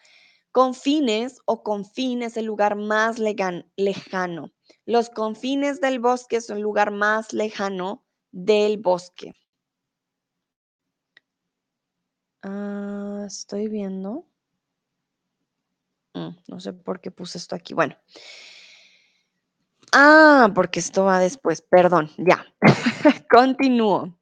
Confines 0.51 1.41
o 1.45 1.63
confín 1.63 2.23
es 2.23 2.35
el 2.35 2.45
lugar 2.45 2.75
más 2.75 3.19
lejano. 3.19 4.51
Los 4.85 5.09
confines 5.09 5.79
del 5.79 5.99
bosque 5.99 6.41
son 6.41 6.57
el 6.57 6.63
lugar 6.63 6.91
más 6.91 7.33
lejano 7.33 8.03
del 8.31 8.77
bosque. 8.77 9.35
Ah, 12.41 13.23
estoy 13.27 13.67
viendo. 13.67 14.25
Mm, 16.13 16.29
no 16.47 16.59
sé 16.59 16.73
por 16.73 16.99
qué 16.99 17.11
puse 17.11 17.37
esto 17.37 17.55
aquí. 17.55 17.73
Bueno. 17.73 17.95
Ah, 19.91 20.51
porque 20.55 20.79
esto 20.79 21.05
va 21.05 21.19
después. 21.19 21.61
Perdón, 21.61 22.09
ya. 22.17 22.45
Continúo 23.29 24.17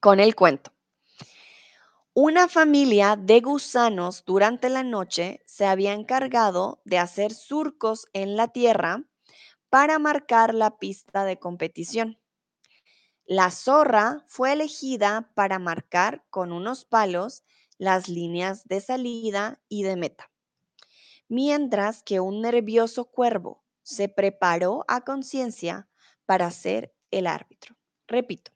con 0.00 0.20
el 0.20 0.34
cuento. 0.34 0.73
Una 2.16 2.46
familia 2.46 3.16
de 3.16 3.40
gusanos 3.40 4.22
durante 4.24 4.68
la 4.68 4.84
noche 4.84 5.42
se 5.46 5.66
había 5.66 5.94
encargado 5.94 6.80
de 6.84 6.98
hacer 6.98 7.34
surcos 7.34 8.06
en 8.12 8.36
la 8.36 8.46
tierra 8.46 9.02
para 9.68 9.98
marcar 9.98 10.54
la 10.54 10.78
pista 10.78 11.24
de 11.24 11.40
competición. 11.40 12.20
La 13.26 13.50
zorra 13.50 14.24
fue 14.28 14.52
elegida 14.52 15.32
para 15.34 15.58
marcar 15.58 16.24
con 16.30 16.52
unos 16.52 16.84
palos 16.84 17.42
las 17.78 18.08
líneas 18.08 18.62
de 18.68 18.80
salida 18.80 19.60
y 19.68 19.82
de 19.82 19.96
meta, 19.96 20.30
mientras 21.26 22.04
que 22.04 22.20
un 22.20 22.42
nervioso 22.42 23.06
cuervo 23.06 23.64
se 23.82 24.08
preparó 24.08 24.84
a 24.86 25.00
conciencia 25.00 25.88
para 26.26 26.52
ser 26.52 26.94
el 27.10 27.26
árbitro. 27.26 27.74
Repito, 28.06 28.53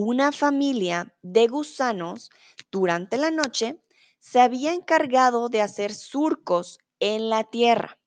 una 0.00 0.30
familia 0.30 1.12
de 1.22 1.48
gusanos 1.48 2.30
durante 2.70 3.16
la 3.16 3.32
noche 3.32 3.82
se 4.20 4.40
había 4.40 4.72
encargado 4.72 5.48
de 5.48 5.60
hacer 5.60 5.92
surcos 5.92 6.78
en 7.00 7.28
la 7.28 7.42
tierra 7.42 7.98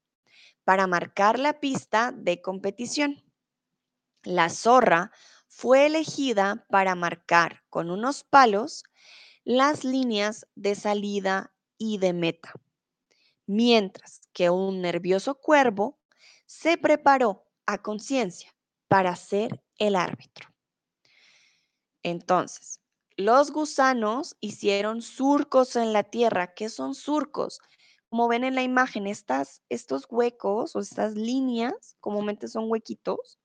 para 0.63 0.87
marcar 0.87 1.37
la 1.37 1.59
pista 1.59 2.13
de 2.15 2.41
competición. 2.41 3.21
La 4.23 4.47
zorra 4.47 5.11
fue 5.49 5.87
elegida 5.87 6.65
para 6.69 6.95
marcar 6.95 7.61
con 7.69 7.91
unos 7.91 8.23
palos 8.23 8.85
las 9.43 9.83
líneas 9.83 10.47
de 10.55 10.75
salida 10.75 11.53
y 11.77 11.97
de 11.97 12.13
meta, 12.13 12.53
mientras 13.47 14.21
que 14.31 14.49
un 14.49 14.79
nervioso 14.79 15.35
cuervo 15.35 15.99
se 16.45 16.77
preparó 16.77 17.43
a 17.65 17.81
conciencia 17.81 18.55
para 18.87 19.13
ser 19.17 19.61
el 19.77 19.97
árbitro. 19.97 20.50
Entonces, 22.03 22.79
los 23.17 23.51
gusanos 23.51 24.35
hicieron 24.39 25.01
surcos 25.01 25.75
en 25.75 25.93
la 25.93 26.03
tierra. 26.03 26.53
¿Qué 26.53 26.69
son 26.69 26.95
surcos? 26.95 27.59
Como 28.09 28.27
ven 28.27 28.43
en 28.43 28.55
la 28.55 28.63
imagen, 28.63 29.07
estas, 29.07 29.61
estos 29.69 30.07
huecos 30.09 30.75
o 30.75 30.79
estas 30.79 31.15
líneas, 31.15 31.95
comúnmente 31.99 32.47
son 32.47 32.69
huequitos, 32.69 33.39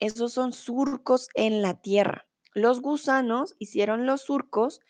esos 0.00 0.32
son 0.32 0.52
surcos 0.52 1.28
en 1.34 1.62
la 1.62 1.74
tierra. 1.80 2.26
Los 2.54 2.80
gusanos 2.80 3.54
hicieron 3.58 4.06
los 4.06 4.22
surcos 4.22 4.80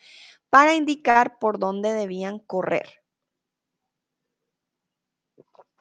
para 0.49 0.75
indicar 0.75 1.39
por 1.39 1.59
dónde 1.59 1.93
debían 1.93 2.39
correr. 2.39 3.03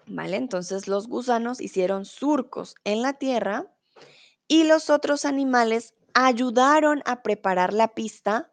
¿Vale? 0.07 0.37
Entonces 0.37 0.89
los 0.89 1.09
gusanos 1.09 1.61
hicieron 1.61 2.05
surcos 2.05 2.75
en 2.85 3.03
la 3.03 3.15
tierra 3.15 3.75
y 4.47 4.65
los 4.65 4.89
otros 4.89 5.27
animales 5.27 5.95
ayudaron 6.27 7.01
a 7.05 7.23
preparar 7.23 7.73
la 7.73 7.95
pista 7.95 8.53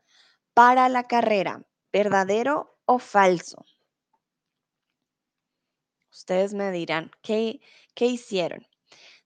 para 0.53 0.88
la 0.88 1.07
carrera, 1.07 1.66
verdadero 1.91 2.78
o 2.86 2.99
falso. 2.99 3.66
Ustedes 6.11 6.53
me 6.53 6.72
dirán, 6.72 7.11
¿qué, 7.24 7.59
qué 7.95 8.05
hicieron? 8.05 8.66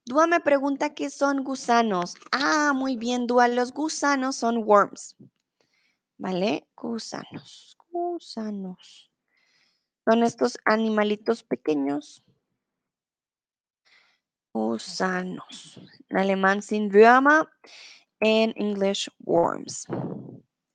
Dúa 0.05 0.25
me 0.25 0.39
pregunta 0.39 0.95
qué 0.95 1.09
son 1.09 1.43
gusanos. 1.43 2.15
Ah, 2.31 2.71
muy 2.73 2.95
bien, 2.95 3.27
Dúa, 3.27 3.49
los 3.49 3.73
gusanos 3.73 4.37
son 4.37 4.63
worms. 4.65 5.17
¿Vale? 6.17 6.67
Gusanos, 6.75 7.77
gusanos. 7.91 9.11
Son 10.05 10.23
estos 10.23 10.57
animalitos 10.63 11.43
pequeños. 11.43 12.23
Gusanos. 14.53 15.79
En 16.09 16.17
alemán 16.17 16.61
sin 16.61 16.89
Würmer, 16.89 17.47
en 18.22 18.53
English 18.57 19.09
worms. 19.26 19.88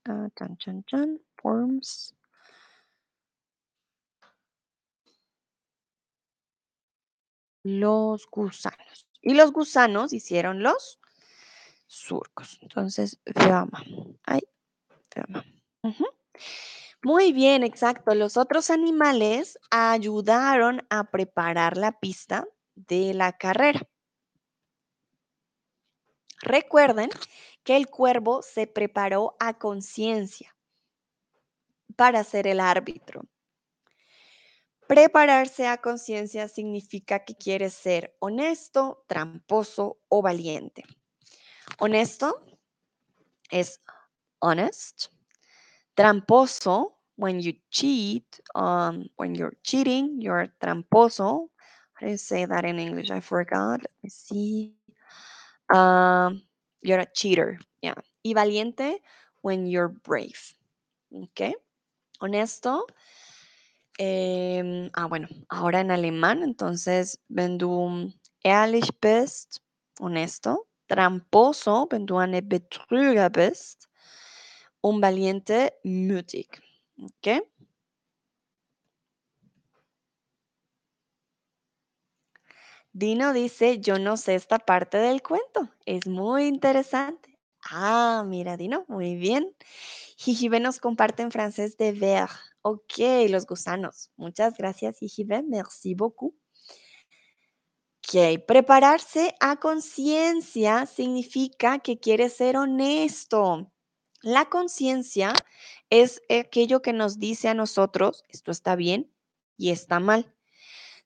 Ah, 0.08 0.28
chan, 0.36 0.56
chan, 0.58 0.84
chan, 0.86 1.20
worms. 1.42 2.14
Los 7.64 8.26
gusanos. 8.30 9.06
Y 9.22 9.32
los 9.34 9.50
gusanos 9.52 10.12
hicieron 10.12 10.62
los 10.62 11.00
surcos. 11.86 12.58
Entonces, 12.62 13.20
Würmer. 13.34 13.84
Ay. 14.26 14.42
Ujú. 15.82 16.04
Muy 17.02 17.32
bien, 17.32 17.62
exacto. 17.64 18.14
Los 18.14 18.36
otros 18.36 18.70
animales 18.70 19.58
ayudaron 19.70 20.86
a 20.90 21.10
preparar 21.10 21.76
la 21.76 21.92
pista 22.00 22.46
de 22.76 23.14
la 23.14 23.32
carrera. 23.34 23.86
Recuerden 26.44 27.10
que 27.62 27.76
el 27.76 27.88
cuervo 27.88 28.42
se 28.42 28.66
preparó 28.66 29.34
a 29.40 29.54
conciencia 29.54 30.54
para 31.96 32.22
ser 32.22 32.46
el 32.46 32.60
árbitro. 32.60 33.22
Prepararse 34.86 35.66
a 35.66 35.78
conciencia 35.78 36.46
significa 36.48 37.24
que 37.24 37.34
quieres 37.34 37.72
ser 37.72 38.14
honesto, 38.18 39.04
tramposo 39.06 39.98
o 40.08 40.20
valiente. 40.20 40.84
Honesto 41.78 42.44
es 43.50 43.80
honest. 44.40 45.06
Tramposo, 45.94 46.98
when 47.16 47.40
you 47.40 47.54
cheat, 47.70 48.26
um, 48.54 49.08
when 49.16 49.34
you're 49.34 49.56
cheating, 49.62 50.20
you're 50.20 50.52
tramposo. 50.60 51.48
How 51.94 52.06
do 52.06 52.10
you 52.10 52.18
say 52.18 52.44
that 52.44 52.64
in 52.64 52.78
English? 52.78 53.10
I 53.10 53.20
forgot. 53.20 53.80
Let 53.80 53.90
me 54.02 54.10
see. 54.10 54.74
Um, 55.72 56.42
you're 56.82 57.00
a 57.00 57.06
cheater. 57.14 57.58
Yeah. 57.82 57.94
Y 58.24 58.34
valiente, 58.34 59.00
when 59.42 59.66
you're 59.66 59.88
brave. 59.88 60.54
¿Ok? 61.12 61.54
Honesto. 62.20 62.86
Em, 63.98 64.90
ah, 64.94 65.06
bueno, 65.06 65.28
ahora 65.48 65.80
en 65.80 65.90
alemán, 65.90 66.42
entonces, 66.42 67.20
wenn 67.28 67.58
du 67.58 68.12
ehrlich 68.42 68.90
bist, 69.00 69.58
honesto. 70.00 70.66
Tramposo, 70.86 71.86
wenn 71.90 72.06
du 72.06 72.16
Betrüger 72.42 73.30
bist. 73.30 73.86
Un 74.82 75.00
valiente, 75.00 75.72
mutig. 75.84 76.48
¿Ok? 77.02 77.42
Dino 82.94 83.32
dice, 83.32 83.80
yo 83.80 83.98
no 83.98 84.16
sé 84.16 84.36
esta 84.36 84.60
parte 84.60 84.98
del 84.98 85.20
cuento. 85.20 85.68
Es 85.84 86.06
muy 86.06 86.44
interesante. 86.44 87.40
Ah, 87.68 88.22
mira, 88.24 88.56
Dino, 88.56 88.84
muy 88.86 89.16
bien. 89.16 89.52
Jijibe 90.16 90.60
nos 90.60 90.78
comparte 90.78 91.24
en 91.24 91.32
francés 91.32 91.76
de 91.76 91.90
ver. 91.90 92.28
Ok, 92.62 92.98
los 93.28 93.46
gusanos. 93.46 94.12
Muchas 94.16 94.56
gracias, 94.56 95.00
Jijibe. 95.00 95.42
Merci 95.42 95.96
beaucoup. 95.96 96.36
Ok, 97.98 98.44
prepararse 98.46 99.34
a 99.40 99.56
conciencia 99.56 100.86
significa 100.86 101.80
que 101.80 101.98
quieres 101.98 102.34
ser 102.34 102.56
honesto. 102.56 103.72
La 104.22 104.48
conciencia 104.48 105.32
es 105.90 106.22
aquello 106.30 106.80
que 106.80 106.92
nos 106.92 107.18
dice 107.18 107.48
a 107.48 107.54
nosotros, 107.54 108.22
esto 108.28 108.52
está 108.52 108.76
bien 108.76 109.10
y 109.56 109.70
está 109.70 109.98
mal. 109.98 110.32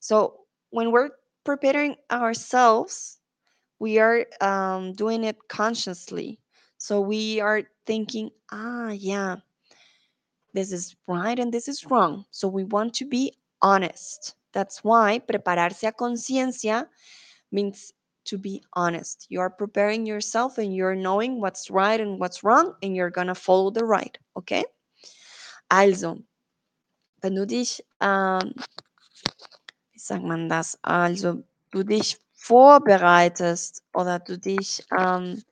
So, 0.00 0.46
when 0.70 0.88
we're 0.88 1.12
preparing 1.44 1.96
ourselves, 2.10 3.18
we 3.78 3.98
are 3.98 4.26
um, 4.40 4.92
doing 4.92 5.24
it 5.24 5.36
consciously. 5.48 6.40
So 6.78 7.00
we 7.00 7.40
are 7.40 7.62
thinking, 7.86 8.30
ah, 8.50 8.90
yeah, 8.90 9.36
this 10.54 10.72
is 10.72 10.96
right 11.06 11.38
and 11.38 11.52
this 11.52 11.68
is 11.68 11.86
wrong. 11.86 12.24
So 12.30 12.48
we 12.48 12.64
want 12.64 12.94
to 12.94 13.04
be 13.04 13.32
honest. 13.62 14.34
That's 14.52 14.82
why 14.82 15.20
prepararse 15.20 15.86
a 15.86 15.92
conciencia 15.92 16.86
means 17.52 17.92
to 18.24 18.38
be 18.38 18.62
honest. 18.74 19.26
You 19.28 19.40
are 19.40 19.50
preparing 19.50 20.04
yourself 20.06 20.58
and 20.58 20.74
you're 20.74 20.94
knowing 20.94 21.40
what's 21.40 21.70
right 21.70 22.00
and 22.00 22.18
what's 22.18 22.44
wrong 22.44 22.74
and 22.82 22.94
you're 22.94 23.10
gonna 23.10 23.34
follow 23.34 23.70
the 23.70 23.84
right, 23.84 24.16
okay? 24.36 24.64
Also, 25.70 26.18
wenn 27.22 27.34
du 27.34 27.46
dich, 27.46 27.80
wie 28.00 28.77
sagt 30.08 30.24
man 30.24 30.48
das? 30.48 30.78
Also, 30.82 31.42
du 31.70 31.84
dich 31.84 32.18
vorbereitest 32.32 33.82
oder 33.94 34.18
du 34.18 34.38
dich 34.38 34.84
ähm, 34.98 35.42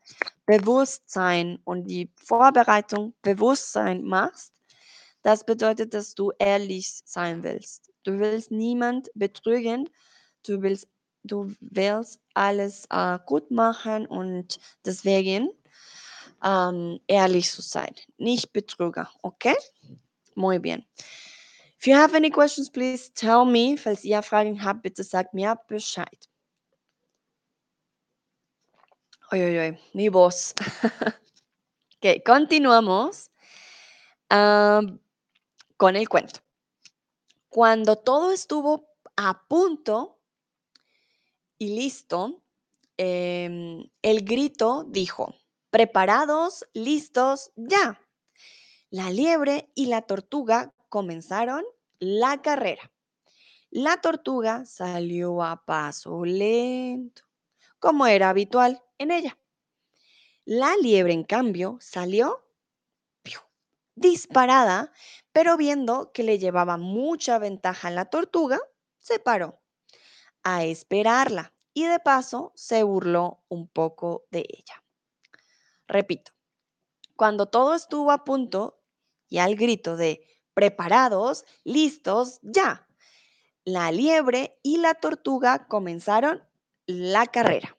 Bewusstsein 0.47 1.59
und 1.65 1.85
die 1.85 2.11
Vorbereitung 2.17 3.15
Bewusstsein 3.23 4.05
machst, 4.05 4.53
das 5.23 5.45
bedeutet, 5.45 5.93
dass 5.93 6.15
du 6.15 6.33
ehrlich 6.39 7.03
sein 7.05 7.43
willst. 7.43 7.91
Du 8.05 8.19
willst 8.21 8.53
niemand 8.53 9.09
betrügen, 9.15 9.89
du 10.47 10.63
willst, 10.63 10.89
du 11.25 11.53
willst 11.61 12.21
alles 12.35 12.87
äh, 12.91 13.19
gut 13.27 13.51
machen 13.51 14.07
und 14.07 14.61
deswegen 14.85 15.51
ähm, 16.45 17.01
ehrlich 17.09 17.51
zu 17.51 17.63
sein, 17.63 17.95
nicht 18.19 18.53
Betrüger, 18.53 19.11
okay? 19.23 19.57
Muy 20.37 20.61
bien. 20.61 20.85
If 21.79 21.87
you 21.87 21.95
have 21.95 22.15
any 22.15 22.31
questions, 22.31 22.71
please 22.71 23.11
tell 23.11 23.45
me. 23.45 23.77
Falls 23.77 24.05
ihr 24.05 24.23
Fragen 24.23 24.63
habt, 24.63 24.83
bitte 24.83 25.05
sagt 25.05 25.35
mir 25.35 25.57
Bescheid. 25.69 26.29
Mi 29.93 30.09
voz. 30.09 30.55
ok, 31.97 32.23
continuamos 32.25 33.31
am, 34.29 35.01
con 35.77 35.97
el 35.97 36.09
cuento. 36.09 36.41
Cuando 37.49 37.97
todo 37.97 38.33
estuvo 38.33 38.89
a 39.17 39.43
punto 39.49 40.19
y 41.59 41.75
listo, 41.75 42.43
em, 42.97 43.83
el 44.03 44.25
grito 44.25 44.85
dijo, 44.89 45.35
preparados, 45.71 46.65
listos, 46.73 47.51
ya. 47.57 48.01
La 48.91 49.11
liebre 49.11 49.71
y 49.75 49.87
la 49.87 50.03
tortuga 50.03 50.73
comenzaron 50.89 51.65
la 51.99 52.43
carrera. 52.43 52.91
La 53.71 54.01
tortuga 54.01 54.65
salió 54.65 55.43
a 55.43 55.65
paso 55.65 56.25
lento, 56.25 57.23
como 57.79 58.07
era 58.07 58.31
habitual 58.31 58.83
en 58.99 59.11
ella. 59.11 59.39
La 60.45 60.77
liebre, 60.77 61.13
en 61.13 61.25
cambio, 61.25 61.79
salió 61.81 62.47
disparada, 63.97 64.93
pero 65.33 65.57
viendo 65.57 66.13
que 66.13 66.23
le 66.23 66.39
llevaba 66.39 66.77
mucha 66.77 67.39
ventaja 67.39 67.89
a 67.89 67.91
la 67.91 68.05
tortuga, 68.05 68.61
se 68.99 69.19
paró 69.19 69.61
a 70.43 70.65
esperarla 70.65 71.53
y 71.75 71.87
de 71.87 71.99
paso 71.99 72.53
se 72.55 72.83
burló 72.83 73.43
un 73.49 73.69
poco 73.69 74.27
de 74.31 74.47
ella. 74.49 74.85
Repito, 75.89 76.33
cuando 77.17 77.47
todo 77.47 77.75
estuvo 77.75 78.13
a 78.13 78.25
punto 78.25 78.83
y 79.29 79.39
al 79.39 79.57
grito 79.57 79.97
de 79.97 80.36
preparados, 80.57 81.45
listos, 81.65 82.39
ya, 82.41 82.89
la 83.67 83.93
liebre 83.93 84.59
y 84.63 84.79
la 84.79 84.95
tortuga 84.95 85.69
comenzaron 85.69 86.43
la 86.87 87.27
carrera. 87.27 87.77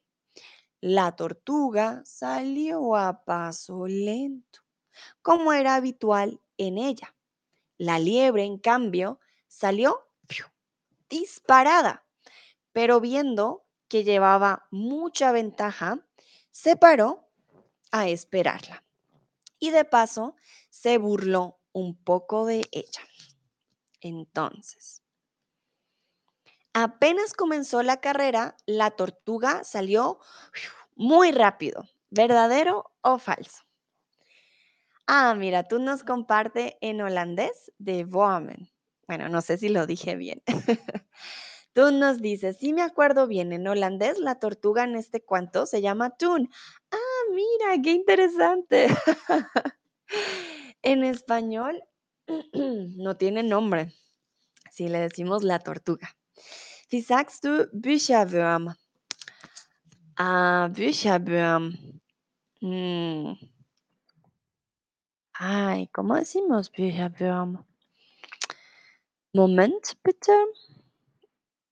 La 0.79 1.15
tortuga 1.15 2.03
salió 2.05 2.95
a 2.95 3.25
paso 3.25 3.87
lento, 3.87 4.59
como 5.23 5.53
era 5.53 5.73
habitual 5.73 6.39
en 6.57 6.77
ella. 6.77 7.15
La 7.79 7.97
liebre, 7.97 8.43
en 8.43 8.59
cambio, 8.59 9.19
salió 9.47 10.07
disparada, 11.09 12.05
pero 12.73 13.01
viendo 13.01 13.65
que 13.87 14.03
llevaba 14.03 14.67
mucha 14.69 15.31
ventaja, 15.31 16.05
se 16.51 16.75
paró 16.75 17.27
a 17.91 18.07
esperarla. 18.07 18.83
Y 19.57 19.71
de 19.71 19.83
paso 19.83 20.35
se 20.69 20.99
burló 20.99 21.56
un 21.77 21.95
poco 21.95 22.47
de 22.47 22.67
ella. 22.71 23.01
Entonces, 24.01 25.03
apenas 26.73 27.33
comenzó 27.33 27.83
la 27.83 28.01
carrera, 28.01 28.57
la 28.65 28.91
tortuga 28.91 29.63
salió 29.63 30.17
muy 30.95 31.31
rápido. 31.31 31.83
¿Verdadero 32.09 32.91
o 33.01 33.19
falso? 33.19 33.63
Ah, 35.05 35.35
mira, 35.35 35.67
tú 35.67 35.77
nos 35.77 36.03
comparte 36.03 36.77
en 36.81 37.01
holandés 37.01 37.71
de 37.77 38.05
Wormen. 38.05 38.71
Bueno, 39.07 39.29
no 39.29 39.41
sé 39.41 39.59
si 39.59 39.69
lo 39.69 39.85
dije 39.85 40.15
bien. 40.15 40.41
tú 41.73 41.91
nos 41.91 42.21
dices, 42.21 42.57
sí 42.59 42.73
me 42.73 42.81
acuerdo 42.81 43.27
bien, 43.27 43.53
en 43.53 43.67
holandés 43.67 44.17
la 44.17 44.39
tortuga 44.39 44.83
en 44.83 44.95
este 44.95 45.23
cuento 45.23 45.67
se 45.67 45.81
llama 45.81 46.09
Toon. 46.09 46.49
Ah, 46.91 47.23
mira, 47.35 47.79
qué 47.83 47.91
interesante. 47.91 48.87
en 50.87 51.03
español 51.03 51.83
no 52.53 53.17
tiene 53.17 53.43
nombre. 53.43 53.93
Si 54.71 54.87
le 54.87 54.99
decimos 54.99 55.43
la 55.43 55.59
tortuga. 55.59 56.15
Wie 56.89 57.01
sagst 57.01 57.43
du 57.43 57.67
Bücherwurm? 57.73 58.73
Ah, 60.15 60.69
Bücherwurm. 60.71 61.73
Mm. 62.61 63.33
Ay, 65.33 65.87
¿cómo 65.87 66.15
decimos 66.15 66.71
Bücherwurm? 66.71 67.65
Moment, 69.33 69.83
bitte. 70.03 70.31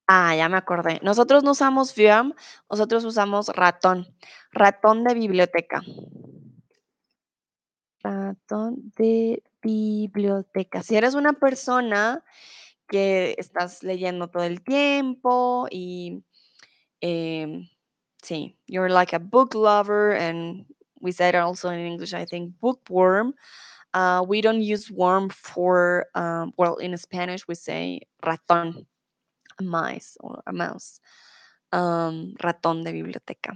Ah, 0.08 0.36
ya 0.36 0.50
me 0.50 0.58
acordé. 0.58 1.00
Nosotros 1.02 1.44
no 1.44 1.52
usamos 1.52 1.96
Wurm, 1.98 2.36
nosotros 2.70 3.06
usamos 3.06 3.48
ratón. 3.48 4.14
Ratón 4.52 5.04
de 5.06 5.14
biblioteca. 5.14 5.82
De 8.98 9.42
biblioteca. 9.62 10.84
Si 10.84 10.96
eres 10.96 11.16
una 11.16 11.34
persona 11.34 12.24
que 12.88 13.36
estás 13.38 13.84
leyendo 13.84 14.28
todo 14.28 14.44
el 14.44 14.62
tiempo 14.64 15.68
y 15.72 16.24
em, 17.02 17.68
sí, 18.22 18.58
you're 18.68 18.90
like 18.90 19.16
a 19.16 19.20
book 19.20 19.56
lover 19.56 20.14
and 20.14 20.66
we 21.02 21.12
said 21.12 21.36
also 21.36 21.70
in 21.70 21.80
English, 21.80 22.14
I 22.14 22.26
think 22.26 22.54
bookworm. 22.60 23.34
Uh, 23.94 24.24
we 24.28 24.42
don't 24.42 24.62
use 24.62 24.92
worm 24.92 25.30
for, 25.30 26.06
um, 26.16 26.52
well, 26.58 26.76
in 26.76 26.96
Spanish 26.98 27.48
we 27.48 27.56
say 27.56 28.02
ratón, 28.24 28.86
a 29.60 29.64
mice 29.64 30.18
or 30.20 30.44
a 30.46 30.54
mouse. 30.54 31.00
Um, 31.72 32.36
ratón 32.40 32.84
de 32.84 32.92
biblioteca. 32.92 33.54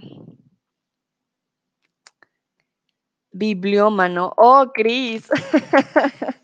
Bibliómano. 3.32 4.32
Oh, 4.36 4.70
Cris. 4.74 5.28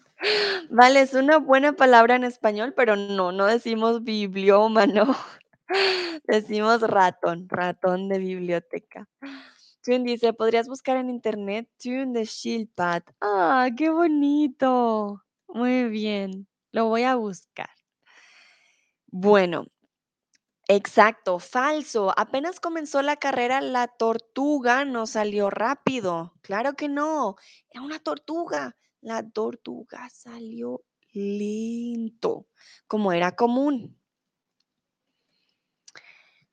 vale, 0.70 1.00
es 1.00 1.14
una 1.14 1.38
buena 1.38 1.72
palabra 1.72 2.16
en 2.16 2.24
español, 2.24 2.74
pero 2.76 2.96
no, 2.96 3.32
no 3.32 3.46
decimos 3.46 4.04
bibliómano. 4.04 5.16
decimos 6.24 6.80
ratón, 6.82 7.48
ratón 7.48 8.08
de 8.08 8.18
biblioteca. 8.18 9.08
Tune 9.82 10.04
dice, 10.04 10.32
¿podrías 10.32 10.68
buscar 10.68 10.96
en 10.96 11.10
internet 11.10 11.68
Tune 11.80 12.12
de 12.12 12.24
Shieldpad? 12.24 13.02
Ah, 13.20 13.68
qué 13.76 13.90
bonito. 13.90 15.22
Muy 15.48 15.84
bien, 15.88 16.48
lo 16.72 16.86
voy 16.86 17.04
a 17.04 17.14
buscar. 17.14 17.70
Bueno, 19.06 19.66
exacto, 20.68 21.38
falso. 21.38 22.12
Apenas 22.16 22.60
comenzó 22.60 23.02
la 23.02 23.16
carrera, 23.16 23.60
la 23.60 23.88
tortuga 23.88 24.84
no 24.84 25.06
salió 25.06 25.50
rápido. 25.50 26.34
Claro 26.42 26.74
que 26.74 26.88
no, 26.88 27.36
era 27.70 27.82
una 27.82 27.98
tortuga. 27.98 28.76
La 29.00 29.22
tortuga 29.22 30.08
salió 30.10 30.82
lento, 31.12 32.46
como 32.88 33.12
era 33.12 33.36
común. 33.36 33.98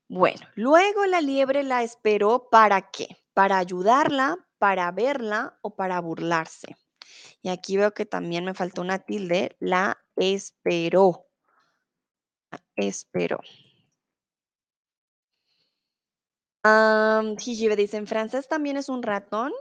Bueno, 0.08 0.48
luego 0.56 1.06
la 1.06 1.22
liebre 1.22 1.64
la 1.64 1.82
esperó 1.84 2.50
para 2.52 2.92
qué? 2.92 3.08
Para 3.34 3.58
ayudarla, 3.58 4.38
para 4.60 4.92
verla 4.92 5.58
o 5.62 5.76
para 5.76 6.00
burlarse. 6.00 6.78
Y 7.42 7.50
aquí 7.50 7.78
veo 7.78 7.94
que 7.94 8.06
también 8.06 8.46
me 8.46 8.54
faltó 8.54 8.82
una 8.82 9.00
tilde, 9.00 9.56
la 9.60 9.98
esperó. 10.16 11.26
esperó. 12.76 13.40
Um, 16.66 17.36
dice, 17.36 17.98
en 17.98 18.08
francés 18.08 18.48
también 18.48 18.78
es 18.78 18.90
un 18.90 19.04
ratón. 19.04 19.52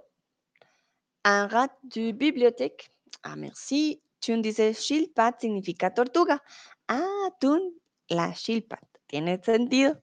Un 1.25 1.51
rat 1.51 1.73
de 1.83 2.13
bibliothèque. 2.13 2.93
Ah, 3.23 3.37
merci. 3.37 4.03
Tun 4.21 4.43
dice, 4.43 4.73
shilpat 4.73 5.41
significa 5.41 5.93
tortuga. 5.95 6.43
Ah, 6.89 7.29
tun, 7.41 7.75
la 8.09 8.33
shilpat. 8.33 8.85
Tiene 9.07 9.43
sentido. 9.43 10.01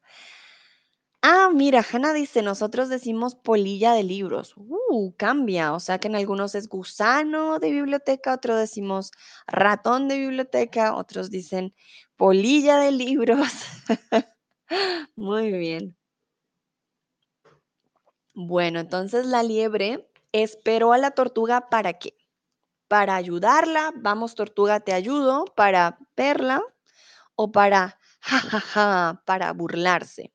Ah, 1.22 1.50
mira, 1.54 1.84
Hanna 1.92 2.14
dice, 2.14 2.42
nosotros 2.42 2.88
decimos 2.88 3.36
polilla 3.36 3.94
de 3.94 4.04
libros. 4.04 4.54
Uh, 4.56 5.14
cambia. 5.18 5.74
O 5.74 5.80
sea 5.80 6.00
que 6.00 6.08
en 6.08 6.16
algunos 6.16 6.56
es 6.56 6.68
gusano 6.70 7.60
de 7.60 7.72
biblioteca, 7.72 8.34
otros 8.34 8.58
decimos 8.58 9.12
ratón 9.48 10.08
de 10.08 10.18
biblioteca, 10.18 10.96
otros 10.96 11.30
dicen 11.30 11.74
polilla 12.16 12.78
de 12.78 12.92
libros. 12.92 13.50
Muy 15.16 15.52
bien. 15.52 15.96
Bueno, 18.42 18.80
entonces 18.80 19.26
la 19.26 19.44
liebre 19.44 20.10
esperó 20.32 20.94
a 20.94 20.98
la 20.98 21.12
tortuga 21.12 21.68
para 21.70 21.96
qué? 22.00 22.16
Para 22.88 23.18
ayudarla, 23.18 23.92
vamos 23.98 24.36
tortuga, 24.36 24.80
te 24.80 24.94
ayudo, 24.94 25.46
para 25.58 26.00
verla 26.16 26.64
o 27.36 27.52
para, 27.52 28.00
jajaja, 28.22 29.24
para 29.26 29.52
burlarse. 29.54 30.32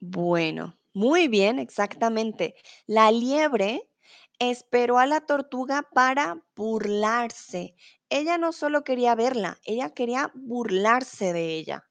Bueno, 0.00 0.78
muy 0.92 1.28
bien, 1.28 1.58
exactamente. 1.58 2.54
La 2.86 3.10
liebre 3.10 3.90
esperó 4.38 4.98
a 4.98 5.06
la 5.06 5.22
tortuga 5.22 5.82
para 5.94 6.42
burlarse. 6.54 7.74
Ella 8.10 8.38
no 8.38 8.52
solo 8.52 8.84
quería 8.84 9.14
verla, 9.14 9.58
ella 9.64 9.90
quería 9.94 10.30
burlarse 10.34 11.32
de 11.32 11.54
ella, 11.54 11.84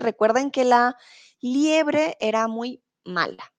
Recuerden 0.00 0.50
que 0.50 0.64
la 0.64 0.96
liebre 1.40 2.16
era 2.20 2.48
muy 2.48 2.82
mala, 3.04 3.52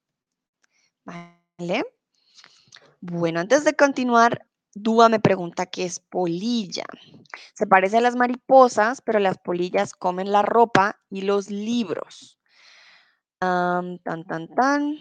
¿vale? 1.04 1.86
Bueno, 3.00 3.40
antes 3.40 3.64
de 3.64 3.76
continuar, 3.76 4.48
Dúa 4.74 5.10
me 5.10 5.20
pregunta 5.20 5.66
qué 5.66 5.86
es 5.86 6.00
polilla. 6.00 6.86
Se 7.54 7.68
parece 7.68 7.98
a 7.98 8.02
las 8.02 8.16
mariposas, 8.16 9.02
pero 9.02 9.20
las 9.20 9.38
polillas 9.38 9.94
comen 9.94 10.32
la 10.32 10.44
ropa 10.44 11.02
y 11.10 11.22
los 11.22 11.50
libros 11.50 12.38
tan, 13.42 14.00
tan, 14.00 14.48
tan. 14.48 14.98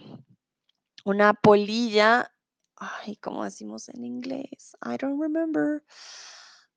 Una 1.05 1.35
polilla. 1.35 2.33
Ay, 2.77 3.17
¿cómo 3.17 3.45
decimos 3.45 3.89
en 3.91 4.05
inglés? 4.05 4.77
I 4.83 4.97
don't 4.97 5.21
remember. 5.21 5.83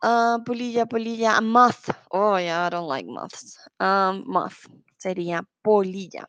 Ah, 0.06 0.38
polilla, 0.46 0.86
polilla. 0.86 1.40
Moth. 1.40 1.90
Oh, 2.12 2.36
yeah, 2.36 2.68
I 2.68 2.70
don't 2.70 2.90
like 2.90 3.08
moths. 3.08 3.56
Um, 3.80 4.26
moth 4.28 4.68
sería 5.00 5.44
polilla. 5.64 6.26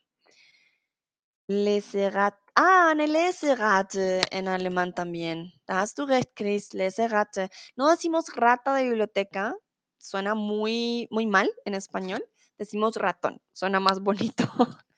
Leserat. 1.48 2.34
Ah, 2.54 2.90
eine 2.92 3.08
Leseratte 3.08 4.22
en 4.30 4.46
alemán 4.46 4.94
también. 4.94 5.52
Da 5.66 5.80
hast 5.80 5.98
du 5.98 6.06
recht, 6.06 6.30
Chris. 6.36 6.72
Leseratte. 6.72 7.50
No 7.76 7.90
decimos 7.90 8.26
rata 8.36 8.74
de 8.76 8.84
biblioteca. 8.84 9.56
Suena 9.98 10.36
muy, 10.36 11.08
muy 11.10 11.26
mal 11.26 11.50
en 11.64 11.74
español. 11.74 12.24
Decimos 12.56 12.94
ratón. 12.94 13.40
Suena 13.52 13.80
más 13.80 13.98
bonito. 14.00 14.44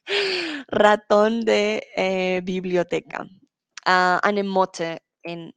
Ratón 0.69 1.47
de 1.47 1.83
eh, 1.97 2.43
biblioteca. 2.45 3.23
Uh, 3.87 4.21
anemote 4.23 5.01
en 5.23 5.55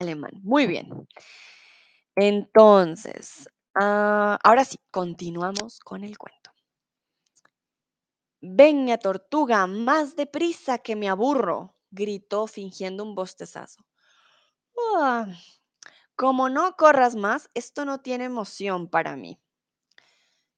alemán. 0.00 0.32
Muy 0.42 0.66
bien. 0.66 1.06
Entonces, 2.16 3.48
ah, 3.74 4.38
ahora 4.44 4.64
sí, 4.64 4.76
continuamos 4.90 5.80
con 5.80 6.04
el 6.04 6.18
cuento. 6.18 6.50
Venga, 8.42 8.98
tortuga, 8.98 9.66
más 9.66 10.16
deprisa 10.16 10.78
que 10.78 10.96
me 10.96 11.08
aburro, 11.08 11.76
gritó 11.90 12.46
fingiendo 12.46 13.04
un 13.04 13.14
bostezazo. 13.14 13.84
Ah, 14.98 15.26
como 16.16 16.48
no 16.48 16.76
corras 16.76 17.16
más, 17.16 17.50
esto 17.54 17.84
no 17.84 18.00
tiene 18.00 18.24
emoción 18.24 18.88
para 18.88 19.16
mí. 19.16 19.38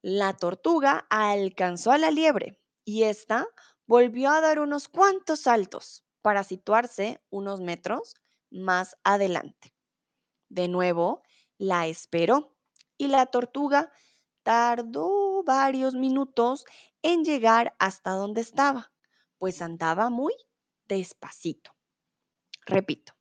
La 0.03 0.35
tortuga 0.35 1.07
alcanzó 1.09 1.91
a 1.91 1.97
la 1.99 2.11
liebre 2.11 2.61
y 2.85 3.05
ésta 3.05 3.47
volvió 3.87 4.31
a 4.31 4.41
dar 4.43 4.59
unos 4.59 4.87
cuantos 4.89 5.41
saltos, 5.41 6.05
para 6.21 6.45
situarse 6.45 7.23
unos 7.31 7.61
metros 7.61 8.15
más 8.51 8.97
adelante. 9.03 9.75
De 10.49 10.69
nuevo, 10.69 11.23
la 11.67 11.87
esperó 11.87 12.55
y 12.97 13.09
la 13.09 13.27
tortuga 13.27 13.93
tardó 14.43 15.43
varios 15.43 15.95
minutos 15.95 16.65
en 17.03 17.25
llegar 17.25 17.75
hasta 17.79 18.11
donde 18.11 18.41
estaba, 18.41 18.93
pues 19.39 19.62
andaba 19.62 20.11
muy 20.11 20.35
despacito. 20.87 21.75
Repito. 22.67 23.15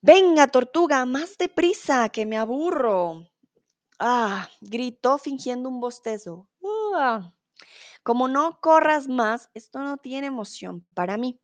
Venga, 0.00 0.46
tortuga, 0.48 1.04
más 1.04 1.36
deprisa, 1.36 2.08
que 2.10 2.26
me 2.26 2.36
aburro. 2.36 3.26
Ah, 3.98 4.48
gritó 4.60 5.18
fingiendo 5.18 5.68
un 5.68 5.80
bostezo. 5.80 6.48
Ah, 6.94 7.32
como 8.02 8.28
no 8.28 8.60
corras 8.60 9.08
más, 9.08 9.50
esto 9.54 9.80
no 9.80 9.96
tiene 9.96 10.28
emoción 10.28 10.86
para 10.94 11.16
mí. 11.16 11.40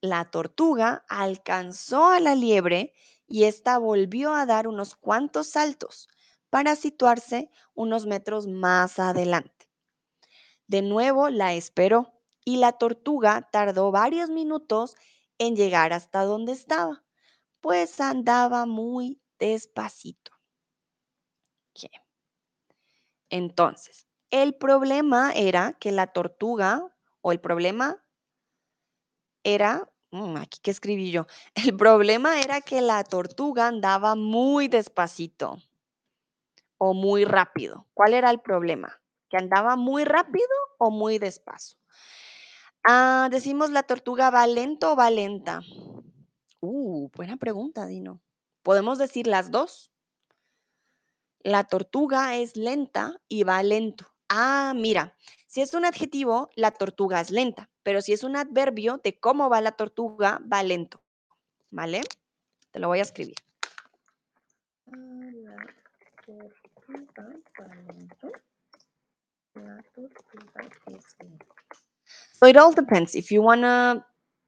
La 0.00 0.30
tortuga 0.30 1.04
alcanzó 1.08 2.08
a 2.08 2.20
la 2.20 2.34
liebre 2.34 2.94
y 3.28 3.44
ésta 3.44 3.78
volvió 3.78 4.32
a 4.32 4.46
dar 4.46 4.66
unos 4.66 4.96
cuantos 4.96 5.50
saltos 5.50 6.08
para 6.50 6.74
situarse 6.76 7.50
unos 7.74 8.06
metros 8.06 8.46
más 8.46 8.98
adelante. 8.98 9.70
De 10.66 10.82
nuevo 10.82 11.28
la 11.28 11.54
esperó 11.54 12.14
y 12.44 12.56
la 12.56 12.72
tortuga 12.72 13.48
tardó 13.52 13.90
varios 13.90 14.30
minutos 14.30 14.96
en 15.38 15.54
llegar 15.54 15.92
hasta 15.92 16.24
donde 16.24 16.52
estaba, 16.52 17.04
pues 17.60 18.00
andaba 18.00 18.66
muy 18.66 19.20
despacito. 19.38 20.32
Entonces, 23.30 24.08
el 24.30 24.54
problema 24.54 25.32
era 25.32 25.74
que 25.74 25.92
la 25.92 26.06
tortuga, 26.08 26.94
o 27.20 27.32
el 27.32 27.40
problema 27.40 28.02
era, 29.44 29.90
mm, 30.10 30.36
aquí 30.36 30.58
que 30.62 30.70
escribí 30.70 31.10
yo, 31.10 31.26
el 31.54 31.76
problema 31.76 32.40
era 32.40 32.60
que 32.60 32.80
la 32.80 33.04
tortuga 33.04 33.66
andaba 33.66 34.14
muy 34.14 34.68
despacito 34.68 35.58
o 36.78 36.94
muy 36.94 37.24
rápido. 37.24 37.86
¿Cuál 37.94 38.14
era 38.14 38.30
el 38.30 38.40
problema? 38.40 39.00
¿Que 39.28 39.36
andaba 39.36 39.76
muy 39.76 40.04
rápido 40.04 40.48
o 40.78 40.90
muy 40.90 41.18
despacio? 41.18 41.78
Ah, 42.84 43.28
decimos 43.30 43.70
la 43.70 43.82
tortuga 43.82 44.30
va 44.30 44.46
lento 44.46 44.92
o 44.92 44.96
va 44.96 45.10
lenta. 45.10 45.60
Uh, 46.60 47.10
buena 47.14 47.36
pregunta, 47.36 47.86
Dino. 47.86 48.22
¿Podemos 48.62 48.98
decir 48.98 49.26
las 49.26 49.50
dos? 49.50 49.92
La 51.40 51.64
tortuga 51.64 52.36
es 52.36 52.56
lenta 52.56 53.20
y 53.28 53.44
va 53.44 53.62
lento. 53.62 54.06
Ah, 54.28 54.72
mira, 54.74 55.16
si 55.46 55.60
es 55.60 55.74
un 55.74 55.84
adjetivo, 55.84 56.50
la 56.56 56.72
tortuga 56.72 57.20
es 57.20 57.30
lenta, 57.30 57.70
pero 57.88 58.02
si 58.02 58.12
es 58.12 58.22
un 58.22 58.36
adverbio 58.36 59.00
de 59.02 59.18
cómo 59.18 59.48
va 59.48 59.62
la 59.62 59.72
tortuga, 59.72 60.42
va 60.52 60.62
lento. 60.62 61.00
¿Vale? 61.70 62.02
Te 62.70 62.80
lo 62.80 62.88
voy 62.88 62.98
a 62.98 63.02
escribir. 63.02 63.36
La 64.84 65.56
tortuga 66.26 67.32
va 67.58 67.74
lento. 67.90 68.30
La 69.54 69.82
tortuga 69.94 70.68
es 70.88 71.16
lenta. 71.18 71.46
So 72.38 72.46
it 72.46 72.58
all 72.58 72.74
depends. 72.74 73.14
If 73.14 73.30
you 73.30 73.40
want 73.40 73.62
to 73.62 74.04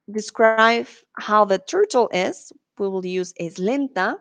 describe 0.07 0.85
how 1.13 1.43
the 1.43 1.57
turtle 1.57 2.09
is, 2.13 2.53
we 2.77 2.87
will 2.89 3.03
use 3.03 3.33
es 3.39 3.57
lenta. 3.57 4.19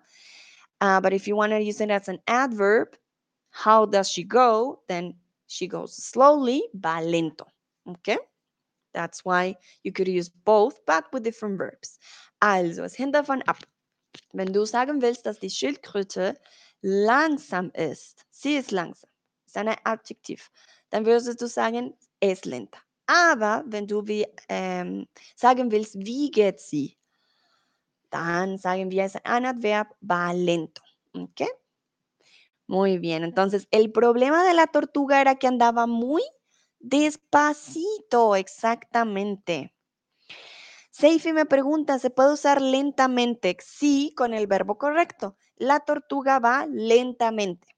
Uh, 0.81 0.99
but 0.99 1.12
if 1.12 1.29
you 1.29 1.37
want 1.37 1.53
to 1.53 1.61
use 1.61 1.83
it 1.83 1.91
as 1.91 2.09
an 2.09 2.23
adverb, 2.27 2.97
how 3.51 3.85
does 3.85 4.09
she 4.09 4.25
go? 4.25 4.81
Then 4.89 5.12
she 5.47 5.66
goes 5.66 5.95
slowly, 5.95 6.62
va 6.73 7.03
lento. 7.03 7.47
Okay? 7.87 8.16
That's 8.93 9.24
why 9.24 9.57
you 9.82 9.93
could 9.93 10.09
use 10.09 10.28
both, 10.28 10.84
but 10.86 11.05
with 11.12 11.22
different 11.24 11.59
verbs. 11.59 11.99
Also, 12.41 12.84
es 12.84 12.99
hängt 12.99 13.14
davon 13.14 13.43
ab. 13.43 13.59
Wenn 14.32 14.53
du 14.53 14.64
sagen 14.64 15.01
willst, 15.03 15.26
dass 15.26 15.38
die 15.38 15.51
Schildkröte 15.51 16.36
langsam 16.82 17.70
ist, 17.74 18.24
sie 18.30 18.57
ist 18.57 18.70
langsam, 18.70 19.11
ist 19.47 19.57
ein 19.57 19.68
Adjektiv, 19.84 20.51
dann 20.91 21.05
würdest 21.07 21.41
du 21.41 21.47
sagen, 21.47 21.95
es 22.20 22.45
lenta. 22.45 22.78
Aber 23.07 23.64
wenn 23.66 23.86
du 23.86 24.07
wie, 24.07 24.26
ähm, 24.49 25.07
sagen 25.36 25.70
willst, 25.70 25.97
wie 25.97 26.30
geht 26.30 26.61
sie, 26.61 26.97
dann 28.11 28.59
sagen 28.59 28.91
wir 28.91 29.05
es 29.05 29.16
ein 29.16 29.47
Adverb, 29.47 29.88
va 30.01 30.32
lento. 30.32 30.82
¿Ok? 31.14 31.43
Muy 32.66 32.99
bien, 32.99 33.24
entonces 33.24 33.66
el 33.72 33.91
problema 33.91 34.45
de 34.47 34.55
la 34.55 34.68
tortuga 34.68 35.20
era 35.20 35.34
que 35.34 35.49
andaba 35.49 35.88
muy 35.88 36.22
despacito, 36.81 38.35
exactamente. 38.37 39.74
Seifi 40.91 41.33
me 41.33 41.47
pregunta, 41.47 41.99
¿se 41.99 42.11
puede 42.11 42.33
usar 42.33 42.61
lentamente? 42.61 43.57
Sí, 43.61 44.12
con 44.16 44.35
el 44.35 44.47
verbo 44.47 44.76
correcto. 44.76 45.37
La 45.57 45.81
tortuga 45.81 46.39
va 46.41 46.66
lentamente. 46.66 47.68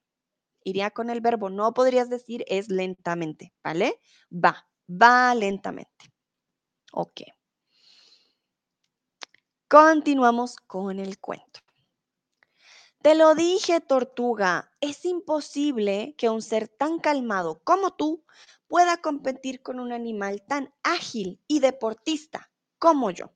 Iría 0.64 0.90
con 0.90 1.10
el 1.10 1.20
verbo, 1.20 1.50
no 1.50 1.74
podrías 1.74 2.08
decir 2.08 2.44
es 2.48 2.68
lentamente, 2.68 3.52
¿vale? 3.62 4.00
Va, 4.32 4.68
va 4.88 5.34
lentamente. 5.34 6.12
Ok. 6.92 7.22
Continuamos 9.68 10.56
con 10.56 10.98
el 10.98 11.18
cuento. 11.18 11.60
Te 13.02 13.16
lo 13.16 13.34
dije, 13.34 13.80
tortuga, 13.80 14.70
es 14.80 15.04
imposible 15.04 16.14
que 16.16 16.28
un 16.28 16.40
ser 16.40 16.68
tan 16.68 17.00
calmado 17.00 17.60
como 17.64 17.94
tú 17.94 18.24
pueda 18.72 18.96
competir 18.96 19.60
con 19.60 19.78
un 19.80 19.92
animal 19.92 20.42
tan 20.48 20.72
ágil 20.82 21.38
y 21.46 21.60
deportista 21.60 22.50
como 22.78 23.10
yo. 23.10 23.34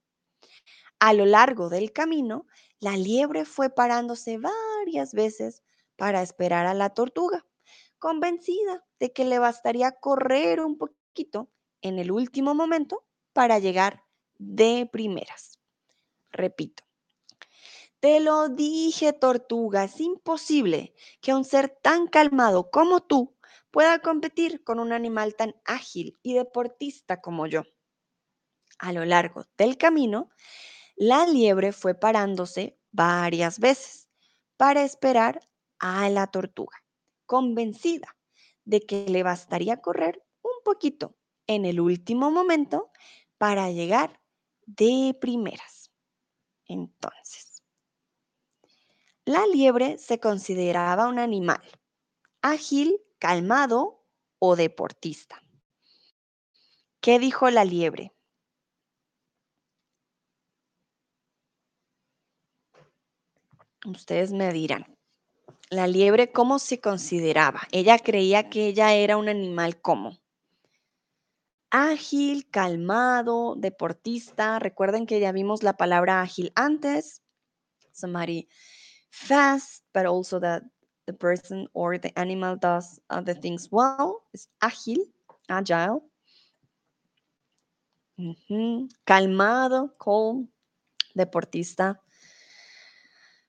A 0.99 1.13
lo 1.13 1.27
largo 1.27 1.69
del 1.69 1.93
camino, 1.93 2.47
la 2.81 2.97
liebre 2.97 3.45
fue 3.45 3.69
parándose 3.69 4.39
varias 4.39 5.13
veces 5.13 5.63
para 5.97 6.23
esperar 6.23 6.65
a 6.65 6.73
la 6.73 6.89
tortuga, 6.89 7.45
convencida 7.99 8.87
de 8.99 9.13
que 9.13 9.27
le 9.27 9.39
bastaría 9.39 9.93
correr 9.93 10.63
un 10.63 10.79
poquito 10.79 11.51
en 11.83 11.99
el 11.99 12.13
último 12.13 12.55
momento 12.55 13.05
para 13.35 13.59
llegar 13.59 14.05
de 14.39 14.89
primeras. 14.91 15.59
Repito, 16.31 16.83
te 18.01 18.21
lo 18.21 18.49
dije, 18.49 19.13
tortuga, 19.13 19.85
es 19.85 20.01
imposible 20.01 20.95
que 21.21 21.35
un 21.35 21.45
ser 21.45 21.79
tan 21.83 22.07
calmado 22.07 22.71
como 22.71 23.03
tú 23.03 23.36
pueda 23.77 23.99
competir 23.99 24.65
con 24.65 24.79
un 24.79 24.91
animal 24.91 25.35
tan 25.35 25.55
ágil 25.67 26.19
y 26.23 26.33
deportista 26.33 27.21
como 27.21 27.47
yo. 27.47 27.65
A 28.79 28.91
lo 28.95 29.05
largo 29.05 29.45
del 29.59 29.77
camino, 29.77 30.31
la 30.97 31.27
liebre 31.27 31.73
fue 31.73 31.95
parándose 31.95 32.81
varias 32.91 33.59
veces 33.59 34.09
para 34.57 34.83
esperar 34.83 35.47
a 35.79 36.09
la 36.09 36.27
tortuga, 36.29 36.83
convencida 37.27 38.17
de 38.65 38.81
que 38.81 39.11
le 39.11 39.23
bastaría 39.23 39.83
correr 39.83 40.25
un 40.41 40.65
poquito 40.65 41.15
en 41.47 41.67
el 41.67 41.79
último 41.79 42.31
momento 42.31 42.91
para 43.37 43.71
llegar 43.71 44.23
de 44.65 45.15
primeras. 45.21 45.93
Entonces, 46.65 47.63
la 49.27 49.47
liebre 49.49 49.99
se 49.99 50.19
consideraba 50.19 51.09
un 51.09 51.19
animal 51.19 51.61
ágil, 52.47 53.01
calmado 53.19 54.05
o 54.39 54.57
deportista. 54.57 55.43
¿Qué 57.01 57.19
dijo 57.19 57.51
la 57.51 57.65
liebre? 57.65 58.13
Ustedes 63.85 64.33
me 64.33 64.53
dirán, 64.53 64.97
la 65.71 65.87
liebre, 65.87 66.33
¿cómo 66.33 66.59
se 66.59 66.81
consideraba? 66.81 67.63
Ella 67.71 67.99
creía 67.99 68.49
que 68.51 68.67
ella 68.67 68.95
era 68.95 69.17
un 69.17 69.29
animal 69.29 69.81
como 69.81 70.19
ágil, 71.71 72.49
calmado, 72.51 73.55
deportista. 73.57 74.59
Recuerden 74.59 75.07
que 75.07 75.21
ya 75.21 75.33
vimos 75.33 75.63
la 75.63 75.77
palabra 75.77 76.23
ágil 76.23 76.53
antes. 76.55 77.23
Somebody 77.93 78.49
fast, 79.11 79.85
but 79.93 80.07
also 80.07 80.41
that 80.41 80.63
the 81.07 81.13
person 81.13 81.69
or 81.73 81.99
the 81.99 82.17
animal 82.19 82.57
does 82.57 83.01
uh, 83.11 83.21
the 83.21 83.35
things 83.35 83.69
well. 83.71 84.23
Es 84.35 84.49
ágil, 84.61 85.13
agile. 85.49 86.03
Calmado, 89.05 89.95
calm, 89.99 90.49
deportista, 91.15 92.01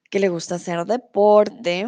que 0.10 0.20
le 0.20 0.30
gusta 0.30 0.56
hacer 0.56 0.86
deporte. 0.86 1.88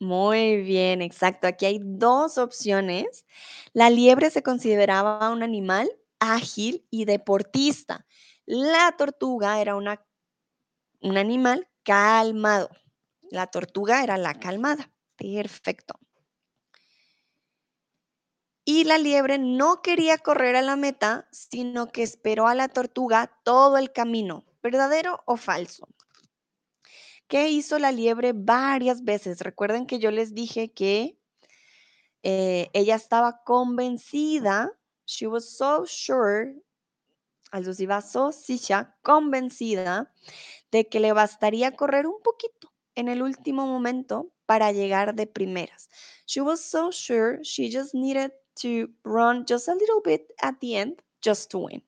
Muy 0.00 0.62
bien, 0.62 1.02
exacto. 1.02 1.46
Aquí 1.46 1.66
hay 1.66 1.80
dos 1.82 2.38
opciones. 2.38 3.24
La 3.72 3.90
liebre 3.90 4.30
se 4.30 4.42
consideraba 4.42 5.30
un 5.30 5.42
animal 5.42 5.90
ágil 6.18 6.86
y 6.90 7.04
deportista. 7.04 8.06
La 8.46 8.94
tortuga 8.96 9.60
era 9.60 9.76
una, 9.76 10.04
un 11.00 11.16
animal 11.16 11.68
calmado. 11.82 12.70
La 13.30 13.46
tortuga 13.46 14.02
era 14.02 14.16
la 14.18 14.34
calmada. 14.34 14.90
Perfecto. 15.16 15.98
Y 18.64 18.84
la 18.84 18.98
liebre 18.98 19.38
no 19.38 19.82
quería 19.82 20.18
correr 20.18 20.56
a 20.56 20.62
la 20.62 20.76
meta, 20.76 21.28
sino 21.30 21.88
que 21.88 22.02
esperó 22.02 22.46
a 22.46 22.54
la 22.54 22.68
tortuga 22.68 23.30
todo 23.44 23.76
el 23.76 23.92
camino. 23.92 24.44
¿Verdadero 24.62 25.22
o 25.26 25.36
falso? 25.36 25.86
¿Qué 27.28 27.50
hizo 27.50 27.78
la 27.78 27.92
liebre 27.92 28.32
varias 28.34 29.04
veces? 29.04 29.40
Recuerden 29.40 29.86
que 29.86 29.98
yo 29.98 30.10
les 30.10 30.34
dije 30.34 30.72
que 30.72 31.18
eh, 32.22 32.70
ella 32.72 32.94
estaba 32.94 33.42
convencida, 33.44 34.72
she 35.06 35.26
was 35.26 35.56
so 35.56 35.84
sure, 35.86 36.54
war 37.52 38.02
so 38.02 38.30
convencida 39.02 40.12
de 40.70 40.88
que 40.88 41.00
le 41.00 41.12
bastaría 41.12 41.76
correr 41.76 42.06
un 42.06 42.20
poquito 42.22 42.73
en 42.96 43.08
el 43.08 43.22
último 43.22 43.66
momento 43.66 44.30
para 44.46 44.72
llegar 44.72 45.14
de 45.14 45.26
primeras. 45.26 45.88
She 46.26 46.40
was 46.40 46.60
so 46.60 46.90
sure 46.90 47.42
she 47.42 47.70
just 47.70 47.94
needed 47.94 48.32
to 48.56 48.88
run 49.04 49.44
just 49.46 49.68
a 49.68 49.74
little 49.74 50.00
bit 50.02 50.32
at 50.42 50.54
the 50.60 50.76
end 50.76 51.02
just 51.22 51.50
to 51.50 51.58
win. 51.58 51.82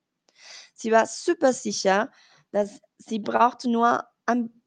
Sie 0.75 0.91
war 0.91 1.05
super 1.07 1.53
sicher, 1.53 2.11
dass 2.51 2.79
sie 2.97 3.19
brauchte 3.19 3.69
nur, 3.69 4.03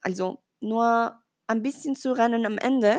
also 0.03 0.43
nur 0.61 1.23
ein 1.47 1.63
bisschen 1.63 1.97
zu 1.97 2.13
rennen 2.13 2.47
am 2.47 2.59
Ende, 2.59 2.99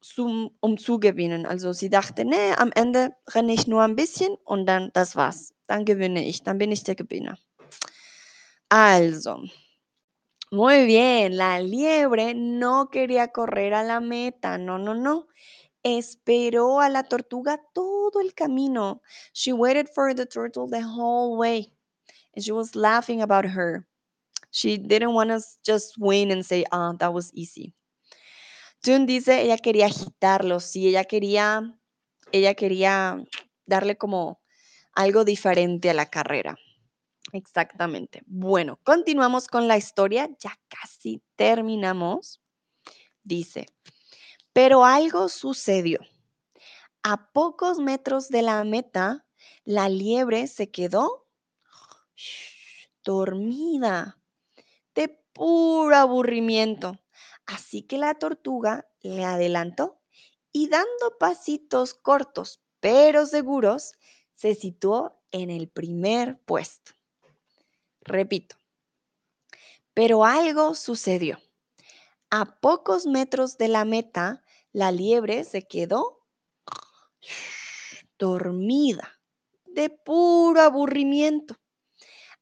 zum, 0.00 0.56
um 0.60 0.78
zu 0.78 0.98
gewinnen. 1.00 1.46
Also 1.46 1.72
sie 1.72 1.90
dachte, 1.90 2.24
nee, 2.24 2.52
am 2.56 2.72
Ende 2.72 3.10
renne 3.28 3.54
ich 3.54 3.66
nur 3.66 3.82
ein 3.82 3.96
bisschen 3.96 4.34
und 4.44 4.66
dann 4.66 4.90
das 4.92 5.16
war's. 5.16 5.52
Dann 5.66 5.84
gewinne 5.84 6.24
ich, 6.26 6.42
dann 6.42 6.58
bin 6.58 6.70
ich 6.72 6.84
der 6.84 6.94
Gewinner. 6.94 7.36
Also, 8.68 9.44
muy 10.50 10.86
bien, 10.86 11.36
la 11.36 11.60
liebre 11.60 12.34
no 12.34 12.88
quería 12.90 13.28
correr 13.28 13.74
a 13.74 13.82
la 13.82 14.00
meta, 14.00 14.58
no, 14.58 14.78
no, 14.78 14.94
no. 14.94 15.26
Esperó 15.82 16.80
a 16.80 16.88
la 16.88 17.04
tortuga 17.04 17.60
todo 17.74 18.20
el 18.20 18.34
camino. 18.34 19.02
She 19.32 19.52
waited 19.52 19.88
for 19.88 20.14
the 20.14 20.26
turtle 20.26 20.68
the 20.68 20.82
whole 20.82 21.36
way. 21.36 21.72
And 22.34 22.44
she 22.44 22.52
was 22.52 22.74
laughing 22.74 23.22
about 23.22 23.44
her. 23.46 23.86
She 24.50 24.78
didn't 24.78 25.14
want 25.14 25.30
to 25.30 25.40
just 25.64 25.96
win 25.98 26.30
and 26.30 26.44
say, 26.44 26.64
ah, 26.72 26.92
that 26.98 27.12
was 27.12 27.30
easy. 27.34 27.74
June 28.82 29.06
dice, 29.06 29.42
ella 29.42 29.58
quería 29.58 29.86
agitarlo, 29.86 30.60
sí, 30.60 30.88
ella 30.88 31.04
quería, 31.04 31.74
ella 32.32 32.54
quería 32.54 33.22
darle 33.66 33.96
como 33.96 34.40
algo 34.94 35.24
diferente 35.24 35.90
a 35.90 35.94
la 35.94 36.06
carrera. 36.06 36.56
Exactamente. 37.36 38.22
Bueno, 38.26 38.80
continuamos 38.82 39.46
con 39.46 39.68
la 39.68 39.76
historia, 39.76 40.30
ya 40.38 40.58
casi 40.68 41.22
terminamos. 41.36 42.40
Dice, 43.22 43.66
pero 44.54 44.86
algo 44.86 45.28
sucedió. 45.28 46.00
A 47.02 47.30
pocos 47.32 47.78
metros 47.78 48.30
de 48.30 48.40
la 48.40 48.64
meta, 48.64 49.26
la 49.64 49.90
liebre 49.90 50.46
se 50.46 50.70
quedó 50.70 51.26
dormida 53.04 54.18
de 54.94 55.08
puro 55.34 55.94
aburrimiento. 55.94 56.98
Así 57.44 57.82
que 57.82 57.98
la 57.98 58.14
tortuga 58.14 58.88
le 59.02 59.24
adelantó 59.24 60.00
y 60.52 60.68
dando 60.68 61.18
pasitos 61.18 61.92
cortos 61.92 62.62
pero 62.80 63.26
seguros, 63.26 63.92
se 64.34 64.54
situó 64.54 65.20
en 65.32 65.50
el 65.50 65.68
primer 65.68 66.38
puesto. 66.44 66.95
Repito, 68.06 68.56
pero 69.92 70.24
algo 70.24 70.74
sucedió. 70.74 71.38
A 72.30 72.58
pocos 72.60 73.06
metros 73.06 73.58
de 73.58 73.68
la 73.68 73.84
meta, 73.84 74.42
la 74.72 74.90
liebre 74.90 75.44
se 75.44 75.62
quedó 75.62 76.26
dormida 78.18 79.20
de 79.66 79.90
puro 79.90 80.62
aburrimiento. 80.62 81.56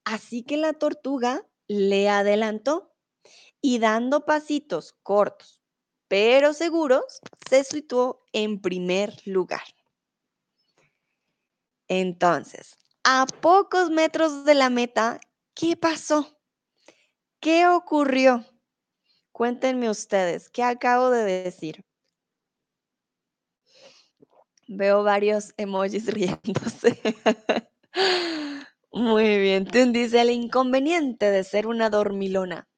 Así 0.05 0.45
que 0.45 0.57
la 0.57 0.75
tortuga 0.75 1.45
le 1.67 2.09
adelantó 2.09 2.95
y 3.61 3.79
dando 3.79 4.25
pasitos 4.25 4.93
cortos 5.03 5.65
pero 6.09 6.53
seguros, 6.53 7.21
se 7.49 7.65
situó 7.65 8.25
en 8.33 8.61
primer 8.61 9.21
lugar. 9.27 9.65
Entonces, 11.89 12.77
a 13.03 13.27
pocos 13.41 13.91
metros 13.91 14.45
de 14.45 14.55
la 14.55 14.71
meta, 14.71 15.19
¿qué 15.55 15.77
pasó? 15.77 16.39
¿Qué 17.41 17.67
ocurrió? 17.67 18.45
Cuéntenme 19.33 19.91
ustedes, 19.91 20.49
¿qué 20.49 20.63
acabo 20.63 21.11
de 21.11 21.25
decir? 21.25 21.85
Veo 24.69 25.03
varios 25.03 25.53
emojis 25.57 26.07
riéndose. 26.13 27.01
Muy 28.93 29.39
bien, 29.39 29.67
tú 29.67 29.79
dice 29.93 30.21
el 30.21 30.31
inconveniente 30.31 31.31
de 31.31 31.45
ser 31.45 31.67
una 31.67 31.91
dormilona. 31.91 32.69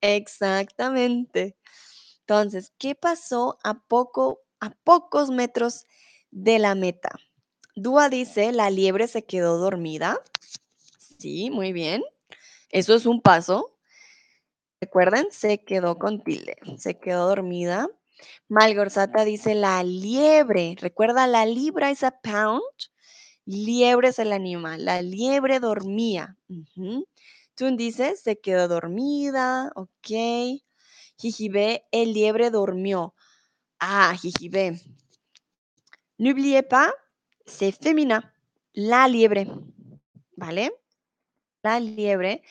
exactamente. 0.00 1.56
Entonces, 2.20 2.72
¿qué 2.78 2.94
pasó 2.94 3.58
a, 3.64 3.74
poco, 3.74 4.40
a 4.60 4.70
pocos 4.84 5.30
metros 5.30 5.86
de 6.30 6.58
la 6.58 6.74
meta? 6.74 7.10
Dúa 7.74 8.08
dice, 8.08 8.52
la 8.52 8.70
liebre 8.70 9.08
se 9.08 9.24
quedó 9.24 9.58
dormida. 9.58 10.20
Sí, 11.24 11.50
muy 11.50 11.72
bien. 11.72 12.04
Eso 12.68 12.94
es 12.94 13.06
un 13.06 13.22
paso. 13.22 13.74
Recuerden, 14.78 15.28
se 15.30 15.64
quedó 15.64 15.98
con 15.98 16.22
tilde. 16.22 16.58
Se 16.76 16.98
quedó 16.98 17.28
dormida. 17.28 17.88
Malgorzata 18.50 19.24
dice, 19.24 19.54
la 19.54 19.82
liebre. 19.84 20.76
Recuerda, 20.78 21.26
la 21.26 21.46
libra 21.46 21.90
es 21.90 22.02
a 22.02 22.10
pound. 22.10 22.60
Liebre 23.46 24.08
es 24.08 24.18
el 24.18 24.34
animal. 24.34 24.84
La 24.84 25.00
liebre 25.00 25.60
dormía. 25.60 26.36
Tú 27.54 27.74
dices, 27.74 28.20
se 28.20 28.38
quedó 28.38 28.68
dormida. 28.68 29.72
Ok. 29.76 30.60
Jijibé, 31.16 31.86
el 31.90 32.12
liebre 32.12 32.50
durmió. 32.50 33.14
Ah, 33.80 34.14
jijibé. 34.20 34.78
N'oubliez 36.18 36.64
pas, 36.68 36.92
c'est 37.46 37.72
féminin. 37.72 38.20
La 38.74 39.08
liebre. 39.08 39.48
¿Vale? 40.36 40.83
La 41.64 41.80
liebre. 41.80 42.42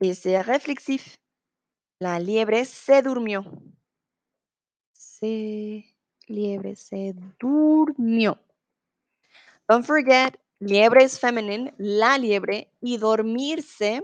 Et 0.00 0.14
c'est 0.14 0.40
réflexif. 0.40 1.18
La 2.00 2.18
liebre 2.18 2.64
se 2.64 3.02
durmió. 3.02 3.44
Se 4.92 5.84
liebre 6.28 6.74
se 6.74 7.14
durmió. 7.38 8.38
Don't 9.68 9.84
forget, 9.84 10.38
liebre 10.60 11.02
is 11.04 11.18
feminine, 11.18 11.74
la 11.78 12.16
liebre, 12.18 12.70
y 12.80 12.98
dormirse, 12.98 14.02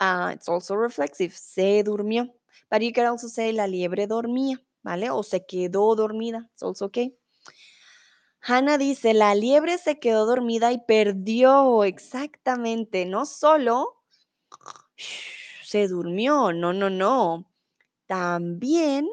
uh, 0.00 0.30
it's 0.32 0.48
also 0.48 0.76
reflexive, 0.76 1.32
se 1.32 1.82
durmió. 1.82 2.32
But 2.70 2.82
you 2.82 2.92
can 2.92 3.06
also 3.06 3.28
say 3.28 3.52
la 3.52 3.66
liebre 3.66 4.06
dormía, 4.06 4.60
¿vale? 4.82 5.10
O 5.10 5.22
se 5.22 5.46
quedó 5.46 5.94
dormida. 5.94 6.48
It's 6.52 6.62
also 6.62 6.86
okay. 6.86 7.16
Hannah 8.48 8.78
dice, 8.78 9.12
la 9.12 9.34
liebre 9.34 9.76
se 9.76 9.98
quedó 9.98 10.24
dormida 10.24 10.70
y 10.70 10.78
perdió. 10.78 11.82
Exactamente. 11.82 13.04
No 13.04 13.26
solo 13.26 14.04
se 15.64 15.88
durmió, 15.88 16.52
no, 16.52 16.72
no, 16.72 16.88
no. 16.88 17.50
También 18.06 19.08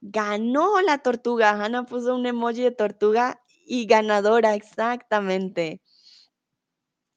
ganó 0.00 0.80
la 0.80 0.98
tortuga. 0.98 1.50
Hannah 1.50 1.86
puso 1.86 2.14
un 2.14 2.24
emoji 2.24 2.62
de 2.62 2.70
tortuga 2.70 3.42
y 3.66 3.86
ganadora, 3.86 4.54
exactamente. 4.54 5.80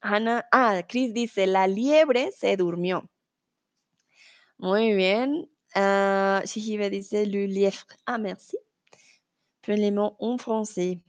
Hannah, 0.00 0.48
ah, 0.50 0.82
Chris 0.88 1.14
dice, 1.14 1.46
la 1.46 1.68
liebre 1.68 2.32
se 2.32 2.56
durmió. 2.56 3.08
Muy 4.58 4.94
bien. 4.94 5.48
Uh, 5.76 6.40
dice 6.90 7.26
le 7.26 7.46
lièvre. 7.46 7.96
Ah, 8.04 8.18
merci. 8.18 8.56
Mots 9.68 10.16
en 10.20 10.38
français. 10.38 11.00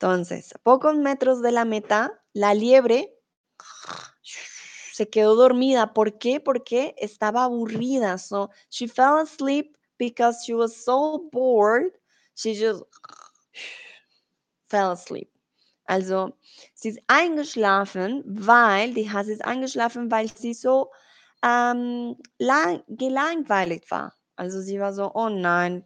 Entonces, 0.00 0.54
a 0.54 0.58
pocos 0.58 0.96
metros 0.96 1.42
de 1.42 1.50
la 1.50 1.64
meta, 1.64 2.22
la 2.32 2.54
liebre 2.54 3.12
se 4.92 5.08
quedó 5.10 5.34
dormida. 5.34 5.92
¿Por 5.92 6.18
qué? 6.18 6.38
Porque 6.38 6.94
estaba 6.98 7.44
aburrida. 7.44 8.16
So 8.18 8.50
she 8.70 8.86
fell 8.86 9.18
asleep 9.18 9.76
because 9.98 10.44
she 10.44 10.54
was 10.54 10.76
so 10.76 11.28
bored. 11.32 11.98
She 12.36 12.54
just 12.54 12.84
fell 14.68 14.92
asleep. 14.92 15.28
Also, 15.86 16.36
sie 16.74 16.90
ist 16.90 17.00
eingeschlafen, 17.08 18.22
weil, 18.24 18.94
die 18.94 19.10
Hase 19.10 19.32
ist 19.32 19.44
eingeschlafen, 19.44 20.12
weil 20.12 20.28
sie 20.28 20.54
so 20.54 20.92
ähm, 21.42 22.16
lang, 22.38 22.84
gelangweilt 22.86 23.90
war. 23.90 24.14
Also 24.36 24.60
sie 24.60 24.78
war 24.78 24.92
so, 24.92 25.10
oh 25.14 25.28
nein, 25.28 25.84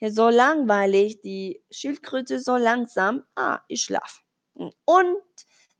so 0.00 0.30
langweilig, 0.30 1.20
die 1.22 1.62
Schildkröte 1.70 2.40
so 2.40 2.56
langsam, 2.56 3.24
ah, 3.36 3.60
ich 3.68 3.82
schlaf. 3.82 4.22
Und 4.84 5.22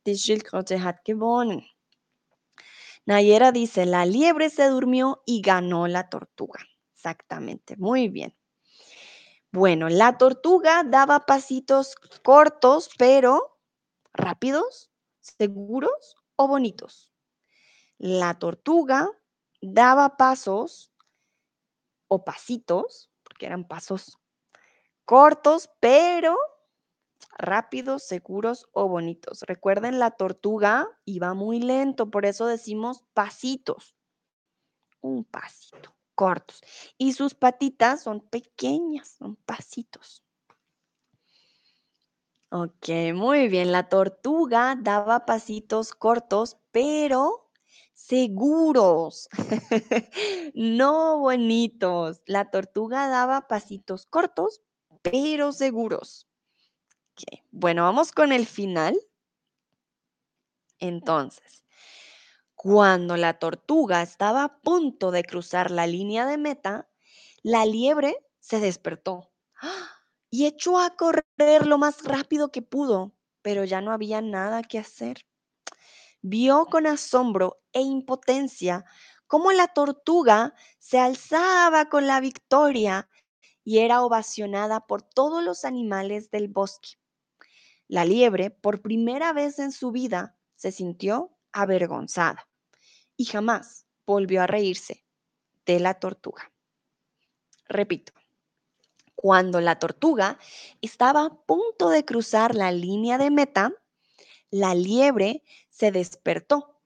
die 0.06 0.16
Schildkröte 0.16 0.82
hat 0.82 1.04
gewonnen. 1.04 1.64
Nayera 3.06 3.52
dice, 3.52 3.86
la 3.86 4.04
liebre 4.04 4.50
se 4.50 4.68
durmió 4.68 5.22
y 5.24 5.40
ganó 5.40 5.86
la 5.86 6.08
tortuga. 6.10 6.60
Exactamente, 6.94 7.76
muy 7.76 8.08
bien. 8.08 8.34
Bueno, 9.50 9.88
la 9.88 10.18
tortuga 10.18 10.82
daba 10.84 11.24
pasitos 11.24 11.94
cortos, 12.22 12.90
pero 12.98 13.58
rápidos, 14.12 14.90
seguros 15.20 16.16
o 16.36 16.48
bonitos. 16.48 17.12
La 17.96 18.38
tortuga 18.38 19.08
daba 19.62 20.16
pasos 20.18 20.92
o 22.08 22.24
pasitos, 22.24 23.10
porque 23.38 23.46
eran 23.46 23.68
pasos 23.68 24.18
cortos, 25.04 25.70
pero 25.78 26.36
rápidos, 27.38 28.02
seguros 28.02 28.66
o 28.72 28.88
bonitos. 28.88 29.42
Recuerden, 29.42 30.00
la 30.00 30.10
tortuga 30.10 30.88
iba 31.04 31.34
muy 31.34 31.60
lento, 31.60 32.10
por 32.10 32.26
eso 32.26 32.46
decimos 32.46 33.04
pasitos. 33.14 33.94
Un 35.00 35.22
pasito, 35.22 35.94
cortos. 36.16 36.60
Y 36.98 37.12
sus 37.12 37.36
patitas 37.36 38.02
son 38.02 38.22
pequeñas, 38.22 39.10
son 39.18 39.36
pasitos. 39.36 40.24
Ok, 42.50 42.88
muy 43.14 43.46
bien. 43.46 43.70
La 43.70 43.88
tortuga 43.88 44.76
daba 44.80 45.26
pasitos 45.26 45.92
cortos, 45.92 46.58
pero 46.72 47.47
seguros, 48.08 49.28
no 50.54 51.18
bonitos. 51.18 52.22
La 52.24 52.50
tortuga 52.50 53.06
daba 53.08 53.46
pasitos 53.48 54.06
cortos, 54.06 54.62
pero 55.02 55.52
seguros. 55.52 56.26
Bueno, 57.50 57.82
vamos 57.82 58.12
con 58.12 58.32
el 58.32 58.46
final. 58.46 58.98
Entonces, 60.78 61.64
cuando 62.54 63.16
la 63.16 63.38
tortuga 63.38 64.00
estaba 64.00 64.44
a 64.44 64.58
punto 64.60 65.10
de 65.10 65.24
cruzar 65.24 65.70
la 65.70 65.86
línea 65.86 66.24
de 66.24 66.38
meta, 66.38 66.88
la 67.42 67.66
liebre 67.66 68.16
se 68.38 68.60
despertó 68.60 69.30
y 70.30 70.46
echó 70.46 70.78
a 70.78 70.96
correr 70.96 71.66
lo 71.66 71.76
más 71.76 72.04
rápido 72.04 72.50
que 72.52 72.62
pudo, 72.62 73.12
pero 73.42 73.64
ya 73.64 73.80
no 73.80 73.92
había 73.92 74.22
nada 74.22 74.62
que 74.62 74.78
hacer. 74.78 75.26
Vio 76.30 76.66
con 76.66 76.86
asombro 76.86 77.62
e 77.72 77.80
impotencia 77.80 78.84
cómo 79.26 79.50
la 79.50 79.66
tortuga 79.68 80.54
se 80.78 80.98
alzaba 80.98 81.88
con 81.88 82.06
la 82.06 82.20
victoria 82.20 83.08
y 83.64 83.78
era 83.78 84.02
ovacionada 84.02 84.86
por 84.86 85.00
todos 85.00 85.42
los 85.42 85.64
animales 85.64 86.30
del 86.30 86.48
bosque. 86.48 86.98
La 87.86 88.04
liebre, 88.04 88.50
por 88.50 88.82
primera 88.82 89.32
vez 89.32 89.58
en 89.58 89.72
su 89.72 89.90
vida, 89.90 90.36
se 90.54 90.70
sintió 90.70 91.34
avergonzada 91.50 92.46
y 93.16 93.24
jamás 93.24 93.86
volvió 94.04 94.42
a 94.42 94.46
reírse 94.46 95.06
de 95.64 95.80
la 95.80 95.94
tortuga. 95.94 96.52
Repito, 97.70 98.12
cuando 99.14 99.62
la 99.62 99.78
tortuga 99.78 100.38
estaba 100.82 101.24
a 101.24 101.34
punto 101.46 101.88
de 101.88 102.04
cruzar 102.04 102.54
la 102.54 102.70
línea 102.70 103.16
de 103.16 103.30
meta, 103.30 103.72
la 104.50 104.74
liebre 104.74 105.42
se 105.78 105.92
despertó. 105.92 106.80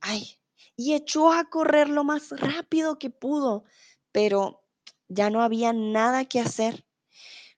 Ay, 0.00 0.38
y 0.76 0.94
echó 0.94 1.32
a 1.32 1.44
correr 1.44 1.88
lo 1.88 2.04
más 2.04 2.30
rápido 2.30 2.98
que 2.98 3.10
pudo, 3.10 3.64
pero 4.10 4.62
ya 5.08 5.30
no 5.30 5.42
había 5.42 5.72
nada 5.72 6.24
que 6.24 6.40
hacer. 6.40 6.84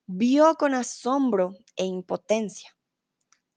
Vio 0.07 0.57
con 0.57 0.75
asombro 0.75 1.57
e 1.77 1.85
impotencia 1.85 2.75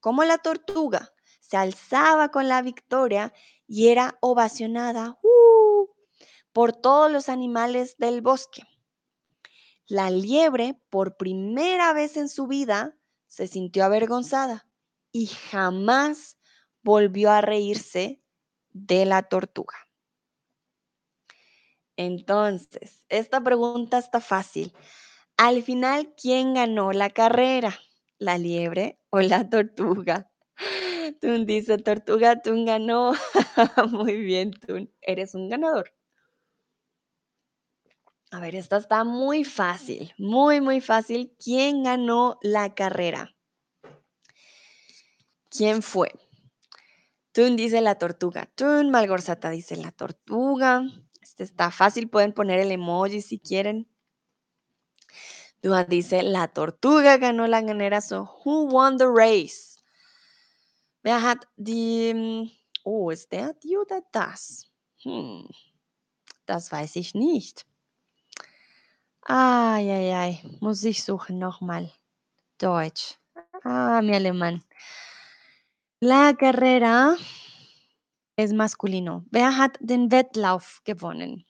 cómo 0.00 0.24
la 0.24 0.38
tortuga 0.38 1.12
se 1.40 1.58
alzaba 1.58 2.30
con 2.30 2.48
la 2.48 2.62
victoria 2.62 3.32
y 3.66 3.88
era 3.88 4.16
ovacionada 4.20 5.18
¡uh! 5.22 5.86
por 6.52 6.72
todos 6.72 7.12
los 7.12 7.28
animales 7.28 7.98
del 7.98 8.22
bosque. 8.22 8.62
La 9.86 10.10
liebre, 10.10 10.80
por 10.88 11.18
primera 11.18 11.92
vez 11.92 12.16
en 12.16 12.30
su 12.30 12.46
vida, 12.46 12.96
se 13.26 13.48
sintió 13.48 13.84
avergonzada 13.84 14.66
y 15.12 15.26
jamás 15.26 16.37
volvió 16.88 17.30
a 17.30 17.42
reírse 17.42 18.18
de 18.70 19.04
la 19.04 19.22
tortuga. 19.22 19.76
Entonces, 21.96 23.02
esta 23.10 23.42
pregunta 23.42 23.98
está 23.98 24.22
fácil. 24.22 24.72
Al 25.36 25.62
final, 25.62 26.14
¿quién 26.14 26.54
ganó 26.54 26.92
la 26.92 27.10
carrera? 27.10 27.78
¿La 28.16 28.38
liebre 28.38 28.98
o 29.10 29.20
la 29.20 29.50
tortuga? 29.50 30.30
Tun 31.20 31.44
dice, 31.44 31.76
tortuga, 31.76 32.40
Tun 32.40 32.64
ganó. 32.64 33.12
Muy 33.90 34.16
bien, 34.16 34.52
Tun, 34.52 34.90
eres 35.02 35.34
un 35.34 35.50
ganador. 35.50 35.92
A 38.30 38.40
ver, 38.40 38.54
esta 38.54 38.78
está 38.78 39.04
muy 39.04 39.44
fácil, 39.44 40.14
muy, 40.16 40.62
muy 40.62 40.80
fácil. 40.80 41.34
¿Quién 41.38 41.82
ganó 41.82 42.38
la 42.40 42.74
carrera? 42.74 43.34
¿Quién 45.50 45.82
fue? 45.82 46.27
Tun 47.38 47.54
dice 47.54 47.80
la 47.80 47.94
tortuga. 47.94 48.46
Tun 48.56 48.90
Malgorzata 48.90 49.50
dice 49.50 49.76
la 49.76 49.92
tortuga. 49.92 50.82
Este 51.22 51.44
está 51.44 51.70
fácil, 51.70 52.10
pueden 52.10 52.32
poner 52.32 52.58
el 52.58 52.72
emoji 52.72 53.22
si 53.22 53.38
quieren. 53.38 53.86
Dua 55.62 55.84
dice 55.84 56.24
la 56.24 56.48
tortuga 56.48 57.16
ganó 57.16 57.46
la 57.46 57.60
ganera. 57.60 58.00
So, 58.00 58.24
who 58.44 58.66
won 58.66 58.98
the 58.98 59.06
race? 59.06 59.78
Wer 61.04 61.22
hat 61.22 61.46
die. 61.56 62.52
Oh, 62.82 63.12
ist 63.12 63.30
der 63.30 63.54
die 63.62 63.76
das? 64.10 64.68
Hm, 65.04 65.48
das 66.44 66.72
weiß 66.72 66.96
ich 66.96 67.14
nicht. 67.14 67.66
Ay, 69.22 69.88
ay, 69.88 70.12
ay. 70.12 70.40
Muss 70.58 70.82
ich 70.82 71.04
suchen 71.04 71.38
nochmal. 71.38 71.92
Deutsch. 72.58 73.14
Ah, 73.62 74.02
mi 74.02 74.12
alemán. 74.16 74.64
La 76.00 76.32
carrera 76.38 77.16
es 78.36 78.52
masculino. 78.52 79.24
Wer 79.32 79.50
hat 79.58 79.78
den 79.80 80.08
Wettlauf 80.12 80.80
gewonnen? 80.84 81.44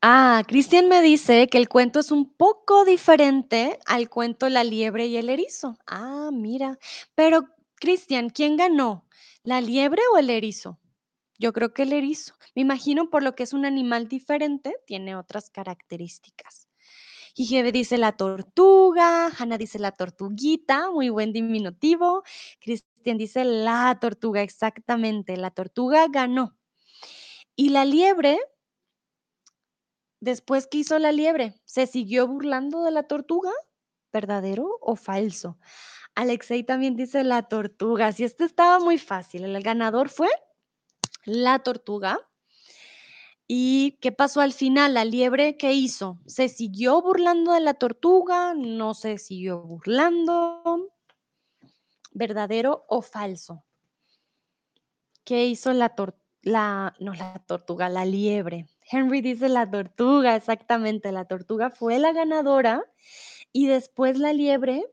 Ah, 0.00 0.42
Cristian 0.46 0.88
me 0.88 1.02
dice 1.02 1.48
que 1.48 1.58
el 1.58 1.68
cuento 1.68 2.00
es 2.00 2.10
un 2.10 2.32
poco 2.32 2.84
diferente 2.86 3.78
al 3.84 4.08
cuento 4.08 4.48
La 4.48 4.64
liebre 4.64 5.06
y 5.06 5.18
el 5.18 5.28
erizo. 5.28 5.76
Ah, 5.86 6.30
mira. 6.32 6.78
Pero, 7.14 7.48
Cristian, 7.74 8.30
¿quién 8.30 8.56
ganó? 8.56 9.04
¿La 9.42 9.60
liebre 9.60 10.00
o 10.14 10.18
el 10.18 10.30
erizo? 10.30 10.78
Yo 11.38 11.52
creo 11.52 11.74
que 11.74 11.82
el 11.82 11.92
erizo. 11.92 12.34
Me 12.54 12.62
imagino 12.62 13.10
por 13.10 13.22
lo 13.22 13.34
que 13.34 13.42
es 13.42 13.52
un 13.52 13.66
animal 13.66 14.08
diferente, 14.08 14.76
tiene 14.86 15.16
otras 15.16 15.50
características. 15.50 16.67
Gigebe 17.38 17.70
dice 17.70 17.98
la 17.98 18.16
tortuga, 18.16 19.28
Hanna 19.28 19.58
dice 19.58 19.78
la 19.78 19.92
tortuguita, 19.92 20.90
muy 20.90 21.08
buen 21.08 21.32
diminutivo. 21.32 22.24
Cristian 22.58 23.16
dice 23.16 23.44
la 23.44 23.96
tortuga, 24.00 24.42
exactamente, 24.42 25.36
la 25.36 25.52
tortuga 25.52 26.08
ganó. 26.10 26.58
Y 27.54 27.68
la 27.68 27.84
liebre, 27.84 28.40
después, 30.18 30.66
¿qué 30.66 30.78
hizo 30.78 30.98
la 30.98 31.12
liebre? 31.12 31.54
¿Se 31.64 31.86
siguió 31.86 32.26
burlando 32.26 32.82
de 32.82 32.90
la 32.90 33.04
tortuga? 33.04 33.52
¿Verdadero 34.12 34.76
o 34.80 34.96
falso? 34.96 35.60
Alexei 36.16 36.64
también 36.64 36.96
dice 36.96 37.22
la 37.22 37.44
tortuga. 37.44 38.10
Si 38.10 38.24
este 38.24 38.46
estaba 38.46 38.80
muy 38.80 38.98
fácil, 38.98 39.44
el 39.44 39.62
ganador 39.62 40.08
fue 40.08 40.28
la 41.24 41.60
tortuga. 41.60 42.27
¿Y 43.50 43.92
qué 44.02 44.12
pasó 44.12 44.42
al 44.42 44.52
final? 44.52 44.92
¿La 44.92 45.06
liebre 45.06 45.56
qué 45.56 45.72
hizo? 45.72 46.18
¿Se 46.26 46.50
siguió 46.50 47.00
burlando 47.00 47.52
de 47.52 47.60
la 47.60 47.72
tortuga? 47.72 48.52
¿No 48.54 48.92
se 48.92 49.16
siguió 49.16 49.62
burlando? 49.62 50.92
¿Verdadero 52.12 52.84
o 52.88 53.00
falso? 53.00 53.64
¿Qué 55.24 55.46
hizo 55.46 55.72
la 55.72 55.88
tortuga? 55.88 56.94
No, 57.00 57.14
la 57.14 57.42
tortuga, 57.46 57.88
la 57.88 58.04
liebre. 58.04 58.66
Henry 58.90 59.22
dice 59.22 59.48
la 59.48 59.70
tortuga, 59.70 60.36
exactamente. 60.36 61.10
La 61.10 61.24
tortuga 61.24 61.70
fue 61.70 61.98
la 61.98 62.12
ganadora 62.12 62.84
y 63.50 63.66
después 63.66 64.18
la 64.18 64.34
liebre 64.34 64.84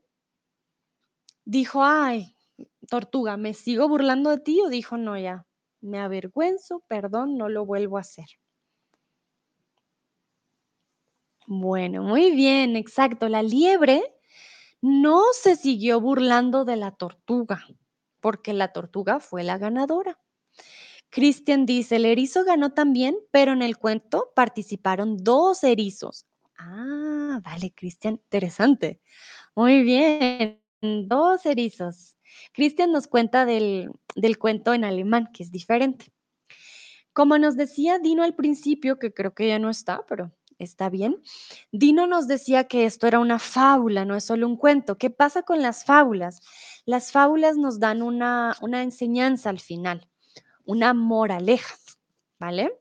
dijo, 1.44 1.84
ay, 1.84 2.34
tortuga, 2.88 3.36
¿me 3.36 3.52
sigo 3.52 3.86
burlando 3.86 4.30
de 4.30 4.38
ti? 4.38 4.60
O 4.62 4.68
dijo, 4.70 4.96
no, 4.96 5.18
ya, 5.18 5.46
me 5.80 6.00
avergüenzo, 6.00 6.82
perdón, 6.88 7.36
no 7.36 7.48
lo 7.48 7.64
vuelvo 7.64 7.98
a 7.98 8.00
hacer. 8.00 8.26
Bueno, 11.46 12.02
muy 12.02 12.32
bien, 12.32 12.74
exacto. 12.76 13.28
La 13.28 13.42
liebre 13.42 14.02
no 14.82 15.22
se 15.32 15.56
siguió 15.56 16.00
burlando 16.00 16.64
de 16.64 16.76
la 16.76 16.90
tortuga, 16.90 17.64
porque 18.20 18.52
la 18.52 18.72
tortuga 18.72 19.20
fue 19.20 19.44
la 19.44 19.58
ganadora. 19.58 20.18
Cristian 21.08 21.64
dice, 21.64 21.96
el 21.96 22.04
erizo 22.04 22.44
ganó 22.44 22.72
también, 22.72 23.16
pero 23.30 23.52
en 23.52 23.62
el 23.62 23.78
cuento 23.78 24.32
participaron 24.34 25.18
dos 25.18 25.62
erizos. 25.62 26.26
Ah, 26.58 27.40
vale, 27.44 27.72
Cristian, 27.74 28.14
interesante. 28.14 29.00
Muy 29.54 29.82
bien, 29.82 30.60
dos 30.82 31.46
erizos. 31.46 32.16
Cristian 32.52 32.90
nos 32.90 33.06
cuenta 33.06 33.46
del, 33.46 33.90
del 34.16 34.36
cuento 34.36 34.74
en 34.74 34.84
alemán, 34.84 35.30
que 35.32 35.44
es 35.44 35.52
diferente. 35.52 36.12
Como 37.12 37.38
nos 37.38 37.56
decía 37.56 37.98
Dino 37.98 38.24
al 38.24 38.34
principio, 38.34 38.98
que 38.98 39.14
creo 39.14 39.32
que 39.32 39.48
ya 39.48 39.58
no 39.58 39.70
está, 39.70 40.04
pero 40.06 40.32
está 40.58 40.88
bien. 40.88 41.22
Dino 41.72 42.06
nos 42.06 42.28
decía 42.28 42.64
que 42.64 42.84
esto 42.84 43.06
era 43.06 43.18
una 43.18 43.38
fábula, 43.38 44.04
no 44.04 44.16
es 44.16 44.24
solo 44.24 44.46
un 44.46 44.56
cuento. 44.56 44.98
¿Qué 44.98 45.10
pasa 45.10 45.42
con 45.42 45.62
las 45.62 45.84
fábulas? 45.84 46.40
Las 46.84 47.12
fábulas 47.12 47.56
nos 47.56 47.80
dan 47.80 48.02
una, 48.02 48.56
una 48.60 48.82
enseñanza 48.82 49.50
al 49.50 49.60
final, 49.60 50.08
una 50.64 50.94
moraleja, 50.94 51.74
¿vale? 52.38 52.72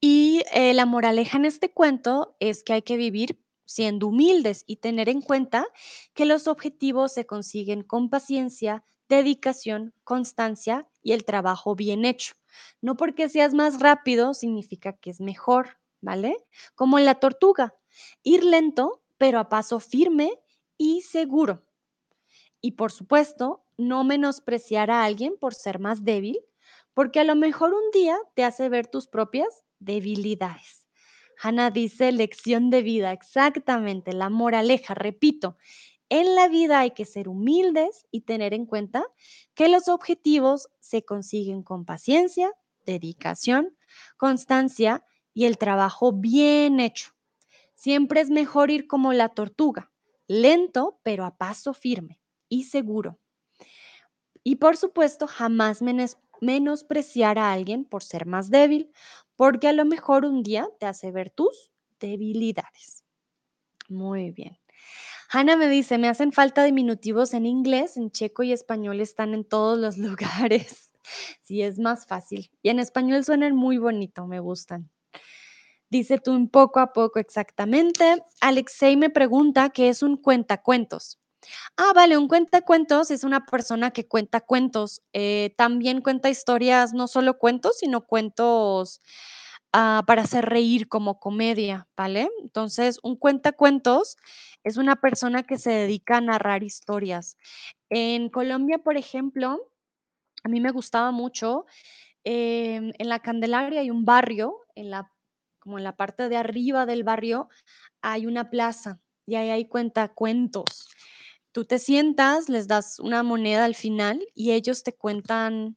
Y 0.00 0.42
eh, 0.52 0.74
la 0.74 0.86
moraleja 0.86 1.38
en 1.38 1.46
este 1.46 1.72
cuento 1.72 2.36
es 2.38 2.62
que 2.62 2.74
hay 2.74 2.82
que 2.82 2.96
vivir 2.96 3.40
siendo 3.64 4.08
humildes 4.08 4.62
y 4.66 4.76
tener 4.76 5.08
en 5.08 5.20
cuenta 5.20 5.66
que 6.14 6.24
los 6.24 6.46
objetivos 6.46 7.12
se 7.12 7.26
consiguen 7.26 7.82
con 7.82 8.08
paciencia, 8.08 8.84
dedicación, 9.08 9.94
constancia 10.04 10.86
y 11.02 11.12
el 11.12 11.24
trabajo 11.24 11.74
bien 11.74 12.04
hecho. 12.04 12.34
No 12.80 12.96
porque 12.96 13.28
seas 13.28 13.54
más 13.54 13.80
rápido 13.80 14.34
significa 14.34 14.94
que 14.94 15.10
es 15.10 15.20
mejor, 15.20 15.78
¿vale? 16.00 16.36
Como 16.74 16.98
en 16.98 17.04
la 17.04 17.16
tortuga, 17.16 17.74
ir 18.22 18.44
lento, 18.44 19.02
pero 19.18 19.38
a 19.38 19.48
paso 19.48 19.80
firme 19.80 20.32
y 20.76 21.02
seguro. 21.02 21.64
Y 22.60 22.72
por 22.72 22.92
supuesto, 22.92 23.64
no 23.76 24.04
menospreciar 24.04 24.90
a 24.90 25.04
alguien 25.04 25.36
por 25.38 25.54
ser 25.54 25.78
más 25.78 26.04
débil, 26.04 26.38
porque 26.94 27.20
a 27.20 27.24
lo 27.24 27.36
mejor 27.36 27.74
un 27.74 27.90
día 27.92 28.18
te 28.34 28.44
hace 28.44 28.68
ver 28.68 28.86
tus 28.86 29.06
propias 29.06 29.64
debilidades. 29.78 30.86
Hannah 31.42 31.70
dice 31.70 32.12
lección 32.12 32.70
de 32.70 32.82
vida, 32.82 33.12
exactamente, 33.12 34.12
la 34.14 34.30
moraleja, 34.30 34.94
repito, 34.94 35.58
en 36.08 36.34
la 36.34 36.48
vida 36.48 36.80
hay 36.80 36.92
que 36.92 37.04
ser 37.04 37.28
humildes 37.28 38.06
y 38.10 38.22
tener 38.22 38.54
en 38.54 38.64
cuenta 38.64 39.04
que 39.54 39.68
los 39.68 39.88
objetivos 39.88 40.68
se 40.80 41.04
consiguen 41.04 41.62
con 41.62 41.84
paciencia, 41.84 42.52
dedicación, 42.84 43.76
constancia 44.16 45.04
y 45.36 45.44
el 45.44 45.58
trabajo 45.58 46.12
bien 46.12 46.80
hecho. 46.80 47.10
Siempre 47.74 48.22
es 48.22 48.30
mejor 48.30 48.70
ir 48.70 48.86
como 48.86 49.12
la 49.12 49.28
tortuga, 49.28 49.92
lento 50.26 50.98
pero 51.02 51.26
a 51.26 51.36
paso 51.36 51.74
firme 51.74 52.18
y 52.48 52.64
seguro. 52.64 53.18
Y 54.42 54.56
por 54.56 54.78
supuesto, 54.78 55.26
jamás 55.26 55.82
menospreciar 56.40 57.38
a 57.38 57.52
alguien 57.52 57.84
por 57.84 58.02
ser 58.02 58.24
más 58.24 58.48
débil, 58.48 58.90
porque 59.36 59.68
a 59.68 59.74
lo 59.74 59.84
mejor 59.84 60.24
un 60.24 60.42
día 60.42 60.70
te 60.80 60.86
hace 60.86 61.12
ver 61.12 61.28
tus 61.28 61.70
debilidades. 62.00 63.04
Muy 63.90 64.30
bien. 64.30 64.56
Hanna 65.28 65.56
me 65.56 65.68
dice, 65.68 65.98
me 65.98 66.08
hacen 66.08 66.32
falta 66.32 66.64
diminutivos 66.64 67.34
en 67.34 67.44
inglés, 67.44 67.98
en 67.98 68.10
checo 68.10 68.42
y 68.42 68.52
español 68.52 69.02
están 69.02 69.34
en 69.34 69.44
todos 69.44 69.78
los 69.78 69.98
lugares. 69.98 70.90
Sí, 71.42 71.60
es 71.60 71.78
más 71.78 72.06
fácil. 72.06 72.50
Y 72.62 72.70
en 72.70 72.78
español 72.78 73.22
suenan 73.22 73.54
muy 73.54 73.76
bonito, 73.76 74.26
me 74.26 74.40
gustan. 74.40 74.90
Dice 75.90 76.18
tú 76.18 76.32
un 76.32 76.48
poco 76.48 76.80
a 76.80 76.92
poco 76.92 77.18
exactamente. 77.20 78.22
Alexei 78.40 78.96
me 78.96 79.10
pregunta 79.10 79.70
qué 79.70 79.88
es 79.88 80.02
un 80.02 80.16
cuentacuentos. 80.16 81.18
Ah, 81.76 81.92
vale, 81.94 82.18
un 82.18 82.28
cuentacuentos 82.28 83.10
es 83.12 83.24
una 83.24 83.46
persona 83.46 83.92
que 83.92 84.08
cuenta 84.08 84.40
cuentos. 84.40 85.02
Eh, 85.12 85.54
también 85.58 86.02
cuenta 86.02 86.30
historias, 86.30 86.92
no 86.94 87.08
solo 87.08 87.38
cuentos, 87.38 87.78
sino 87.80 88.06
cuentos 88.06 89.00
ah, 89.72 90.04
para 90.06 90.22
hacer 90.22 90.46
reír 90.46 90.88
como 90.88 91.20
comedia, 91.20 91.88
¿vale? 91.96 92.28
Entonces, 92.42 92.98
un 93.02 93.16
cuentacuentos 93.16 94.16
es 94.64 94.76
una 94.78 94.96
persona 94.96 95.44
que 95.44 95.58
se 95.58 95.70
dedica 95.72 96.18
a 96.18 96.20
narrar 96.22 96.64
historias. 96.64 97.36
En 97.90 98.30
Colombia, 98.30 98.78
por 98.78 98.96
ejemplo, 98.96 99.60
a 100.44 100.48
mí 100.48 100.60
me 100.60 100.72
gustaba 100.72 101.12
mucho. 101.12 101.66
em, 102.24 102.92
en 102.98 103.08
la 103.08 103.20
Candelaria 103.20 103.80
hay 103.82 103.90
un 103.90 104.04
barrio, 104.04 104.56
en 104.76 104.90
la, 104.90 105.10
como 105.66 105.78
en 105.78 105.84
la 105.84 105.96
parte 105.96 106.28
de 106.28 106.36
arriba 106.36 106.86
del 106.86 107.02
barrio 107.02 107.48
hay 108.00 108.26
una 108.26 108.50
plaza 108.50 109.00
y 109.26 109.34
ahí 109.34 109.50
hay 109.50 109.66
cuentacuentos. 109.66 110.86
Tú 111.50 111.64
te 111.64 111.80
sientas, 111.80 112.48
les 112.48 112.68
das 112.68 113.00
una 113.00 113.24
moneda 113.24 113.64
al 113.64 113.74
final 113.74 114.24
y 114.32 114.52
ellos 114.52 114.84
te 114.84 114.94
cuentan 114.94 115.76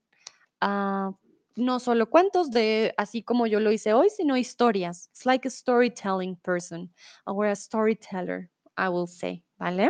ah, 0.61 1.11
no 1.55 1.79
solo 1.79 2.07
cuentos 2.07 2.51
de 2.51 2.93
así 2.97 3.23
como 3.23 3.47
yo 3.47 3.59
lo 3.59 3.71
hice 3.71 3.93
hoy, 3.93 4.11
sino 4.11 4.37
historias. 4.37 5.07
It's 5.07 5.25
like 5.25 5.47
a 5.47 5.51
storytelling 5.51 6.35
person 6.43 6.93
or 7.25 7.47
a 7.47 7.55
storyteller, 7.55 8.51
I 8.77 8.89
will 8.89 9.07
say, 9.07 9.43
¿vale? 9.57 9.89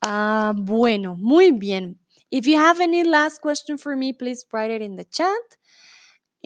Ah, 0.00 0.52
bueno, 0.54 1.16
muy 1.16 1.50
bien. 1.50 1.98
If 2.30 2.46
you 2.46 2.56
have 2.56 2.80
any 2.80 3.02
last 3.02 3.40
question 3.42 3.78
for 3.78 3.96
me, 3.96 4.12
please 4.12 4.46
write 4.52 4.70
it 4.70 4.80
in 4.80 4.94
the 4.94 5.06
chat. 5.06 5.58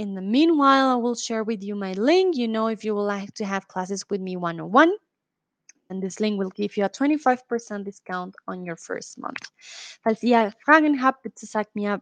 In 0.01 0.15
the 0.15 0.23
meanwhile, 0.23 0.89
I 0.89 0.95
will 0.95 1.15
share 1.15 1.45
with 1.45 1.63
you 1.63 1.77
my 1.77 1.93
link. 1.93 2.35
You 2.35 2.49
know, 2.49 2.69
if 2.69 2.87
you 2.87 2.95
would 2.95 3.03
like 3.03 3.35
to 3.35 3.45
have 3.45 3.69
classes 3.69 4.03
with 4.09 4.23
me 4.23 4.35
one 4.35 4.59
on 4.59 4.73
one, 4.73 4.93
and 5.91 6.03
this 6.03 6.21
link 6.21 6.39
will 6.39 6.49
give 6.49 6.75
you 6.79 6.87
a 6.87 6.89
25% 6.89 7.85
discount 7.85 8.35
on 8.49 8.65
your 8.65 8.77
first 8.77 9.19
month. 9.19 9.51
Falls 10.03 10.23
ihr 10.23 10.55
Fragen 10.65 11.03
habt, 11.03 11.23
bitte 11.23 11.45
sagt 11.45 11.77
mir 11.77 12.01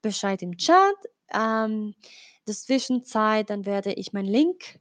Bescheid 0.00 0.40
im 0.42 0.56
Chat. 0.56 0.94
Ähm, 1.34 1.96
Zwischenzeit, 2.46 3.50
dann 3.50 3.66
werde 3.66 3.94
ich 3.94 4.12
meinen 4.12 4.28
Link 4.28 4.78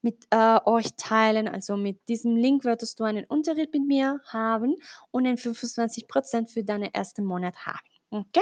mit 0.00 0.24
äh, 0.30 0.60
euch 0.64 0.94
teilen. 0.96 1.48
Also 1.48 1.76
mit 1.76 2.08
diesem 2.08 2.36
Link 2.36 2.64
würdest 2.64 3.00
du 3.00 3.04
einen 3.04 3.24
Unterricht 3.24 3.72
mit 3.72 3.84
mir 3.84 4.20
haben 4.28 4.76
und 5.10 5.26
ein 5.26 5.38
25% 5.38 6.52
für 6.52 6.62
deinen 6.62 6.94
ersten 6.94 7.24
Monat 7.24 7.66
haben. 7.66 7.80
¿Ok? 8.10 8.38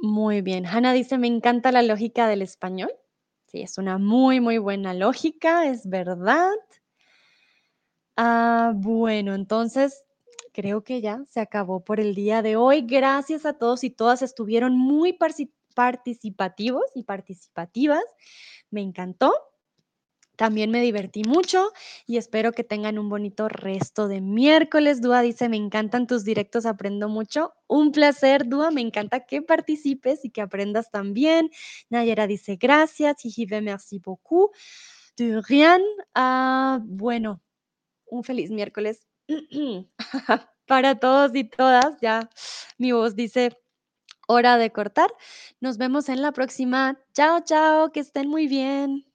Muy 0.00 0.42
bien. 0.42 0.64
Hannah 0.66 0.92
dice, 0.92 1.18
me 1.18 1.26
encanta 1.26 1.72
la 1.72 1.82
lógica 1.82 2.28
del 2.28 2.42
español. 2.42 2.90
Sí, 3.46 3.62
es 3.62 3.78
una 3.78 3.98
muy, 3.98 4.40
muy 4.40 4.58
buena 4.58 4.94
lógica, 4.94 5.66
es 5.66 5.88
verdad. 5.88 6.52
Ah, 8.16 8.72
bueno, 8.74 9.34
entonces 9.34 10.04
creo 10.52 10.82
que 10.82 11.00
ya 11.00 11.24
se 11.30 11.40
acabó 11.40 11.84
por 11.84 12.00
el 12.00 12.14
día 12.14 12.42
de 12.42 12.56
hoy. 12.56 12.82
Gracias 12.82 13.46
a 13.46 13.52
todos 13.54 13.84
y 13.84 13.90
todas, 13.90 14.22
estuvieron 14.22 14.76
muy 14.76 15.12
participativos 15.76 16.84
y 16.94 17.04
participativas. 17.04 18.02
Me 18.70 18.82
encantó. 18.82 19.32
También 20.38 20.70
me 20.70 20.80
divertí 20.80 21.24
mucho 21.24 21.72
y 22.06 22.16
espero 22.16 22.52
que 22.52 22.62
tengan 22.62 22.96
un 22.96 23.08
bonito 23.08 23.48
resto 23.48 24.06
de 24.06 24.20
miércoles. 24.20 25.02
Dúa 25.02 25.20
dice, 25.20 25.48
me 25.48 25.56
encantan 25.56 26.06
tus 26.06 26.22
directos, 26.22 26.64
aprendo 26.64 27.08
mucho. 27.08 27.54
Un 27.66 27.90
placer, 27.90 28.48
Dúa, 28.48 28.70
me 28.70 28.80
encanta 28.80 29.26
que 29.26 29.42
participes 29.42 30.24
y 30.24 30.30
que 30.30 30.40
aprendas 30.40 30.92
también. 30.92 31.50
Nayera 31.90 32.28
dice, 32.28 32.54
gracias. 32.54 33.16
Jijive, 33.20 33.60
merci 33.62 33.98
beaucoup. 33.98 34.54
De 35.16 35.42
rien. 35.42 35.82
Ah, 36.14 36.78
bueno, 36.84 37.42
un 38.06 38.22
feliz 38.22 38.52
miércoles 38.52 39.08
para 40.68 41.00
todos 41.00 41.34
y 41.34 41.42
todas. 41.42 42.00
Ya 42.00 42.30
mi 42.78 42.92
voz 42.92 43.16
dice 43.16 43.58
hora 44.28 44.56
de 44.56 44.70
cortar. 44.70 45.10
Nos 45.60 45.78
vemos 45.78 46.08
en 46.08 46.22
la 46.22 46.30
próxima. 46.30 47.00
Chao, 47.12 47.40
chao, 47.42 47.90
que 47.90 47.98
estén 47.98 48.28
muy 48.28 48.46
bien. 48.46 49.07